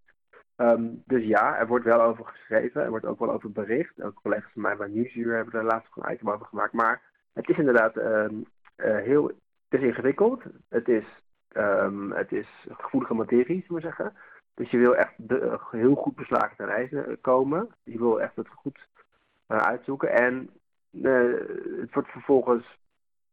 Um, 0.57 1.03
dus 1.05 1.23
ja, 1.23 1.57
er 1.57 1.67
wordt 1.67 1.85
wel 1.85 2.01
over 2.01 2.25
geschreven, 2.25 2.83
er 2.83 2.89
wordt 2.89 3.05
ook 3.05 3.19
wel 3.19 3.31
over 3.31 3.51
bericht. 3.51 4.01
Ook 4.01 4.21
collega's 4.21 4.51
van 4.53 4.61
mij 4.61 4.77
bij 4.77 4.87
Nieuwsuur 4.87 5.35
hebben 5.35 5.59
er 5.59 5.65
laatst 5.65 5.89
een 5.95 6.11
item 6.11 6.29
over 6.29 6.45
gemaakt. 6.45 6.73
Maar 6.73 7.01
het 7.33 7.49
is 7.49 7.57
inderdaad 7.57 7.95
um, 7.95 8.45
uh, 8.77 8.95
heel, 8.97 9.27
het 9.69 9.81
is 9.81 9.81
ingewikkeld. 9.81 10.43
Het 10.69 10.87
is, 10.87 11.05
um, 11.53 12.11
het 12.11 12.31
is 12.31 12.47
gevoelige 12.69 13.13
materie, 13.13 13.63
zullen 13.65 13.81
we 13.81 13.87
zeggen. 13.87 14.13
Dus 14.57 14.69
je 14.69 14.77
wil 14.77 14.95
echt 14.95 15.13
de, 15.17 15.59
heel 15.71 15.95
goed 15.95 16.15
beslagen 16.15 16.57
ten 16.57 16.69
ijzer 16.69 17.17
komen. 17.17 17.69
Je 17.83 17.97
wil 17.97 18.21
echt 18.21 18.35
het 18.35 18.47
goed 18.47 18.87
uh, 19.47 19.57
uitzoeken. 19.57 20.09
En 20.09 20.49
uh, 20.91 21.39
het 21.81 21.93
wordt 21.93 22.09
vervolgens. 22.09 22.65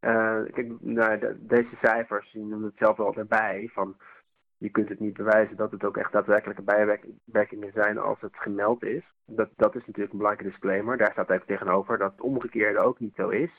Uh, 0.01 0.43
kijk, 0.53 0.81
nou, 0.81 1.19
de, 1.19 1.37
deze 1.47 1.77
cijfers, 1.83 2.31
je 2.31 2.39
noemt 2.39 2.65
het 2.65 2.77
zelf 2.77 2.97
wel 2.97 3.15
erbij. 3.15 3.71
Van, 3.73 3.97
je 4.59 4.71
kunt 4.71 4.89
het 4.89 5.01
niet 5.01 5.17
bewijzen 5.17 5.57
dat 5.57 5.71
het 5.71 5.85
ook 5.85 5.97
echt 5.97 6.13
daadwerkelijke 6.13 6.63
bijwerkingen 6.63 7.73
zijn 7.73 7.99
als 7.99 8.21
het 8.21 8.37
gemeld 8.37 8.83
is. 8.83 9.05
Dat, 9.27 9.49
dat 9.57 9.75
is 9.75 9.87
natuurlijk 9.87 10.13
een 10.13 10.19
belangrijke 10.19 10.51
disclaimer. 10.51 10.97
Daar 10.97 11.13
staat 11.13 11.31
even 11.31 11.47
tegenover 11.47 11.99
dat 11.99 12.11
het 12.11 12.21
omgekeerde 12.21 12.79
ook 12.79 13.01
niet 13.01 13.15
zo 13.15 13.29
is. 13.29 13.51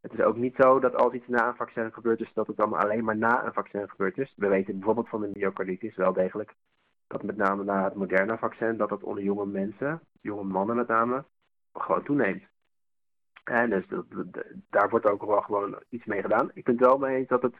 Het 0.00 0.12
is 0.12 0.20
ook 0.20 0.36
niet 0.36 0.54
zo 0.58 0.80
dat 0.80 0.94
als 0.94 1.12
iets 1.12 1.28
na 1.28 1.48
een 1.48 1.56
vaccin 1.56 1.92
gebeurd 1.92 2.20
is, 2.20 2.30
dat 2.34 2.46
het 2.46 2.56
dan 2.56 2.72
alleen 2.72 3.04
maar 3.04 3.16
na 3.16 3.44
een 3.44 3.52
vaccin 3.52 3.88
gebeurd 3.88 4.18
is. 4.18 4.32
We 4.36 4.48
weten 4.48 4.74
bijvoorbeeld 4.74 5.08
van 5.08 5.20
de 5.20 5.30
myocarditis 5.32 5.96
wel 5.96 6.12
degelijk 6.12 6.54
dat 7.08 7.22
met 7.22 7.36
name 7.36 7.64
na 7.64 7.84
het 7.84 7.94
Moderna-vaccin, 7.94 8.76
dat 8.76 8.88
dat 8.88 9.02
onder 9.02 9.24
jonge 9.24 9.46
mensen, 9.46 10.00
jonge 10.20 10.44
mannen 10.44 10.76
met 10.76 10.88
name, 10.88 11.24
gewoon 11.72 12.02
toeneemt. 12.02 12.42
En 13.44 13.70
dus 13.70 13.84
daar 14.70 14.88
wordt 14.88 15.06
ook 15.06 15.24
wel 15.24 15.40
gewoon 15.40 15.82
iets 15.88 16.04
mee 16.04 16.22
gedaan. 16.22 16.50
Ik 16.54 16.64
vind 16.64 16.80
het 16.80 16.88
wel 16.88 16.98
mee 16.98 17.16
eens 17.16 17.28
dat, 17.28 17.42
het, 17.42 17.54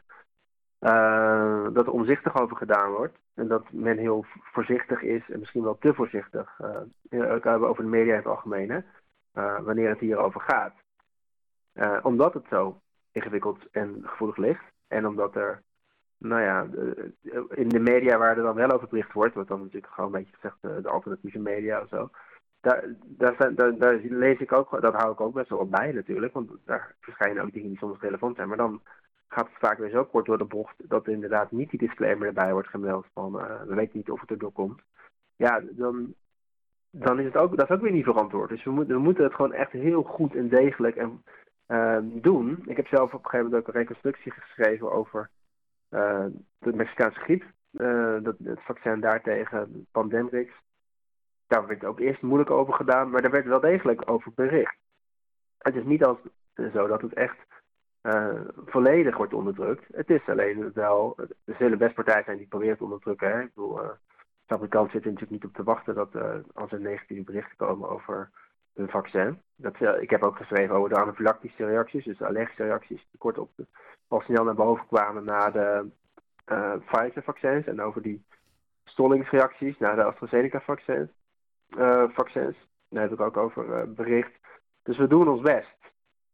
uh, 0.79 1.67
dat 1.73 1.85
er 1.85 1.91
omzichtig 1.91 2.41
over 2.41 2.57
gedaan 2.57 2.91
wordt. 2.91 3.17
En 3.33 3.47
dat 3.47 3.71
men 3.71 3.97
heel 3.97 4.25
voorzichtig 4.27 5.01
is 5.01 5.29
en 5.29 5.39
misschien 5.39 5.63
wel 5.63 5.77
te 5.77 5.93
voorzichtig. 5.93 6.59
Uh, 7.11 7.33
ook 7.33 7.45
over 7.45 7.83
de 7.83 7.89
media 7.89 8.11
in 8.11 8.17
het 8.17 8.27
algemeen, 8.27 8.85
uh, 9.33 9.59
wanneer 9.59 9.89
het 9.89 9.99
hierover 9.99 10.41
gaat. 10.41 10.73
omdat 12.03 12.33
het 12.33 12.45
zo 12.49 12.81
ingewikkeld 13.11 13.69
en 13.71 14.01
gevoelig 14.03 14.37
ligt. 14.37 14.63
En 14.87 15.07
omdat 15.07 15.35
er 15.35 15.63
nou 16.19 16.41
ja, 16.41 16.67
in 17.49 17.69
de 17.69 17.79
media 17.79 18.17
waar 18.17 18.37
er 18.37 18.43
dan 18.43 18.55
wel 18.55 18.71
over 18.71 18.87
bericht 18.87 19.13
wordt, 19.13 19.35
wat 19.35 19.47
dan 19.47 19.59
natuurlijk 19.59 19.93
gewoon 19.93 20.13
een 20.13 20.19
beetje 20.19 20.35
gezegd 20.35 20.57
de, 20.61 20.81
de 20.81 20.89
alternatieve 20.89 21.39
media 21.39 21.81
of 21.81 21.87
zo. 21.87 22.09
Daar, 22.61 22.83
daar, 22.99 23.55
daar, 23.77 23.99
lees 24.03 24.39
ik 24.39 24.51
ook, 24.51 24.81
dat 24.81 24.93
hou 24.93 25.11
ik 25.11 25.21
ook 25.21 25.33
best 25.33 25.49
wel 25.49 25.59
op 25.59 25.71
bij 25.71 25.91
natuurlijk, 25.91 26.33
want 26.33 26.51
daar 26.65 26.95
verschijnen 26.99 27.43
ook 27.43 27.53
dingen 27.53 27.69
die 27.69 27.77
soms 27.77 27.99
relevant 27.99 28.35
zijn. 28.35 28.47
Maar 28.47 28.57
dan 28.57 28.81
gaat 29.27 29.45
het 29.45 29.57
vaak 29.59 29.77
weer 29.77 29.89
zo 29.89 30.05
kort 30.05 30.25
door 30.25 30.37
de 30.37 30.45
bocht 30.45 30.89
dat 30.89 31.05
er 31.05 31.13
inderdaad 31.13 31.51
niet 31.51 31.69
die 31.69 31.79
disclaimer 31.79 32.27
erbij 32.27 32.51
wordt 32.51 32.67
gemeld 32.67 33.05
van 33.13 33.35
uh, 33.35 33.61
we 33.61 33.75
weten 33.75 33.97
niet 33.97 34.09
of 34.09 34.21
het 34.21 34.31
erdoor 34.31 34.51
komt. 34.51 34.81
Ja, 35.35 35.61
dan, 35.69 36.13
dan 36.89 37.19
is 37.19 37.25
het 37.25 37.37
ook, 37.37 37.57
dat 37.57 37.69
is 37.69 37.75
ook 37.75 37.81
weer 37.81 37.91
niet 37.91 38.03
verantwoord. 38.03 38.49
Dus 38.49 38.63
we 38.63 38.71
moeten, 38.71 38.95
we 38.95 39.01
moeten 39.01 39.23
het 39.23 39.33
gewoon 39.33 39.53
echt 39.53 39.71
heel 39.71 40.03
goed 40.03 40.35
en 40.35 40.49
degelijk 40.49 40.95
en, 40.95 41.23
doen. 42.21 42.63
Ik 42.65 42.75
heb 42.75 42.87
zelf 42.87 43.13
op 43.13 43.23
een 43.23 43.29
gegeven 43.29 43.45
moment 43.45 43.61
ook 43.61 43.67
een 43.67 43.79
reconstructie 43.79 44.31
geschreven 44.31 44.91
over 44.91 45.29
de 45.89 46.73
Mexicaanse 46.73 47.19
griep, 47.19 47.43
uh, 47.71 48.17
dat, 48.21 48.35
het 48.43 48.61
vaccin 48.61 48.99
daartegen, 48.99 49.87
Pandemrix. 49.91 50.51
Daar 51.47 51.67
werd 51.67 51.85
ook 51.85 51.99
eerst 51.99 52.21
moeilijk 52.21 52.49
over 52.49 52.73
gedaan, 52.73 53.09
maar 53.09 53.21
daar 53.21 53.31
werd 53.31 53.45
wel 53.45 53.59
degelijk 53.59 54.09
over 54.09 54.31
bericht. 54.35 54.75
Het 55.57 55.75
is 55.75 55.83
niet 55.83 56.03
als, 56.03 56.17
zo 56.73 56.87
dat 56.87 57.01
het 57.01 57.13
echt 57.13 57.37
volledig 58.65 59.17
wordt 59.17 59.33
onderdrukt. 59.33 59.85
Het 59.91 60.09
is 60.09 60.27
alleen 60.27 60.71
wel, 60.73 61.17
er 61.45 61.55
zullen 61.57 61.77
best 61.77 61.93
partijen 61.93 62.23
zijn 62.23 62.37
die 62.37 62.47
proberen 62.47 62.77
te 62.77 62.83
onderdrukken. 62.83 63.31
Hè? 63.31 63.41
Ik 63.41 63.53
bedoel, 63.53 63.75
de 63.75 63.95
fabrikant 64.45 64.91
zit 64.91 65.05
er 65.05 65.11
natuurlijk 65.11 65.41
niet 65.41 65.51
op 65.51 65.55
te 65.55 65.63
wachten 65.63 65.95
dat 65.95 66.15
als 66.53 66.71
er 66.71 66.81
negatieve 66.81 67.23
berichten 67.23 67.57
komen 67.57 67.89
over 67.89 68.29
een 68.79 68.89
vaccin. 68.89 69.41
Dat, 69.55 70.01
ik 70.01 70.09
heb 70.09 70.23
ook 70.23 70.35
geschreven 70.35 70.75
over 70.75 70.89
de 70.89 70.99
anafylactische 70.99 71.65
reacties, 71.65 72.05
dus 72.05 72.17
de 72.17 72.27
allergische 72.27 72.63
reacties, 72.63 73.07
die 73.09 73.19
kort 73.19 73.37
op 73.37 73.49
al 74.07 74.21
snel 74.21 74.43
naar 74.43 74.55
boven 74.55 74.87
kwamen 74.87 75.23
na 75.23 75.49
de 75.49 75.89
uh, 76.51 76.73
Pfizer-vaccins 76.85 77.65
en 77.65 77.81
over 77.81 78.01
die 78.01 78.23
stollingsreacties 78.83 79.77
na 79.77 79.95
de 79.95 80.03
AstraZeneca-vaccins. 80.03 81.09
Uh, 81.77 82.03
vaccins. 82.09 82.57
Daar 82.89 83.01
heb 83.01 83.11
ik 83.11 83.21
ook 83.21 83.37
over 83.37 83.93
bericht. 83.93 84.31
Dus 84.83 84.97
we 84.97 85.07
doen 85.07 85.27
ons 85.27 85.41
best. 85.41 85.77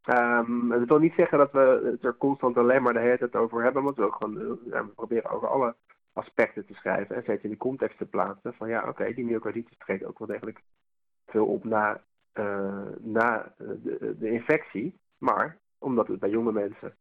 Um, 0.06 0.70
dat 0.70 0.88
wil 0.88 1.00
niet 1.00 1.14
zeggen 1.14 1.38
dat 1.38 1.52
we 1.52 1.90
het 1.92 2.04
er 2.04 2.18
constant 2.18 2.58
alleen 2.58 2.82
maar 2.82 2.94
de 2.94 3.00
hele 3.00 3.18
tijd 3.18 3.36
over 3.36 3.64
hebben, 3.64 3.84
want 3.84 3.96
we, 3.96 4.58
we 4.64 4.86
proberen 4.96 5.30
over 5.30 5.48
alle 5.48 5.76
aspecten 6.14 6.66
te 6.66 6.74
schrijven 6.74 7.16
en 7.16 7.22
steeds 7.22 7.44
in 7.44 7.50
de 7.50 7.58
context 7.58 7.98
te 7.98 8.06
plaatsen 8.06 8.54
van 8.54 8.70
ja, 8.70 8.88
oké, 8.88 9.14
die 9.14 9.26
myocarditis 9.26 9.78
treedt 9.78 10.06
ook 10.06 10.20
wel 10.20 10.28
degelijk 10.28 10.62
veel 11.26 11.46
op 11.46 11.64
na 11.64 12.02
na 13.00 13.54
de, 13.58 14.16
de, 14.20 14.30
infectie. 14.30 15.00
Maar 15.18 15.58
omdat 15.78 16.08
het 16.08 16.20
bij 16.20 16.30
jonge 16.30 16.52
mensen 16.52 16.96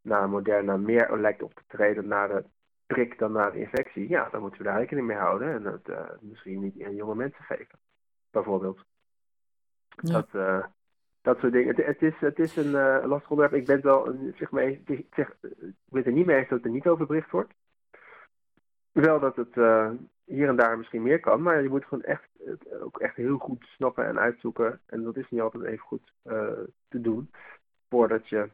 na 0.00 0.26
Moderna 0.26 0.76
meer 0.76 1.16
lijkt 1.16 1.42
op 1.42 1.54
te 1.54 1.62
treden 1.66 2.08
na 2.08 2.26
de 2.26 2.44
prik 2.86 3.18
dan 3.18 3.32
na 3.32 3.50
de 3.50 3.58
infectie, 3.58 4.08
ja, 4.08 4.28
dan 4.30 4.40
moeten 4.40 4.58
we 4.58 4.64
daar 4.64 4.78
rekening 4.78 5.06
mee 5.06 5.16
houden 5.16 5.52
en 5.52 5.64
het 5.64 5.88
uh, 5.88 6.00
misschien 6.20 6.60
niet 6.60 6.82
aan 6.82 6.94
jonge 6.94 7.14
mensen 7.14 7.44
geven, 7.44 7.78
bijvoorbeeld. 8.30 8.84
Dat, 9.96 10.28
uh, 10.32 10.64
dat 11.22 11.38
soort 11.38 11.52
dingen. 11.52 11.76
Het, 11.76 11.86
het, 11.86 12.02
is, 12.02 12.14
het 12.18 12.38
is 12.38 12.56
een 12.56 12.70
lastig 13.06 13.30
onderwerp. 13.30 13.60
Ik 13.60 13.66
ben 13.66 13.74
het 13.74 13.84
wel, 13.84 14.16
zeg 14.34 14.50
maar, 14.50 14.62
ik, 14.62 15.06
zeg, 15.10 15.36
ik 15.42 15.74
ben 15.84 16.04
er 16.04 16.12
niet 16.12 16.26
mee 16.26 16.36
eens 16.36 16.48
dat 16.48 16.64
er 16.64 16.70
niet 16.70 16.86
over 16.86 17.06
bericht 17.06 17.30
wordt. 17.30 17.52
Wel 18.92 19.20
dat 19.20 19.36
het 19.36 19.54
hier 20.24 20.48
en 20.48 20.56
daar 20.56 20.78
misschien 20.78 21.02
meer 21.02 21.20
kan, 21.20 21.42
maar 21.42 21.62
je 21.62 21.68
moet 21.68 21.84
gewoon 21.84 22.04
echt, 22.04 22.28
ook 22.82 22.98
echt 22.98 23.16
heel 23.16 23.38
goed 23.38 23.64
snappen 23.64 24.06
en 24.06 24.18
uitzoeken. 24.18 24.80
En 24.86 25.02
dat 25.02 25.16
is 25.16 25.30
niet 25.30 25.40
altijd 25.40 25.64
even 25.64 25.78
goed 25.78 26.12
uh, 26.24 26.48
te 26.88 27.00
doen, 27.00 27.30
voordat 27.88 28.28
je... 28.28 28.50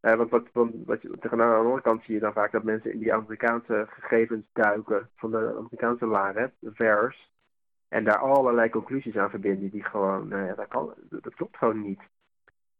Uh, 0.00 0.14
want 0.14 0.30
wat, 0.30 0.48
wat, 0.52 0.68
wat 0.84 1.02
je, 1.02 1.18
aan 1.30 1.38
de 1.38 1.44
andere 1.44 1.80
kant 1.80 2.02
zie 2.02 2.14
je 2.14 2.20
dan 2.20 2.32
vaak 2.32 2.52
dat 2.52 2.62
mensen 2.62 2.92
in 2.92 2.98
die 2.98 3.12
Amerikaanse 3.12 3.86
gegevens 3.88 4.44
duiken 4.52 5.10
van 5.16 5.30
de 5.30 5.54
Amerikaanse 5.56 6.06
laren, 6.06 6.52
de 6.58 6.74
VAERS, 6.74 7.30
en 7.88 8.04
daar 8.04 8.18
allerlei 8.18 8.70
conclusies 8.70 9.16
aan 9.16 9.30
verbinden 9.30 9.70
die 9.70 9.84
gewoon, 9.84 10.32
uh, 10.32 10.56
dat, 10.56 10.68
kan, 10.68 10.94
dat 11.08 11.34
klopt 11.34 11.56
gewoon 11.56 11.82
niet. 11.82 12.00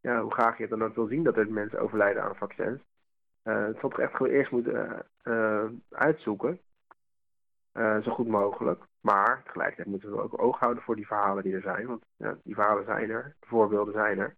Ja, 0.01 0.23
hoe 0.23 0.33
graag 0.33 0.59
je 0.59 0.69
dan 0.69 0.85
ook 0.85 0.95
wil 0.95 1.07
zien 1.07 1.23
dat 1.23 1.37
er 1.37 1.53
mensen 1.53 1.81
overlijden 1.81 2.23
aan 2.23 2.37
vaccins. 2.37 2.81
het 3.43 3.79
zal 3.81 3.91
toch 3.91 4.01
echt 4.01 4.17
gewoon 4.17 4.33
eerst 4.33 4.51
moeten 4.51 5.07
uitzoeken. 5.91 6.61
Uh, 7.77 8.03
zo 8.03 8.11
goed 8.11 8.29
mogelijk. 8.29 8.85
Maar 9.01 9.43
tegelijkertijd 9.43 9.89
moeten 9.89 10.11
we 10.11 10.23
ook 10.23 10.43
oog 10.43 10.59
houden 10.59 10.83
voor 10.83 10.97
die 10.97 11.07
verhalen 11.07 11.43
die 11.43 11.55
er 11.55 11.61
zijn. 11.61 11.87
Want 11.87 12.05
ja, 12.17 12.37
die 12.45 12.55
verhalen 12.55 12.85
zijn 12.85 13.11
er, 13.11 13.37
de 13.41 13.47
voorbeelden 13.47 13.95
zijn 13.95 14.19
er. 14.19 14.37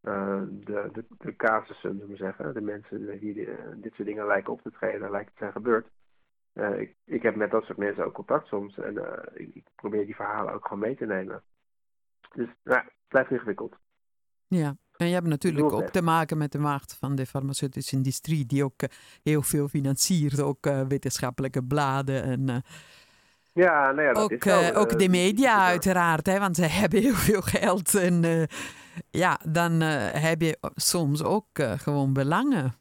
de, 0.00 0.88
de, 0.92 1.04
de 1.18 1.36
casussen, 1.36 1.92
zullen 1.92 2.08
we 2.08 2.16
zeggen, 2.16 2.54
de 2.54 2.60
mensen 2.60 3.20
die 3.20 3.34
dit 3.76 3.94
soort 3.94 4.08
dingen 4.08 4.26
lijken 4.26 4.52
op 4.52 4.62
te 4.62 4.70
treden, 4.70 5.10
lijkt 5.10 5.30
te 5.30 5.38
zijn 5.38 5.52
gebeurd. 5.52 5.86
ik, 6.78 6.94
ik 7.04 7.22
heb 7.22 7.34
met 7.34 7.50
dat 7.50 7.64
soort 7.64 7.78
mensen 7.78 8.04
ook 8.04 8.14
contact 8.14 8.46
soms 8.46 8.78
en 8.78 8.96
ik 9.34 9.64
probeer 9.74 10.04
die 10.04 10.16
verhalen 10.16 10.54
ook 10.54 10.62
gewoon 10.62 10.82
mee 10.82 10.96
te 10.96 11.06
nemen. 11.06 11.42
Dus 12.34 12.48
ja, 12.62 12.82
het 12.84 12.92
blijft 13.08 13.30
ingewikkeld. 13.30 13.76
Ja, 14.46 14.76
en 15.00 15.08
je 15.08 15.14
hebt 15.14 15.26
natuurlijk 15.26 15.72
ook 15.72 15.88
te 15.88 16.02
maken 16.02 16.38
met 16.38 16.52
de 16.52 16.58
macht 16.58 16.96
van 16.98 17.14
de 17.14 17.26
farmaceutische 17.26 17.96
industrie, 17.96 18.46
die 18.46 18.64
ook 18.64 18.80
heel 19.22 19.42
veel 19.42 19.68
financiert, 19.68 20.40
ook 20.40 20.70
wetenschappelijke 20.88 21.64
bladen 21.64 22.22
en 22.22 22.64
ja, 23.52 23.92
nou 23.92 24.02
ja, 24.02 24.12
dat 24.12 24.22
ook, 24.22 24.32
is 24.32 24.44
wel, 24.44 24.74
ook 24.74 24.98
de 24.98 25.08
media 25.08 25.66
uiteraard, 25.66 26.26
hè, 26.26 26.38
want 26.38 26.56
ze 26.56 26.64
hebben 26.80 27.00
heel 27.00 27.14
veel 27.14 27.40
geld. 27.40 27.94
En 27.94 28.22
uh, 28.24 28.42
ja, 29.10 29.38
dan 29.48 29.82
uh, 29.82 29.88
heb 30.10 30.40
je 30.40 30.58
soms 30.74 31.22
ook 31.22 31.46
gewoon 31.76 32.12
belangen. 32.12 32.74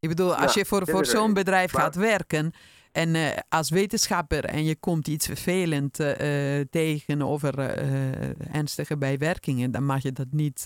Ik 0.00 0.08
bedoel, 0.08 0.34
als 0.34 0.54
ja, 0.54 0.60
je 0.60 0.66
voor, 0.66 0.86
voor 0.86 1.06
zo'n 1.06 1.32
bedrijf 1.32 1.72
maar... 1.72 1.82
gaat 1.82 1.94
werken 1.94 2.52
en 2.94 3.34
als 3.48 3.70
wetenschapper 3.70 4.44
en 4.44 4.64
je 4.64 4.76
komt 4.76 5.08
iets 5.08 5.26
vervelend 5.26 5.94
tegen 6.70 7.22
over 7.22 7.58
ernstige 8.52 8.98
bijwerkingen, 8.98 9.70
dan 9.70 9.84
mag 9.84 10.02
je 10.02 10.12
dat 10.12 10.26
niet 10.30 10.60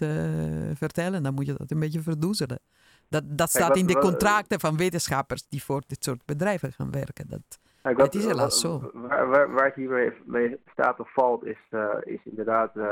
vertellen. 0.75 1.23
Dan 1.23 1.35
moet 1.35 1.47
je 1.47 1.55
dat 1.59 1.71
een 1.71 1.81
beetje 1.81 2.03
verdoezelen. 2.03 2.61
Dat, 3.09 3.23
dat 3.27 3.49
staat 3.49 3.77
in 3.77 3.87
de 3.87 3.99
contracten 3.99 4.61
van 4.61 4.77
wetenschappers 4.77 5.49
die 5.49 5.65
voor 5.65 5.83
dit 5.87 6.05
soort 6.05 6.25
bedrijven 6.25 6.73
gaan 6.73 6.91
werken. 6.91 7.29
Dat, 7.29 7.61
het 7.83 8.15
is 8.15 8.25
helaas 8.25 8.61
zo. 8.61 8.91
Waar, 8.95 9.29
waar, 9.29 9.53
waar 9.53 9.65
het 9.65 9.75
hiermee 9.75 10.13
mee 10.25 10.61
staat 10.73 11.01
of 11.01 11.13
valt, 11.13 11.45
is, 11.45 11.59
uh, 11.71 11.95
is 12.05 12.21
inderdaad 12.25 12.77
uh, 12.77 12.87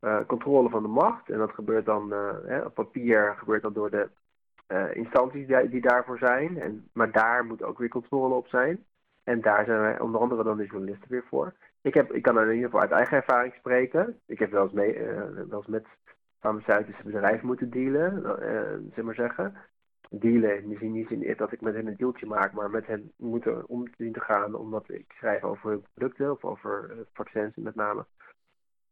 uh, 0.00 0.16
controle 0.26 0.68
van 0.68 0.82
de 0.82 0.88
macht. 0.88 1.30
En 1.30 1.38
dat 1.38 1.50
gebeurt 1.50 1.86
dan 1.86 2.12
hè, 2.46 2.60
op 2.60 2.74
papier, 2.74 3.34
gebeurt 3.38 3.62
dat 3.62 3.74
door 3.74 3.90
de 3.90 4.08
instanties 4.92 5.46
die, 5.46 5.68
die, 5.68 5.80
daarvoor 5.80 6.18
zijn. 6.18 6.60
En, 6.60 6.88
maar 6.92 7.12
daar 7.12 7.44
moet 7.44 7.62
ook 7.62 7.78
weer 7.78 7.88
controle 7.88 8.34
op 8.34 8.48
zijn. 8.48 8.84
En 9.24 9.40
daar 9.40 9.64
zijn 9.64 9.80
wij 9.80 10.00
onder 10.00 10.20
andere 10.20 10.44
dan 10.44 10.56
de 10.56 10.66
journalisten 10.66 11.10
weer 11.10 11.24
voor. 11.28 11.54
Ik, 11.82 11.94
heb, 11.94 12.12
ik 12.12 12.22
kan 12.22 12.40
in 12.40 12.48
ieder 12.48 12.64
geval 12.64 12.80
uit 12.80 12.90
eigen 12.90 13.16
ervaring 13.16 13.54
spreken. 13.54 14.20
Ik 14.26 14.38
heb 14.38 14.50
wel 14.50 14.62
eens, 14.62 14.72
mee, 14.72 14.98
wel 15.48 15.58
eens 15.58 15.66
met 15.66 15.86
farmaceutische 16.40 17.02
bedrijven 17.04 17.46
moeten 17.46 17.70
dealen, 17.70 18.22
zeg 18.94 19.04
maar 19.04 19.14
zeggen 19.14 19.54
dealen. 20.10 20.68
Misschien 20.68 20.92
niet 20.92 21.10
in 21.10 21.34
dat 21.36 21.52
ik 21.52 21.60
met 21.60 21.74
hen 21.74 21.86
een 21.86 21.96
deeltje 21.96 22.26
maak, 22.26 22.52
maar 22.52 22.70
met 22.70 22.86
hen 22.86 23.12
moeten 23.16 23.68
om 23.68 23.94
te 23.96 24.20
gaan 24.20 24.54
omdat 24.54 24.90
ik 24.90 25.12
schrijf 25.16 25.42
over 25.42 25.70
hun 25.70 25.84
producten 25.94 26.30
of 26.30 26.44
over 26.44 26.90
uh, 26.90 26.96
vaccins 27.12 27.56
met 27.56 27.74
name. 27.74 28.04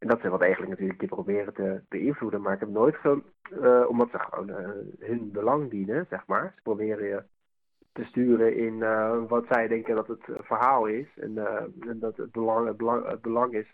En 0.03 0.09
dat 0.09 0.20
ze 0.20 0.28
wat 0.28 0.40
eigenlijk 0.40 0.70
natuurlijk 0.70 0.98
die 0.98 1.09
proberen 1.09 1.55
te 1.55 1.80
beïnvloeden, 1.88 2.40
maar 2.40 2.53
ik 2.53 2.61
heb 2.61 2.68
nooit 2.68 2.96
ge, 2.96 3.22
uh, 3.53 3.88
omdat 3.88 4.11
ze 4.11 4.18
gewoon 4.18 4.48
uh, 4.48 4.68
hun 4.98 5.30
belang 5.32 5.70
dienen, 5.70 6.07
zeg 6.11 6.26
maar. 6.26 6.53
Ze 6.57 6.62
proberen 6.62 7.07
je 7.07 7.22
te 7.92 8.05
sturen 8.05 8.57
in 8.57 8.78
wat 9.28 9.44
zij 9.48 9.68
denken 9.68 9.94
dat 9.94 10.07
het 10.07 10.22
verhaal 10.24 10.86
is 10.86 11.07
en, 11.16 11.34
dat 12.00 12.16
het 12.16 12.32
belang, 12.32 12.66
het, 12.66 13.20
belang, 13.20 13.53
is 13.53 13.66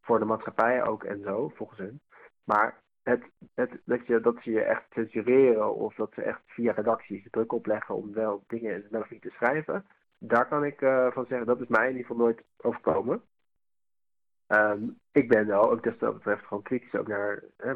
voor 0.00 0.18
de 0.18 0.24
maatschappij 0.24 0.84
ook 0.84 1.04
en 1.04 1.22
zo, 1.22 1.48
volgens 1.48 1.78
hun. 1.78 2.00
Maar 2.44 2.82
het, 3.02 3.22
het, 3.54 3.80
dat, 3.84 4.06
je, 4.06 4.20
dat 4.20 4.36
ze 4.42 4.50
je 4.50 4.62
echt 4.62 4.84
censureren 4.90 5.74
of 5.74 5.94
dat 5.94 6.12
ze 6.14 6.22
echt 6.22 6.40
via 6.46 6.72
redacties 6.72 7.30
druk 7.30 7.52
opleggen 7.52 7.94
om 7.94 8.12
wel 8.12 8.44
dingen 8.46 8.74
in 8.74 8.86
het 8.90 9.10
niet 9.10 9.22
te 9.22 9.30
schrijven. 9.30 9.84
Daar 10.18 10.48
kan 10.48 10.64
ik 10.64 10.78
van 11.12 11.26
zeggen, 11.28 11.46
dat 11.46 11.60
is 11.60 11.68
mij 11.68 11.88
in 11.88 11.96
ieder 11.96 12.06
geval 12.06 12.22
nooit 12.22 12.42
overkomen. 12.56 13.22
Um, 14.48 14.98
ik 15.12 15.28
ben 15.28 15.46
wel, 15.46 15.70
ook 15.70 15.82
dus 15.82 15.98
dat 15.98 16.14
betreft, 16.14 16.44
gewoon 16.44 16.62
kritisch 16.62 16.94
ook 16.94 17.08
naar, 17.08 17.42
hè, 17.56 17.74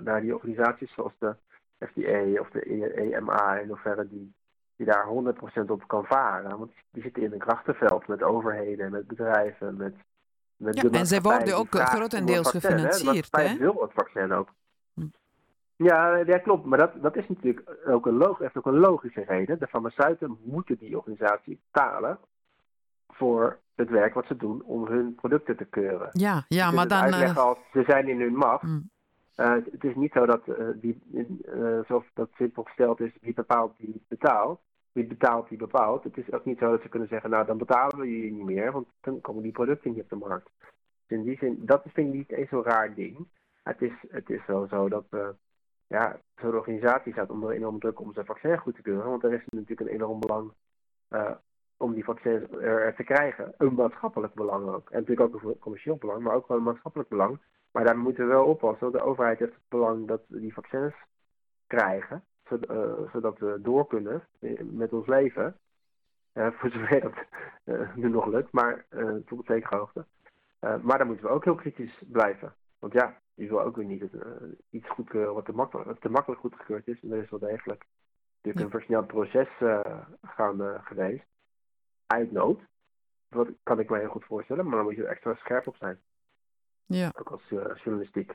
naar 0.00 0.20
die 0.20 0.34
organisaties 0.34 0.94
zoals 0.94 1.12
de 1.18 1.34
FDA 1.78 2.40
of 2.40 2.50
de 2.50 2.92
EMA 3.14 3.58
in 3.58 3.68
hoeverre 3.68 4.08
die, 4.08 4.34
die 4.76 4.86
daar 4.86 5.06
100% 5.06 5.70
op 5.70 5.86
kan 5.86 6.04
varen. 6.04 6.58
Want 6.58 6.72
die 6.90 7.02
zitten 7.02 7.22
in 7.22 7.32
een 7.32 7.38
krachtenveld 7.38 8.06
met 8.06 8.22
overheden, 8.22 8.90
met 8.90 9.06
bedrijven, 9.06 9.76
met 9.76 9.94
met 10.56 10.80
ja, 10.80 10.90
en 10.90 11.06
zij 11.06 11.20
worden 11.20 11.56
ook 11.56 11.74
grotendeels 11.74 12.50
gefinancierd. 12.50 13.36
Hè? 13.36 13.52
De 13.52 13.58
wil 13.58 13.80
het 13.80 13.92
vaccin 13.92 14.32
ook. 14.32 14.48
Ja, 15.76 16.16
ja, 16.16 16.38
klopt. 16.38 16.64
Maar 16.64 16.78
dat, 16.78 17.02
dat 17.02 17.16
is 17.16 17.28
natuurlijk 17.28 17.76
ook 17.86 18.06
een, 18.06 18.16
log, 18.16 18.38
heeft 18.38 18.56
ook 18.56 18.66
een 18.66 18.78
logische 18.78 19.24
reden. 19.26 19.58
De 19.58 19.66
farmaceuten 19.66 20.38
moeten 20.42 20.78
die 20.78 20.96
organisatie 20.96 21.60
betalen 21.72 22.18
voor 23.08 23.58
het 23.74 23.90
werk 23.90 24.14
wat 24.14 24.26
ze 24.26 24.36
doen 24.36 24.62
om 24.62 24.86
hun 24.86 25.14
producten 25.14 25.56
te 25.56 25.64
keuren. 25.64 26.08
Ja, 26.12 26.44
ja 26.48 26.70
maar 26.70 26.88
dan... 26.88 27.02
Uitleggen 27.02 27.42
als, 27.42 27.58
ze 27.72 27.82
zijn 27.86 28.08
in 28.08 28.20
hun 28.20 28.36
macht. 28.36 28.62
Mm. 28.62 28.90
Uh, 29.36 29.52
het 29.52 29.84
is 29.84 29.94
niet 29.94 30.12
zo 30.12 30.26
dat, 30.26 30.42
uh, 30.46 30.68
die, 30.74 31.02
uh, 31.12 31.78
zoals 31.86 32.04
dat 32.14 32.30
simpel 32.36 32.62
gesteld 32.62 33.00
is, 33.00 33.12
wie 33.20 33.34
bepaalt, 33.34 33.72
die 33.76 34.02
betaalt. 34.08 34.60
Wie 34.92 35.06
betaalt, 35.06 35.48
die 35.48 35.58
bepaalt. 35.58 36.04
Het 36.04 36.16
is 36.16 36.32
ook 36.32 36.44
niet 36.44 36.58
zo 36.58 36.70
dat 36.70 36.82
ze 36.82 36.88
kunnen 36.88 37.08
zeggen, 37.08 37.30
nou 37.30 37.46
dan 37.46 37.58
betalen 37.58 37.98
we 37.98 38.24
je 38.24 38.32
niet 38.32 38.44
meer, 38.44 38.72
want 38.72 38.86
dan 39.00 39.20
komen 39.20 39.42
die 39.42 39.52
producten 39.52 39.92
niet 39.92 40.02
op 40.02 40.08
de 40.08 40.16
markt. 40.16 40.50
Dus 41.06 41.18
in 41.18 41.24
die 41.24 41.36
zin, 41.36 41.58
dat 41.60 41.82
vind 41.82 42.08
ik 42.08 42.14
niet 42.14 42.30
eens 42.30 42.48
zo'n 42.48 42.62
raar 42.62 42.94
ding. 42.94 43.26
Het 43.62 43.82
is, 43.82 43.92
het 44.08 44.30
is 44.30 44.46
wel 44.46 44.66
zo 44.66 44.88
dat 44.88 45.04
ja, 45.86 46.20
zo'n 46.36 46.54
organisatie 46.54 47.12
staat 47.12 47.30
onder 47.30 47.50
enorm 47.50 47.78
druk 47.78 48.00
om 48.00 48.12
zijn 48.12 48.26
vaccin 48.26 48.58
goed 48.58 48.74
te 48.74 48.82
keuren. 48.82 49.10
Want 49.10 49.24
er 49.24 49.32
is 49.32 49.44
natuurlijk 49.50 49.80
een 49.80 49.94
enorm 49.94 50.20
belang 50.20 50.52
om 51.76 51.94
die 51.94 52.04
vaccins 52.04 52.50
er, 52.50 52.94
te 52.94 53.04
krijgen. 53.04 53.54
Een 53.58 53.74
maatschappelijk 53.74 54.34
belang 54.34 54.68
ook. 54.68 54.90
En 54.90 55.00
natuurlijk 55.00 55.34
ook 55.34 55.42
een 55.42 55.58
commercieel 55.58 55.96
belang, 55.96 56.22
maar 56.22 56.34
ook 56.34 56.48
wel 56.48 56.56
een 56.56 56.62
maatschappelijk 56.62 57.08
belang. 57.10 57.38
Maar 57.70 57.84
daar 57.84 57.98
moeten 57.98 58.26
we 58.26 58.32
wel 58.32 58.44
oppassen. 58.44 58.92
De 58.92 59.02
overheid 59.02 59.38
heeft 59.38 59.54
het 59.54 59.68
belang 59.68 60.06
dat 60.06 60.22
we 60.28 60.40
die 60.40 60.54
vaccins 60.54 60.94
krijgen. 61.66 62.24
Uh, 62.70 62.92
zodat 63.12 63.38
we 63.38 63.58
door 63.62 63.86
kunnen 63.86 64.22
met 64.62 64.92
ons 64.92 65.06
leven. 65.06 65.56
Uh, 66.34 66.50
voor 66.50 66.70
zover 66.70 67.00
dat 67.00 67.14
nu 67.94 68.08
nog 68.08 68.26
lukt, 68.26 68.52
maar 68.52 68.86
tot 69.26 69.38
op 69.38 69.46
zekere 69.46 69.76
hoogte. 69.76 70.04
maar 70.60 70.98
daar 70.98 71.06
moeten 71.06 71.26
we 71.26 71.30
ook 71.32 71.44
heel 71.44 71.54
kritisch 71.54 72.02
blijven. 72.06 72.54
Want 72.78 72.92
ja, 72.92 73.18
je 73.34 73.48
wil 73.48 73.62
ook 73.62 73.76
weer 73.76 73.84
niet 73.84 74.04
iets 74.70 74.88
goedkeuren 74.88 75.34
wat 75.34 75.44
te 75.44 75.52
makkelijk, 75.52 76.00
te 76.00 76.08
makkelijk 76.08 76.40
goedgekeurd 76.40 76.88
is. 76.88 77.02
En 77.02 77.12
er 77.12 77.22
is 77.22 77.30
wel 77.30 77.38
degelijk 77.38 77.84
natuurlijk 78.42 78.64
een 78.64 78.80
versneld 78.80 79.06
proces 79.06 79.48
gaande 80.22 80.80
geweest. 80.84 81.33
Uit 82.06 82.32
nood. 82.32 82.60
Dat 83.28 83.48
kan 83.62 83.80
ik 83.80 83.90
me 83.90 83.98
heel 83.98 84.08
goed 84.08 84.24
voorstellen, 84.24 84.64
maar 84.64 84.76
dan 84.76 84.84
moet 84.84 84.96
je 84.96 85.02
er 85.02 85.10
extra 85.10 85.34
scherp 85.34 85.66
op 85.66 85.76
zijn. 85.76 85.98
Ja. 86.86 87.12
Ook 87.18 87.30
als 87.30 87.42
uh, 87.50 87.64
journalistiek. 87.84 88.32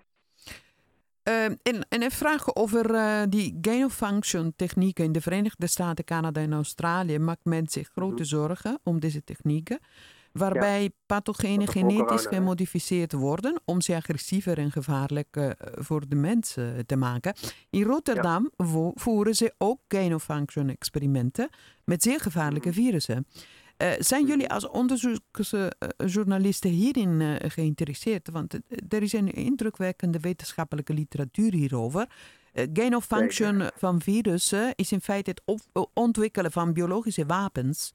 Uh, 1.24 1.45
en, 1.45 1.86
en 1.89 2.03
een 2.03 2.11
vraag 2.11 2.55
over 2.55 2.89
uh, 2.89 3.22
die 3.30 3.57
gain 3.61 3.86
of 3.86 3.93
function 3.93 4.53
technieken 4.55 5.03
in 5.03 5.11
de 5.11 5.22
Verenigde 5.22 5.67
Staten, 5.67 6.05
Canada 6.05 6.41
en 6.41 6.53
Australië. 6.53 7.20
Maakt 7.20 7.45
men 7.45 7.67
zich 7.67 7.88
grote 7.88 8.11
mm 8.11 8.15
-hmm. 8.15 8.26
zorgen 8.26 8.80
om 8.84 8.99
deze 8.99 9.24
technieken? 9.24 9.80
waarbij 10.32 10.82
ja. 10.82 10.89
pathogenen 11.05 11.67
genetisch 11.67 12.26
gemodificeerd 12.26 13.11
worden 13.11 13.61
om 13.65 13.82
ze 13.82 13.95
agressiever 13.95 14.57
en 14.57 14.72
gevaarlijker 14.72 15.45
uh, 15.45 15.74
voor 15.76 16.07
de 16.07 16.15
mensen 16.15 16.86
te 16.86 16.95
maken. 16.95 17.34
In 17.70 17.84
Rotterdam 17.84 18.51
ja. 18.57 18.91
voeren 18.95 19.36
ze 19.36 19.53
ook 19.57 19.80
gain-of-function 19.88 20.70
experimenten 20.70 21.49
met 21.84 22.03
zeer 22.03 22.20
gevaarlijke 22.20 22.74
virussen. 22.74 23.28
Uh, 23.82 23.91
zijn 23.97 24.25
jullie 24.25 24.49
als 24.49 24.67
onderzoeksjournalisten 24.67 26.69
hierin 26.69 27.19
uh, 27.19 27.36
geïnteresseerd? 27.38 28.30
Want 28.30 28.59
er 28.89 29.01
is 29.01 29.13
een 29.13 29.32
indrukwekkende 29.32 30.19
wetenschappelijke 30.19 30.93
literatuur 30.93 31.51
hierover. 31.51 32.07
Gain 32.53 32.95
of 32.95 33.05
function 33.05 33.61
van 33.75 34.01
virussen 34.01 34.75
is 34.75 34.91
in 34.91 35.01
feite 35.01 35.30
het 35.30 35.41
ontwikkelen 35.93 36.51
van 36.51 36.73
biologische 36.73 37.25
wapens. 37.25 37.93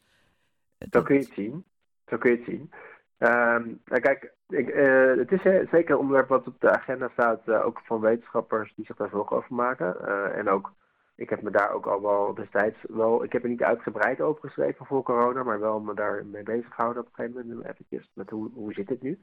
Dat 0.78 1.05
kun 1.05 1.14
je 1.14 1.20
het 1.20 1.32
zien. 1.35 1.64
Zo 2.07 2.16
kun 2.16 2.30
je 2.30 2.37
het 2.37 2.47
zien. 2.47 2.70
Um, 3.18 3.80
nou 3.85 4.01
kijk, 4.01 4.32
ik, 4.49 4.68
uh, 4.68 5.16
het 5.16 5.32
is 5.32 5.43
zeker 5.70 5.91
een 5.91 5.97
onderwerp 5.97 6.28
wat 6.28 6.47
op 6.47 6.61
de 6.61 6.70
agenda 6.70 7.09
staat, 7.12 7.43
uh, 7.47 7.66
ook 7.66 7.80
van 7.85 8.01
wetenschappers 8.01 8.74
die 8.74 8.85
zich 8.85 8.97
daar 8.97 9.09
zorgen 9.09 9.37
over 9.37 9.55
maken. 9.55 9.97
Uh, 10.01 10.37
en 10.37 10.49
ook, 10.49 10.72
ik 11.15 11.31
heb 11.31 11.43
me 11.43 11.51
daar 11.51 11.71
ook 11.71 11.87
al 11.87 12.03
wel 12.03 12.35
destijds 12.35 12.79
wel, 12.89 13.25
ik 13.25 13.33
heb 13.33 13.43
er 13.43 13.49
niet 13.49 13.62
uitgebreid 13.62 14.21
over 14.21 14.41
geschreven 14.41 14.87
voor 14.87 15.03
corona, 15.03 15.43
maar 15.43 15.61
wel 15.61 15.81
me 15.81 15.95
daar 15.95 16.27
mee 16.27 16.43
bezig 16.43 16.75
gehouden 16.75 17.03
op 17.03 17.09
een 17.09 17.15
gegeven 17.15 17.49
moment, 17.49 17.69
eventjes 17.69 18.11
met 18.15 18.31
hoe, 18.31 18.51
hoe 18.55 18.73
zit 18.73 18.89
het 18.89 19.03
nu. 19.03 19.19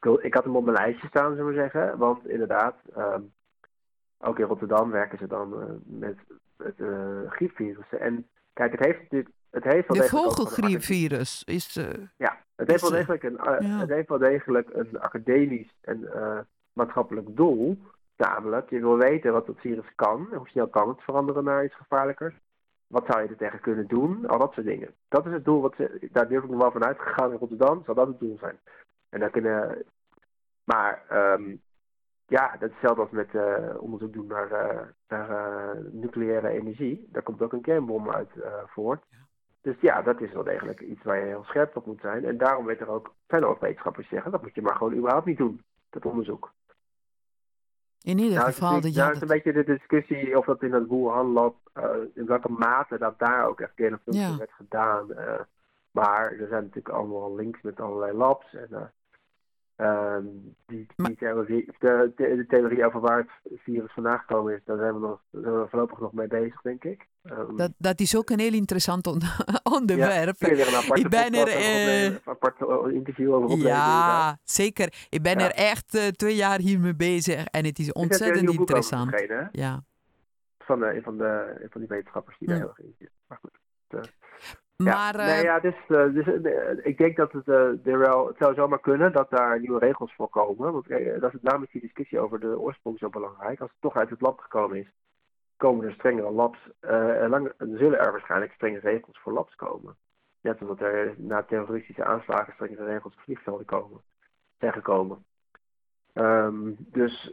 Ik, 0.00 0.22
ik 0.22 0.34
had 0.34 0.44
hem 0.44 0.56
op 0.56 0.64
mijn 0.64 0.76
lijstje 0.76 1.08
staan, 1.08 1.34
zullen 1.34 1.46
we 1.46 1.60
zeggen, 1.60 1.98
want 1.98 2.28
inderdaad, 2.28 2.76
um, 2.96 3.32
ook 4.18 4.38
in 4.38 4.44
Rotterdam 4.44 4.90
werken 4.90 5.18
ze 5.18 5.26
dan 5.26 5.80
met, 5.84 6.16
met 6.56 6.74
griepvirussen. 7.28 8.00
En 8.00 8.28
kijk, 8.52 8.72
het 8.72 8.84
heeft 8.84 9.00
natuurlijk 9.00 9.34
het 9.50 9.64
heeft 9.64 9.88
wel 9.88 9.96
de 9.96 10.08
vogelgriepvirus 10.08 11.44
is... 11.44 11.76
Uh, 11.76 11.84
ja, 12.16 12.44
het 12.56 12.70
heeft, 12.70 12.80
wel 12.80 12.90
degelijk 12.90 13.22
een, 13.22 13.40
uh, 13.44 13.80
het 13.80 13.88
heeft 13.88 14.08
wel 14.08 14.18
degelijk 14.18 14.68
een 14.72 15.00
academisch 15.00 15.74
en 15.80 16.08
maatschappelijk 16.72 17.36
doel. 17.36 17.78
Namelijk, 18.20 18.70
je 18.70 18.80
wil 18.80 18.96
weten 18.96 19.32
wat 19.32 19.46
het 19.46 19.60
virus 19.60 19.94
kan. 19.94 20.28
Hoe 20.34 20.48
snel 20.48 20.68
kan 20.68 20.88
het 20.88 21.00
veranderen 21.00 21.44
naar 21.44 21.64
iets 21.64 21.76
gevaarlijkers. 21.76 22.34
Wat 22.86 23.06
zou 23.06 23.22
je 23.22 23.28
er 23.28 23.36
tegen 23.36 23.60
kunnen 23.60 23.86
doen? 23.86 24.26
Al 24.26 24.38
dat 24.38 24.52
soort 24.52 24.66
dingen. 24.66 24.94
Dat 25.08 25.26
is 25.26 25.32
het 25.32 25.44
doel. 25.44 25.60
Wat 25.60 25.74
ze, 25.76 26.08
daar 26.12 26.28
durf 26.28 26.44
ik 26.44 26.50
nog 26.50 26.60
wel 26.60 26.70
van 26.70 26.84
uitgegaan 26.84 27.32
in 27.32 27.38
Rotterdam. 27.38 27.82
Zal 27.84 27.94
dat 27.94 28.06
het 28.06 28.18
doel 28.18 28.36
zijn. 28.40 28.58
En 29.08 29.20
dan 29.20 29.30
kunnen... 29.30 29.84
Maar 30.64 31.02
um, 31.12 31.60
ja, 32.26 32.56
dat 32.58 32.68
is 32.68 32.74
hetzelfde 32.74 33.02
als 33.02 33.10
met 33.10 33.28
onderzoek 33.78 34.12
doen 34.12 34.26
naar, 34.26 34.94
naar 35.08 35.76
nucleaire 35.90 36.48
energie. 36.48 37.08
Daar 37.12 37.22
komt 37.22 37.42
ook 37.42 37.52
een 37.52 37.60
kernbom 37.60 38.10
uit 38.10 38.30
voort. 38.66 39.04
Dus 39.62 39.80
ja, 39.80 40.02
dat 40.02 40.20
is 40.20 40.32
wel 40.32 40.44
degelijk 40.44 40.80
iets 40.80 41.02
waar 41.02 41.18
je 41.18 41.24
heel 41.24 41.44
scherp 41.44 41.76
op 41.76 41.86
moet 41.86 42.00
zijn. 42.00 42.24
En 42.24 42.38
daarom 42.38 42.66
weet 42.66 42.80
er 42.80 42.88
ook, 42.88 43.14
zijn 43.26 43.42
er 43.42 43.48
ook 43.48 43.60
wetenschappers 43.60 44.08
zeggen, 44.08 44.30
dat 44.30 44.42
moet 44.42 44.54
je 44.54 44.62
maar 44.62 44.76
gewoon 44.76 44.94
überhaupt 44.94 45.26
niet 45.26 45.38
doen, 45.38 45.62
dat 45.90 46.04
onderzoek. 46.04 46.52
In 48.02 48.18
ieder 48.18 48.38
nou, 48.38 48.52
geval... 48.52 48.74
Het 48.74 48.84
is, 48.84 48.94
nou, 48.94 49.12
is 49.12 49.20
een 49.20 49.26
beetje 49.26 49.52
de 49.52 49.64
discussie 49.64 50.38
of 50.38 50.44
dat 50.44 50.62
in 50.62 50.72
het 50.72 50.88
Wuhan-lab, 50.88 51.56
uh, 51.76 51.84
in 52.14 52.26
welke 52.26 52.52
mate 52.52 52.98
dat 52.98 53.18
daar 53.18 53.46
ook 53.46 53.60
echt 53.60 53.74
kernfunctie 53.74 54.22
ja. 54.22 54.36
werd 54.36 54.52
gedaan. 54.52 55.06
Uh, 55.10 55.40
maar 55.90 56.32
er 56.32 56.48
zijn 56.48 56.62
natuurlijk 56.62 56.94
allemaal 56.94 57.34
links 57.34 57.62
met 57.62 57.80
allerlei 57.80 58.16
labs. 58.16 58.54
En, 58.54 58.92
Ehm, 59.80 60.24
die, 60.66 60.86
die 60.96 61.16
theorie, 61.16 61.72
de, 61.78 62.12
de, 62.16 62.36
de, 62.36 62.46
theorie 62.46 62.86
over 62.86 63.00
waar 63.00 63.18
het 63.18 63.60
virus 63.62 63.92
vandaan 63.92 64.18
gekomen 64.18 64.54
is, 64.54 64.60
daar 64.64 64.76
zijn 64.76 64.94
we, 64.94 65.00
nog, 65.00 65.20
zijn 65.30 65.60
we 65.60 65.66
voorlopig 65.68 66.00
nog 66.00 66.12
mee 66.12 66.26
bezig, 66.26 66.60
denk 66.62 66.84
ik. 66.84 67.06
Um, 67.22 67.56
dat, 67.56 67.72
dat 67.78 68.00
is 68.00 68.16
ook 68.16 68.30
een 68.30 68.38
heel 68.38 68.52
interessant 68.52 69.06
on 69.06 69.20
onderwerp. 69.78 70.36
Ja, 70.38 70.94
ik 70.94 71.08
ben 71.08 71.34
er 71.34 71.48
uh, 71.48 72.04
een 72.04 72.20
apart 72.24 72.60
interview 72.92 73.34
over 73.34 73.48
opnemen. 73.48 73.66
Ja, 73.66 74.38
zeker. 74.44 75.06
Ik 75.08 75.22
ben 75.22 75.38
ja. 75.38 75.44
er 75.44 75.54
echt 75.54 75.94
uh, 75.94 76.06
twee 76.06 76.36
jaar 76.36 76.58
hiermee 76.58 76.96
bezig 76.96 77.44
en 77.44 77.64
het 77.64 77.78
is 77.78 77.92
ontzettend 77.92 78.50
interessant. 78.50 79.26
ja. 79.52 79.82
Van, 80.58 80.84
uh, 80.84 81.02
van, 81.02 81.18
de, 81.18 81.66
van 81.70 81.80
die 81.80 81.88
wetenschappers 81.88 82.38
die 82.38 82.48
daar 82.48 82.56
heel 82.56 82.68
erg 82.68 82.78
in 82.78 82.94
zitten. 82.98 83.16
Maar 83.26 83.38
goed. 83.40 83.58
Maar, 84.84 85.20
ja, 85.20 85.26
nee, 85.26 85.42
ja, 85.42 85.60
dus, 85.60 85.74
uh, 85.88 86.14
dus 86.14 86.26
uh, 86.26 86.86
ik 86.86 86.98
denk 86.98 87.16
dat 87.16 87.32
het, 87.32 87.46
uh, 87.46 87.86
er 87.86 87.98
wel, 87.98 88.26
het 88.26 88.36
zou 88.38 88.54
zomaar 88.54 88.80
kunnen 88.80 89.12
dat 89.12 89.30
daar 89.30 89.60
nieuwe 89.60 89.78
regels 89.78 90.14
voor 90.14 90.28
komen. 90.28 90.72
Want 90.72 90.88
dat 91.20 91.34
is, 91.34 91.40
daarom 91.40 91.62
is 91.62 91.70
die 91.70 91.80
discussie 91.80 92.20
over 92.20 92.40
de 92.40 92.58
oorsprong 92.58 92.98
zo 92.98 93.08
belangrijk. 93.08 93.60
Als 93.60 93.70
het 93.70 93.80
toch 93.80 93.96
uit 93.96 94.10
het 94.10 94.20
lab 94.20 94.38
gekomen 94.38 94.76
is, 94.76 94.90
komen 95.56 95.86
er 95.86 95.92
strengere 95.92 96.30
labs. 96.30 96.58
lang, 97.28 97.46
er 97.46 97.66
zullen 97.78 97.98
er 97.98 98.12
waarschijnlijk 98.12 98.52
strenge 98.52 98.78
regels 98.78 99.18
voor 99.18 99.32
labs 99.32 99.54
komen. 99.54 99.96
Net 100.40 100.60
omdat 100.60 100.80
er 100.80 101.14
na 101.16 101.42
terroristische 101.42 102.04
aanslagen 102.04 102.52
strengere 102.52 102.84
regels 102.84 103.14
voor 103.14 103.22
vliegvelden 103.22 103.66
komen, 103.66 104.00
zijn 104.58 104.72
gekomen. 104.72 105.24
Um, 106.14 106.76
dus 106.78 107.32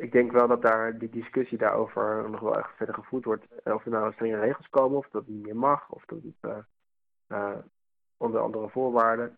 ik 0.00 0.12
denk 0.12 0.32
wel 0.32 0.48
dat 0.48 0.62
daar 0.62 0.98
die 0.98 1.10
discussie 1.10 1.58
daarover 1.58 2.30
nog 2.30 2.40
wel 2.40 2.58
echt 2.58 2.70
verder 2.76 2.94
gevoerd 2.94 3.24
wordt. 3.24 3.44
Of 3.64 3.84
er 3.84 3.90
nou 3.90 4.12
strenge 4.12 4.38
regels 4.38 4.68
komen, 4.70 4.98
of 4.98 5.08
dat 5.10 5.26
niet 5.26 5.42
meer 5.42 5.56
mag, 5.56 5.90
of 5.90 6.04
dat 6.06 6.18
het 6.22 6.50
uh, 6.50 6.56
uh, 7.28 7.58
onder 8.16 8.40
andere 8.40 8.68
voorwaarden. 8.68 9.36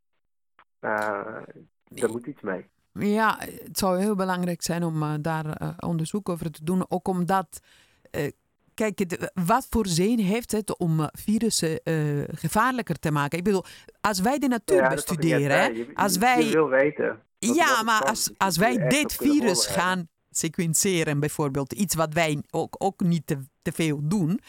Uh, 0.80 1.36
daar 1.84 2.11
moet 2.11 2.26
iets 2.26 2.40
mee. 2.40 2.66
Ja, 2.92 3.36
het 3.38 3.78
zou 3.78 3.99
heel 3.99 4.14
belangrijk 4.14 4.62
zijn 4.62 4.82
om 4.82 5.22
daar 5.22 5.76
onderzoek 5.78 6.28
over 6.28 6.51
te 6.51 6.64
doen. 6.64 6.84
Ook 6.88 7.09
omdat, 7.09 7.61
kijk, 8.74 9.30
wat 9.46 9.66
voor 9.70 9.86
zin 9.86 10.18
heeft 10.18 10.53
het 10.53 10.78
om 10.78 11.09
virussen 11.12 11.80
gevaarlijker 12.34 12.99
te 12.99 13.11
maken? 13.11 13.38
Ik 13.38 13.44
bedoel, 13.44 13.64
als 14.01 14.20
wij 14.20 14.38
de 14.38 14.49
natuur 14.49 14.76
ja, 14.76 14.88
bestuderen, 14.88 15.74
je, 15.76 15.90
als 15.94 16.16
wij. 16.16 16.44
Je 16.44 16.53
wil 16.53 16.68
weten. 16.68 17.22
Ja, 17.38 17.82
maar 17.82 18.03
als, 18.03 18.32
als 18.36 18.57
wij 18.57 18.88
dit 18.88 19.12
virus 19.12 19.66
gaan 19.66 20.09
sequenceren 20.39 21.20
bijvoorbeeld, 21.20 21.72
iets 21.72 21.95
wat 21.95 22.14
wij 22.14 22.43
ook, 22.51 22.74
ook 22.78 23.01
niet 23.01 23.26
te, 23.26 23.39
te, 23.62 23.72
veel 23.72 24.09
doen. 24.09 24.41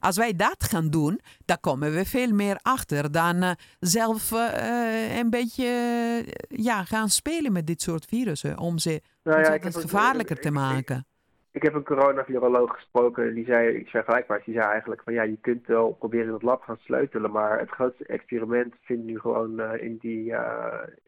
Als 0.00 0.16
wij 0.16 0.36
dat 0.36 0.64
gaan 0.64 0.90
doen, 0.90 1.20
dan 1.44 1.60
komen 1.60 1.92
we 1.92 2.04
veel 2.04 2.32
meer 2.32 2.58
achter 2.62 3.12
dan 3.12 3.36
uh, 3.42 3.50
zelf 3.80 4.32
uh, 4.32 5.18
een 5.18 5.30
beetje 5.30 5.64
uh, 5.64 6.64
ja, 6.64 6.84
gaan 6.84 7.08
spelen 7.08 7.52
met 7.52 7.66
dit 7.66 7.82
soort 7.82 8.04
virussen 8.04 8.58
om 8.58 8.78
ze 8.78 9.00
nou 9.22 9.40
ja, 9.40 9.52
het 9.52 9.76
gevaarlijker 9.76 10.40
te 10.40 10.50
maken. 10.50 10.96
Ik, 10.96 11.04
ik, 11.50 11.62
heb 11.62 11.74
een 11.74 11.84
coronaviroloog 11.84 12.74
gesproken 12.74 13.34
die 13.34 13.44
zei 13.44 13.76
iets 13.78 13.90
vergelijkbaars. 13.90 14.44
Die 14.44 14.54
zei 14.54 14.66
eigenlijk 14.66 15.02
van 15.02 15.12
ja, 15.12 15.22
je 15.22 15.38
kunt 15.40 15.66
wel 15.66 15.92
proberen 15.92 16.26
in 16.26 16.32
het 16.32 16.42
lab 16.42 16.62
gaan 16.62 16.78
sleutelen, 16.80 17.30
maar 17.30 17.58
het 17.58 17.70
grootste 17.70 18.06
experiment 18.06 18.74
vindt 18.80 19.04
nu 19.04 19.18
gewoon 19.18 19.60
in, 19.60 19.96
die, 20.00 20.34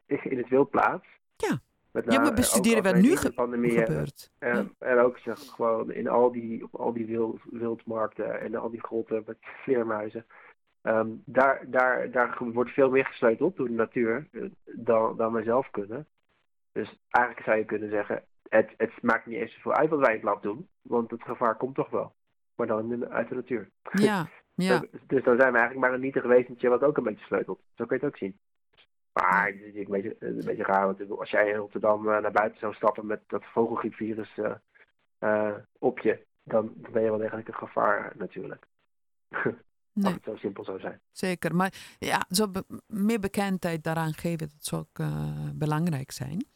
in 0.07 0.39
het 0.39 0.49
wild 0.49 0.71
plaats. 0.71 1.07
Ja. 1.37 1.61
Ja, 2.07 2.25
we 2.25 2.33
bestuderen 2.33 2.83
wat 2.83 2.95
nu 2.95 3.17
ge 3.17 3.33
gebeurt. 3.33 4.31
En, 4.39 4.57
ja. 4.79 4.87
en 4.89 4.99
ook 4.99 5.19
zeg, 5.19 5.39
gewoon 5.39 5.93
in 5.93 6.09
al 6.09 6.33
die, 6.33 6.65
op 6.65 6.81
al 6.81 6.93
die 6.93 7.07
wild, 7.07 7.41
wildmarkten 7.51 8.41
en 8.41 8.55
al 8.55 8.71
die 8.71 8.83
grotten 8.83 9.23
met 9.27 9.37
vleermuizen. 9.65 10.27
Um, 10.83 11.23
daar, 11.25 11.65
daar, 11.67 12.11
daar 12.11 12.39
wordt 12.39 12.71
veel 12.71 12.91
meer 12.91 13.05
gesleuteld 13.05 13.57
door 13.57 13.67
de 13.67 13.73
natuur 13.73 14.29
eh, 14.33 14.43
dan, 14.65 15.17
dan 15.17 15.33
wij 15.33 15.43
zelf 15.43 15.71
kunnen. 15.71 16.07
Dus 16.73 16.99
eigenlijk 17.11 17.47
zou 17.47 17.59
je 17.59 17.65
kunnen 17.65 17.91
zeggen, 17.91 18.23
het, 18.49 18.75
het 18.77 19.03
maakt 19.03 19.27
niet 19.27 19.41
eens 19.41 19.55
zoveel 19.55 19.75
uit 19.75 19.91
wat 19.91 19.99
wij 19.99 20.09
in 20.09 20.15
het 20.15 20.25
lab 20.25 20.43
doen, 20.43 20.69
want 20.83 21.11
het 21.11 21.23
gevaar 21.23 21.57
komt 21.57 21.75
toch 21.75 21.91
wel. 21.91 22.15
Maar 22.55 22.67
dan 22.67 23.09
uit 23.09 23.29
de 23.29 23.35
natuur. 23.35 23.71
Ja, 23.93 24.29
ja. 24.55 24.79
dus, 24.79 25.01
dus 25.07 25.25
dan 25.25 25.37
zijn 25.39 25.53
we 25.53 25.59
eigenlijk 25.59 25.87
maar 25.87 25.95
een 25.95 26.01
nietig 26.01 26.23
wezentje 26.23 26.69
wat 26.69 26.83
ook 26.83 26.97
een 26.97 27.03
beetje 27.03 27.25
sleutelt. 27.25 27.61
Zo 27.75 27.85
kun 27.85 27.97
je 27.99 28.05
het 28.05 28.13
ook 28.13 28.19
zien. 28.19 28.39
Maar 29.23 29.47
het 29.47 29.75
is 29.75 29.75
een 29.75 29.91
beetje, 29.91 30.17
een 30.19 30.45
beetje 30.45 30.63
raar. 30.63 30.87
Want 30.87 31.19
als 31.19 31.31
jij 31.31 31.49
in 31.49 31.57
Rotterdam 31.57 32.09
uh, 32.09 32.19
naar 32.19 32.33
buiten 32.33 32.59
zou 32.61 32.75
stappen 32.75 33.07
met 33.07 33.21
dat 33.27 33.45
vogelgriepvirus 33.45 34.37
uh, 34.37 34.51
uh, 35.21 35.55
op 35.79 35.99
je, 35.99 36.25
dan, 36.43 36.73
ben 36.77 37.03
je 37.03 37.09
wel 37.09 37.19
degelijk 37.19 37.49
een 37.49 37.55
gevaar 37.55 38.13
natuurlijk. 38.17 38.67
Nee. 39.93 40.07
Als 40.07 40.15
het 40.15 40.25
zo 40.25 40.37
simpel 40.37 40.65
zou 40.65 40.81
zijn. 40.81 41.01
Zeker, 41.13 41.55
maar 41.55 41.73
ja, 41.99 42.25
zo 42.29 42.49
be 42.49 42.65
meer 42.87 43.21
bekendheid 43.21 43.85
daaraan 43.85 44.15
geven, 44.15 44.49
dat 44.49 44.65
zou 44.65 44.83
ook 44.83 45.07
belangrijk 45.55 46.11
zijn. 46.11 46.47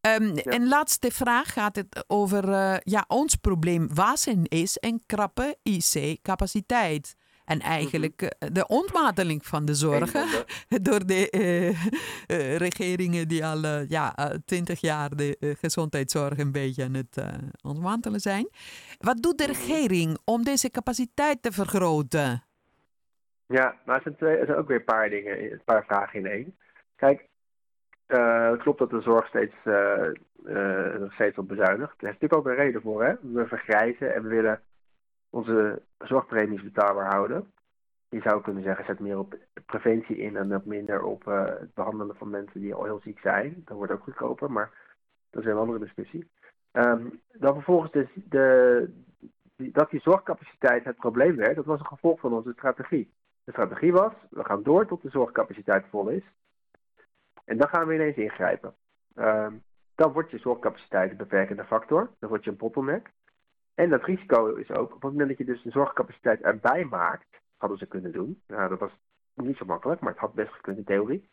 Um, 0.00 0.34
ja. 0.34 0.42
En 0.42 0.68
laatste 0.68 1.10
vraag 1.10 1.52
gaat 1.52 1.76
het 1.76 2.04
over 2.06 2.44
ja, 2.84 3.04
ons 3.08 3.34
probleem 3.34 3.94
wassen 3.94 4.44
is 4.44 4.76
en 4.76 5.02
krappe 5.06 5.56
IC-capaciteit. 5.62 7.16
En 7.50 7.56
mhm. 7.56 7.66
eigenlijk 7.66 8.22
eh, 8.22 8.48
de 8.52 8.66
ontmanteling 8.66 9.46
van 9.46 9.64
de 9.64 9.74
zorgen 9.74 10.26
door 10.88 11.06
de 11.06 11.22
uh, 11.30 12.56
regeringen 12.56 13.28
die 13.28 13.44
al 13.46 13.84
ja, 13.88 14.14
twintig 14.44 14.80
jaar 14.80 15.16
de 15.16 15.56
gezondheidszorg 15.60 16.38
een 16.38 16.52
beetje 16.52 16.84
aan 16.84 16.94
het 16.94 17.24
ontmantelen 17.62 18.20
zijn. 18.20 18.48
Wat 18.98 19.22
doet 19.22 19.38
de 19.38 19.48
mhm. 19.48 19.52
regering 19.52 20.18
om 20.24 20.42
deze 20.44 20.70
capaciteit 20.70 21.42
te 21.42 21.52
vergroten? 21.52 22.42
Ja, 23.46 23.74
maar 23.84 23.94
het 23.94 24.02
zijn, 24.02 24.16
twee, 24.16 24.36
het 24.36 24.46
zijn 24.46 24.58
ook 24.58 24.68
weer 24.68 24.78
een 24.78 24.84
paar 24.84 25.08
dingen, 25.08 25.52
een 25.52 25.62
paar 25.64 25.84
vragen 25.84 26.18
in 26.18 26.26
één. 26.26 26.56
Kijk, 26.96 27.28
uh, 28.08 28.50
het 28.50 28.62
klopt 28.62 28.78
dat 28.78 28.90
de 28.90 29.00
zorg 29.00 29.26
steeds, 29.26 29.54
uh, 29.64 30.10
uh, 30.46 31.10
steeds 31.10 31.38
op 31.38 31.48
bezuinigt. 31.48 31.92
Er 31.96 32.08
is 32.08 32.18
natuurlijk 32.18 32.34
ook 32.34 32.46
een 32.46 32.54
reden 32.54 32.82
voor. 32.82 33.04
Hè? 33.04 33.14
We 33.22 33.46
vergrijzen 33.46 34.14
en 34.14 34.22
we 34.22 34.28
willen 34.28 34.60
onze 35.30 35.82
zorgpremies 35.98 36.62
betaalbaar 36.62 37.12
houden. 37.12 37.52
Je 38.08 38.20
zou 38.20 38.42
kunnen 38.42 38.62
zeggen, 38.62 38.84
zet 38.84 39.00
meer 39.00 39.18
op 39.18 39.34
preventie 39.66 40.16
in 40.16 40.36
en 40.36 40.48
wat 40.48 40.64
minder 40.64 41.02
op 41.02 41.26
uh, 41.26 41.44
het 41.44 41.74
behandelen 41.74 42.16
van 42.16 42.30
mensen 42.30 42.60
die 42.60 42.74
al 42.74 42.84
heel 42.84 43.00
ziek 43.00 43.18
zijn. 43.18 43.62
Dat 43.64 43.76
wordt 43.76 43.92
ook 43.92 44.02
goedkoper, 44.02 44.52
maar 44.52 44.70
dat 45.30 45.42
is 45.42 45.48
een 45.48 45.56
andere 45.56 45.78
discussie. 45.78 46.30
Um, 46.72 47.20
dan 47.32 47.54
vervolgens 47.54 47.92
dus 47.92 48.08
de, 48.14 48.90
die, 49.56 49.72
dat 49.72 49.90
die 49.90 50.00
zorgcapaciteit 50.00 50.84
het 50.84 50.96
probleem 50.96 51.36
werd, 51.36 51.56
dat 51.56 51.64
was 51.64 51.78
een 51.78 51.86
gevolg 51.86 52.20
van 52.20 52.32
onze 52.32 52.52
strategie. 52.52 53.12
De 53.44 53.52
strategie 53.52 53.92
was, 53.92 54.12
we 54.30 54.44
gaan 54.44 54.62
door 54.62 54.86
tot 54.86 55.02
de 55.02 55.10
zorgcapaciteit 55.10 55.84
vol 55.90 56.08
is. 56.08 56.24
En 57.44 57.56
dan 57.56 57.68
gaan 57.68 57.86
we 57.86 57.94
ineens 57.94 58.16
ingrijpen. 58.16 58.74
Um, 59.14 59.62
dan 59.94 60.12
wordt 60.12 60.30
je 60.30 60.38
zorgcapaciteit 60.38 61.10
een 61.10 61.16
beperkende 61.16 61.64
factor. 61.64 62.10
Dan 62.18 62.28
wordt 62.28 62.44
je 62.44 62.50
een 62.50 62.56
bottleneck. 62.56 63.10
En 63.74 63.88
dat 63.88 64.04
risico 64.04 64.54
is 64.54 64.70
ook, 64.70 64.94
op 64.94 65.02
het 65.02 65.10
moment 65.12 65.28
dat 65.28 65.38
je 65.38 65.44
dus 65.44 65.62
de 65.62 65.70
zorgcapaciteit 65.70 66.40
erbij 66.40 66.84
maakt, 66.84 67.40
hadden 67.56 67.78
ze 67.78 67.86
kunnen 67.86 68.12
doen. 68.12 68.42
Nou, 68.46 68.68
dat 68.68 68.78
was 68.78 68.90
niet 69.34 69.56
zo 69.56 69.64
makkelijk, 69.64 70.00
maar 70.00 70.12
het 70.12 70.20
had 70.20 70.34
best 70.34 70.52
gekund 70.52 70.76
in 70.76 70.84
theorie. 70.84 71.28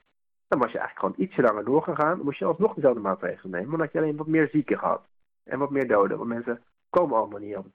Dan 0.48 0.60
was 0.60 0.72
je 0.72 0.78
eigenlijk 0.78 1.08
gewoon 1.08 1.28
ietsje 1.28 1.42
langer 1.42 1.66
doorgegaan. 1.66 2.16
Dan 2.16 2.26
moest 2.26 2.40
je 2.40 2.46
alsnog 2.46 2.74
dezelfde 2.74 3.02
maatregelen 3.02 3.52
nemen, 3.52 3.68
maar 3.70 3.78
dan 3.78 3.86
had 3.86 3.96
je 3.96 4.00
alleen 4.00 4.18
wat 4.18 4.28
meer 4.28 4.50
zieken 4.52 4.80
gehad. 4.80 5.02
En 5.44 5.60
wat 5.60 5.70
meer 5.70 5.88
doden, 5.88 6.18
want 6.18 6.30
mensen 6.30 6.62
komen 6.90 7.18
allemaal 7.18 7.40
niet 7.40 7.56
op 7.56 7.66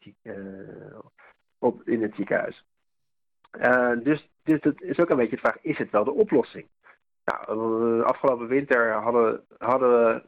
op, 1.59 1.89
in 1.89 2.03
het 2.03 2.15
ziekenhuis. 2.15 2.65
Uh, 3.59 3.93
dus, 4.03 4.29
dus 4.43 4.61
dat 4.61 4.81
is 4.81 4.99
ook 4.99 5.11
een 5.11 5.17
beetje 5.17 5.37
de 5.37 5.43
vraag, 5.43 5.63
is 5.63 5.79
het 5.79 5.91
wel 5.91 6.05
de 6.05 6.13
oplossing? 6.13 6.67
Nou, 7.25 7.99
uh, 7.99 8.05
afgelopen 8.05 8.47
winter 8.47 8.93
hadden, 8.93 9.45
hadden 9.59 10.23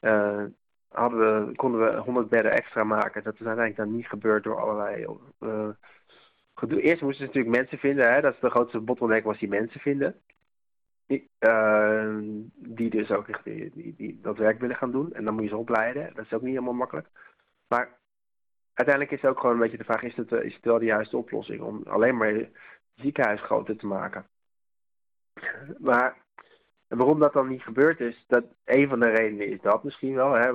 we 0.00 0.50
hadden 0.98 1.46
we, 1.46 1.54
konden 1.54 1.80
we 1.80 2.00
100 2.00 2.28
bedden 2.28 2.52
extra 2.52 2.84
maken. 2.84 3.22
Dat 3.22 3.34
is 3.34 3.46
uiteindelijk 3.46 3.76
dan 3.76 3.96
niet 3.96 4.08
gebeurd 4.08 4.44
door 4.44 4.60
allerlei 4.60 5.06
uh, 5.40 5.68
gedoe. 6.54 6.80
Eerst 6.80 7.02
moesten 7.02 7.20
ze 7.20 7.26
natuurlijk 7.26 7.56
mensen 7.56 7.78
vinden. 7.78 8.12
Hè? 8.12 8.20
Dat 8.20 8.34
is 8.34 8.40
de 8.40 8.50
grootste 8.50 8.80
bottleneck 8.80 9.24
was 9.24 9.38
die 9.38 9.48
mensen 9.48 9.80
vinden. 9.80 10.20
Die, 11.06 11.30
uh, 11.40 12.16
die 12.54 12.90
dus 12.90 13.10
ook 13.10 13.44
die, 13.44 13.70
die, 13.74 13.94
die, 13.96 14.18
dat 14.22 14.38
werk 14.38 14.60
willen 14.60 14.76
gaan 14.76 14.92
doen. 14.92 15.12
En 15.12 15.24
dan 15.24 15.34
moet 15.34 15.42
je 15.42 15.48
ze 15.48 15.56
opleiden. 15.56 16.14
Dat 16.14 16.24
is 16.24 16.32
ook 16.32 16.42
niet 16.42 16.52
helemaal 16.52 16.72
makkelijk. 16.72 17.08
Maar 17.68 17.98
uiteindelijk 18.74 19.16
is 19.16 19.22
het 19.22 19.30
ook 19.30 19.40
gewoon 19.40 19.54
een 19.54 19.60
beetje 19.60 19.76
de 19.76 19.84
vraag: 19.84 20.02
is 20.02 20.16
het, 20.16 20.32
is 20.32 20.54
het 20.54 20.64
wel 20.64 20.78
de 20.78 20.84
juiste 20.84 21.16
oplossing 21.16 21.60
om 21.60 21.82
alleen 21.86 22.16
maar 22.16 22.48
ziekenhuis 22.94 23.40
groter 23.40 23.76
te 23.76 23.86
maken? 23.86 24.26
Maar 25.78 26.16
En 26.88 26.96
waarom 26.96 27.18
dat 27.18 27.32
dan 27.32 27.48
niet 27.48 27.62
gebeurd 27.62 28.00
is, 28.00 28.24
dat 28.26 28.44
een 28.64 28.88
van 28.88 29.00
de 29.00 29.08
redenen 29.08 29.46
is 29.46 29.60
dat 29.60 29.84
misschien 29.84 30.14
wel. 30.14 30.32
Hè, 30.32 30.52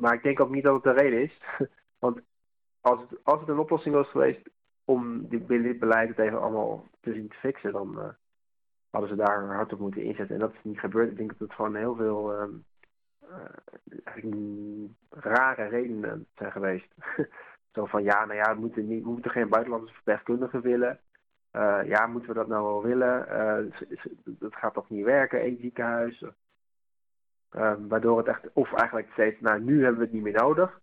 maar 0.00 0.14
ik 0.14 0.22
denk 0.22 0.40
ook 0.40 0.50
niet 0.50 0.62
dat 0.62 0.74
het 0.74 0.82
de 0.82 1.02
reden 1.02 1.22
is. 1.22 1.40
Want 1.98 2.20
als 2.80 3.00
het, 3.00 3.18
als 3.22 3.40
het 3.40 3.48
een 3.48 3.58
oplossing 3.58 3.94
was 3.94 4.08
geweest 4.08 4.50
om 4.84 5.28
dit, 5.28 5.46
beleid 5.78 6.08
het 6.08 6.18
even 6.18 6.40
allemaal 6.40 6.88
te 7.00 7.12
zien 7.12 7.28
te 7.28 7.36
fixen, 7.36 7.72
dan 7.72 7.98
uh, 7.98 8.08
hadden 8.90 9.10
ze 9.10 9.16
daar 9.16 9.54
hard 9.54 9.72
op 9.72 9.78
moeten 9.78 10.02
inzetten. 10.02 10.34
En 10.34 10.40
dat 10.40 10.52
is 10.52 10.62
niet 10.62 10.78
gebeurd. 10.78 11.10
Ik 11.10 11.16
denk 11.16 11.30
dat 11.30 11.38
het 11.38 11.52
gewoon 11.52 11.74
heel 11.74 11.94
veel 11.94 12.32
uh, 12.32 12.48
rare 15.10 15.68
redenen 15.68 16.26
zijn 16.34 16.52
geweest. 16.52 16.94
Zo 17.74 17.84
van 17.84 18.02
ja, 18.02 18.24
nou 18.24 18.38
ja, 18.38 18.54
we 18.54 18.60
moeten, 18.60 18.88
niet, 18.88 19.02
we 19.02 19.10
moeten 19.10 19.30
geen 19.30 19.48
buitenlandse 19.48 19.94
verpleegkundigen 19.94 20.60
willen. 20.60 20.98
Uh, 21.56 21.80
ja, 21.86 22.06
moeten 22.06 22.28
we 22.28 22.34
dat 22.34 22.48
nou 22.48 22.64
wel 22.64 22.82
willen? 22.82 23.26
dat 24.24 24.54
gaat 24.54 24.74
toch 24.74 24.90
niet 24.90 25.04
werken, 25.04 25.40
één 25.40 25.58
ziekenhuis? 25.60 26.24
waardoor 27.88 28.18
het 28.18 28.26
echt, 28.26 28.52
of 28.52 28.72
eigenlijk 28.72 29.08
steeds, 29.12 29.40
nou 29.40 29.60
nu 29.60 29.80
hebben 29.80 29.98
we 29.98 30.04
het 30.04 30.12
niet 30.12 30.22
meer 30.22 30.42
nodig 30.42 30.82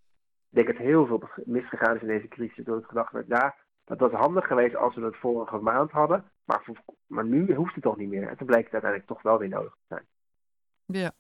ik 0.52 0.58
denk 0.58 0.78
dat 0.78 0.86
heel 0.86 1.06
veel 1.06 1.24
misgegaan 1.46 1.96
is 1.96 2.02
in 2.02 2.08
deze 2.08 2.28
crisis. 2.28 2.66
Door 2.66 2.76
het 2.76 2.86
gedacht 2.86 3.12
werd, 3.12 3.28
ja, 3.28 3.56
dat 3.86 4.00
was 4.00 4.12
handig 4.12 4.48
geweest 4.48 4.76
als 4.76 4.96
we 4.96 5.02
het 5.02 5.16
vorige 5.16 5.58
maand 5.58 5.92
hadden. 5.92 6.24
Maar, 6.44 6.64
maar 7.08 7.26
nu 7.26 7.56
hoeft 7.56 7.74
het 7.74 7.84
toch 7.84 7.98
niet 7.98 8.10
meer. 8.10 8.28
En 8.28 8.38
toen 8.38 8.48
bleek 8.48 8.64
het 8.64 8.74
uiteindelijk 8.74 9.12
toch 9.12 9.22
wel 9.22 9.38
weer 9.38 9.50
nodig 9.50 9.72
te 9.72 9.86
zijn. 9.88 10.06
Ja, 10.86 11.12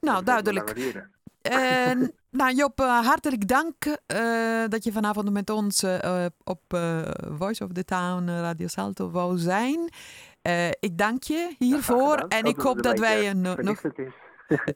nou 0.00 0.24
duidelijk. 0.24 1.12
Uh, 1.52 2.08
nou 2.40 2.54
Job, 2.54 2.80
uh, 2.80 3.06
hartelijk 3.06 3.48
dank 3.48 3.74
uh, 3.86 4.64
dat 4.68 4.84
je 4.84 4.92
vanavond 4.92 5.30
met 5.30 5.50
ons 5.50 5.82
uh, 5.82 6.26
op 6.44 6.60
Voice 7.38 7.64
of 7.64 7.72
the 7.72 7.84
Town 7.84 8.28
Radio 8.28 8.66
Salto 8.66 9.10
wou 9.10 9.38
zijn. 9.38 9.88
ik 10.80 10.98
dank 10.98 11.22
je 11.22 11.54
hiervoor 11.58 12.16
en 12.16 12.44
ik 12.44 12.60
hoop 12.60 12.82
dat 12.82 12.98
wij 12.98 13.30
een, 13.30 13.40
nog... 13.40 13.82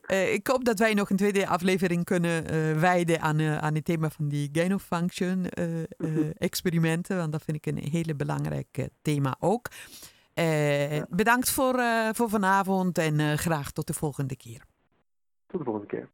uh, 0.06 0.32
ik 0.38 0.46
hoop 0.46 0.64
dat 0.64 0.78
wij 0.78 0.94
nog 0.94 1.10
een 1.10 1.16
tweede 1.16 1.46
aflevering 1.46 2.04
kunnen 2.04 2.54
uh, 2.54 2.80
wijden 2.80 3.20
aan, 3.20 3.38
uh, 3.38 3.58
aan 3.58 3.74
het 3.74 3.84
thema 3.84 4.10
van 4.10 4.28
die 4.28 4.48
gain 4.52 4.74
of 4.74 4.82
function 4.82 5.46
experimenten. 6.38 7.16
Want 7.16 7.32
dat 7.32 7.42
vind 7.42 7.56
ik 7.56 7.66
een 7.66 7.90
hele 7.90 8.14
belangrijk 8.14 8.88
thema 9.02 9.36
ook. 9.40 9.68
Ja. 10.34 11.06
Bedankt 11.10 11.50
voor, 11.50 11.80
voor 12.12 12.28
vanavond 12.28 12.98
en 12.98 13.38
graag 13.38 13.70
tot 13.70 13.86
de 13.86 13.94
volgende 13.94 14.36
keer. 14.36 14.62
Tot 15.46 15.58
de 15.58 15.64
volgende 15.64 15.86
keer. 15.86 16.08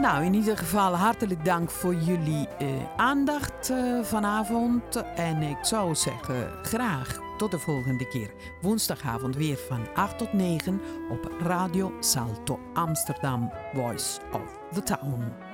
Nou, 0.00 0.24
in 0.24 0.34
ieder 0.34 0.58
geval 0.58 0.94
hartelijk 0.94 1.44
dank 1.44 1.70
voor 1.70 1.94
jullie 1.94 2.48
eh, 2.48 2.68
aandacht 2.96 3.70
eh, 3.70 4.02
vanavond. 4.02 4.96
En 5.14 5.42
ik 5.42 5.58
zou 5.62 5.94
zeggen, 5.94 6.52
graag 6.62 7.18
tot 7.36 7.50
de 7.50 7.58
volgende 7.58 8.08
keer. 8.08 8.30
Woensdagavond 8.60 9.36
weer 9.36 9.58
van 9.68 9.94
8 9.94 10.18
tot 10.18 10.32
9 10.32 10.80
op 11.10 11.30
Radio 11.40 11.92
Salto 12.00 12.58
Amsterdam, 12.74 13.52
Voice 13.74 14.20
of 14.32 14.58
the 14.72 14.82
Town. 14.82 15.49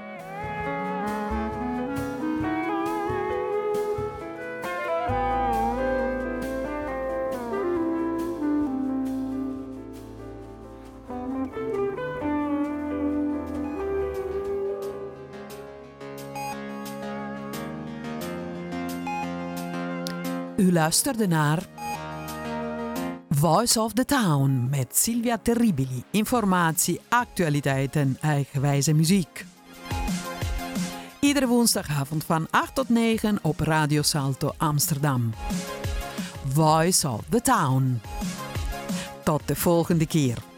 Luisterde 20.77 21.27
naar 21.27 21.67
Voice 23.29 23.81
of 23.81 23.93
the 23.93 24.05
Town 24.05 24.69
met 24.71 24.97
Silvia 24.97 25.39
Terribili. 25.43 26.05
Informatie, 26.11 27.01
actualiteit 27.09 27.97
en 27.97 28.19
eigenwijze 28.21 28.93
muziek. 28.93 29.45
Iedere 31.21 31.47
woensdagavond 31.47 32.25
van 32.25 32.47
8 32.51 32.75
tot 32.75 32.89
9 32.89 33.39
op 33.43 33.61
Radio 33.61 34.03
Salto 34.03 34.53
Amsterdam. 34.57 35.33
Voice 36.49 37.09
of 37.09 37.21
the 37.29 37.41
Town. 37.41 38.01
Tot 39.25 39.43
de 39.45 39.57
volgende 39.57 40.07
keer. 40.07 40.56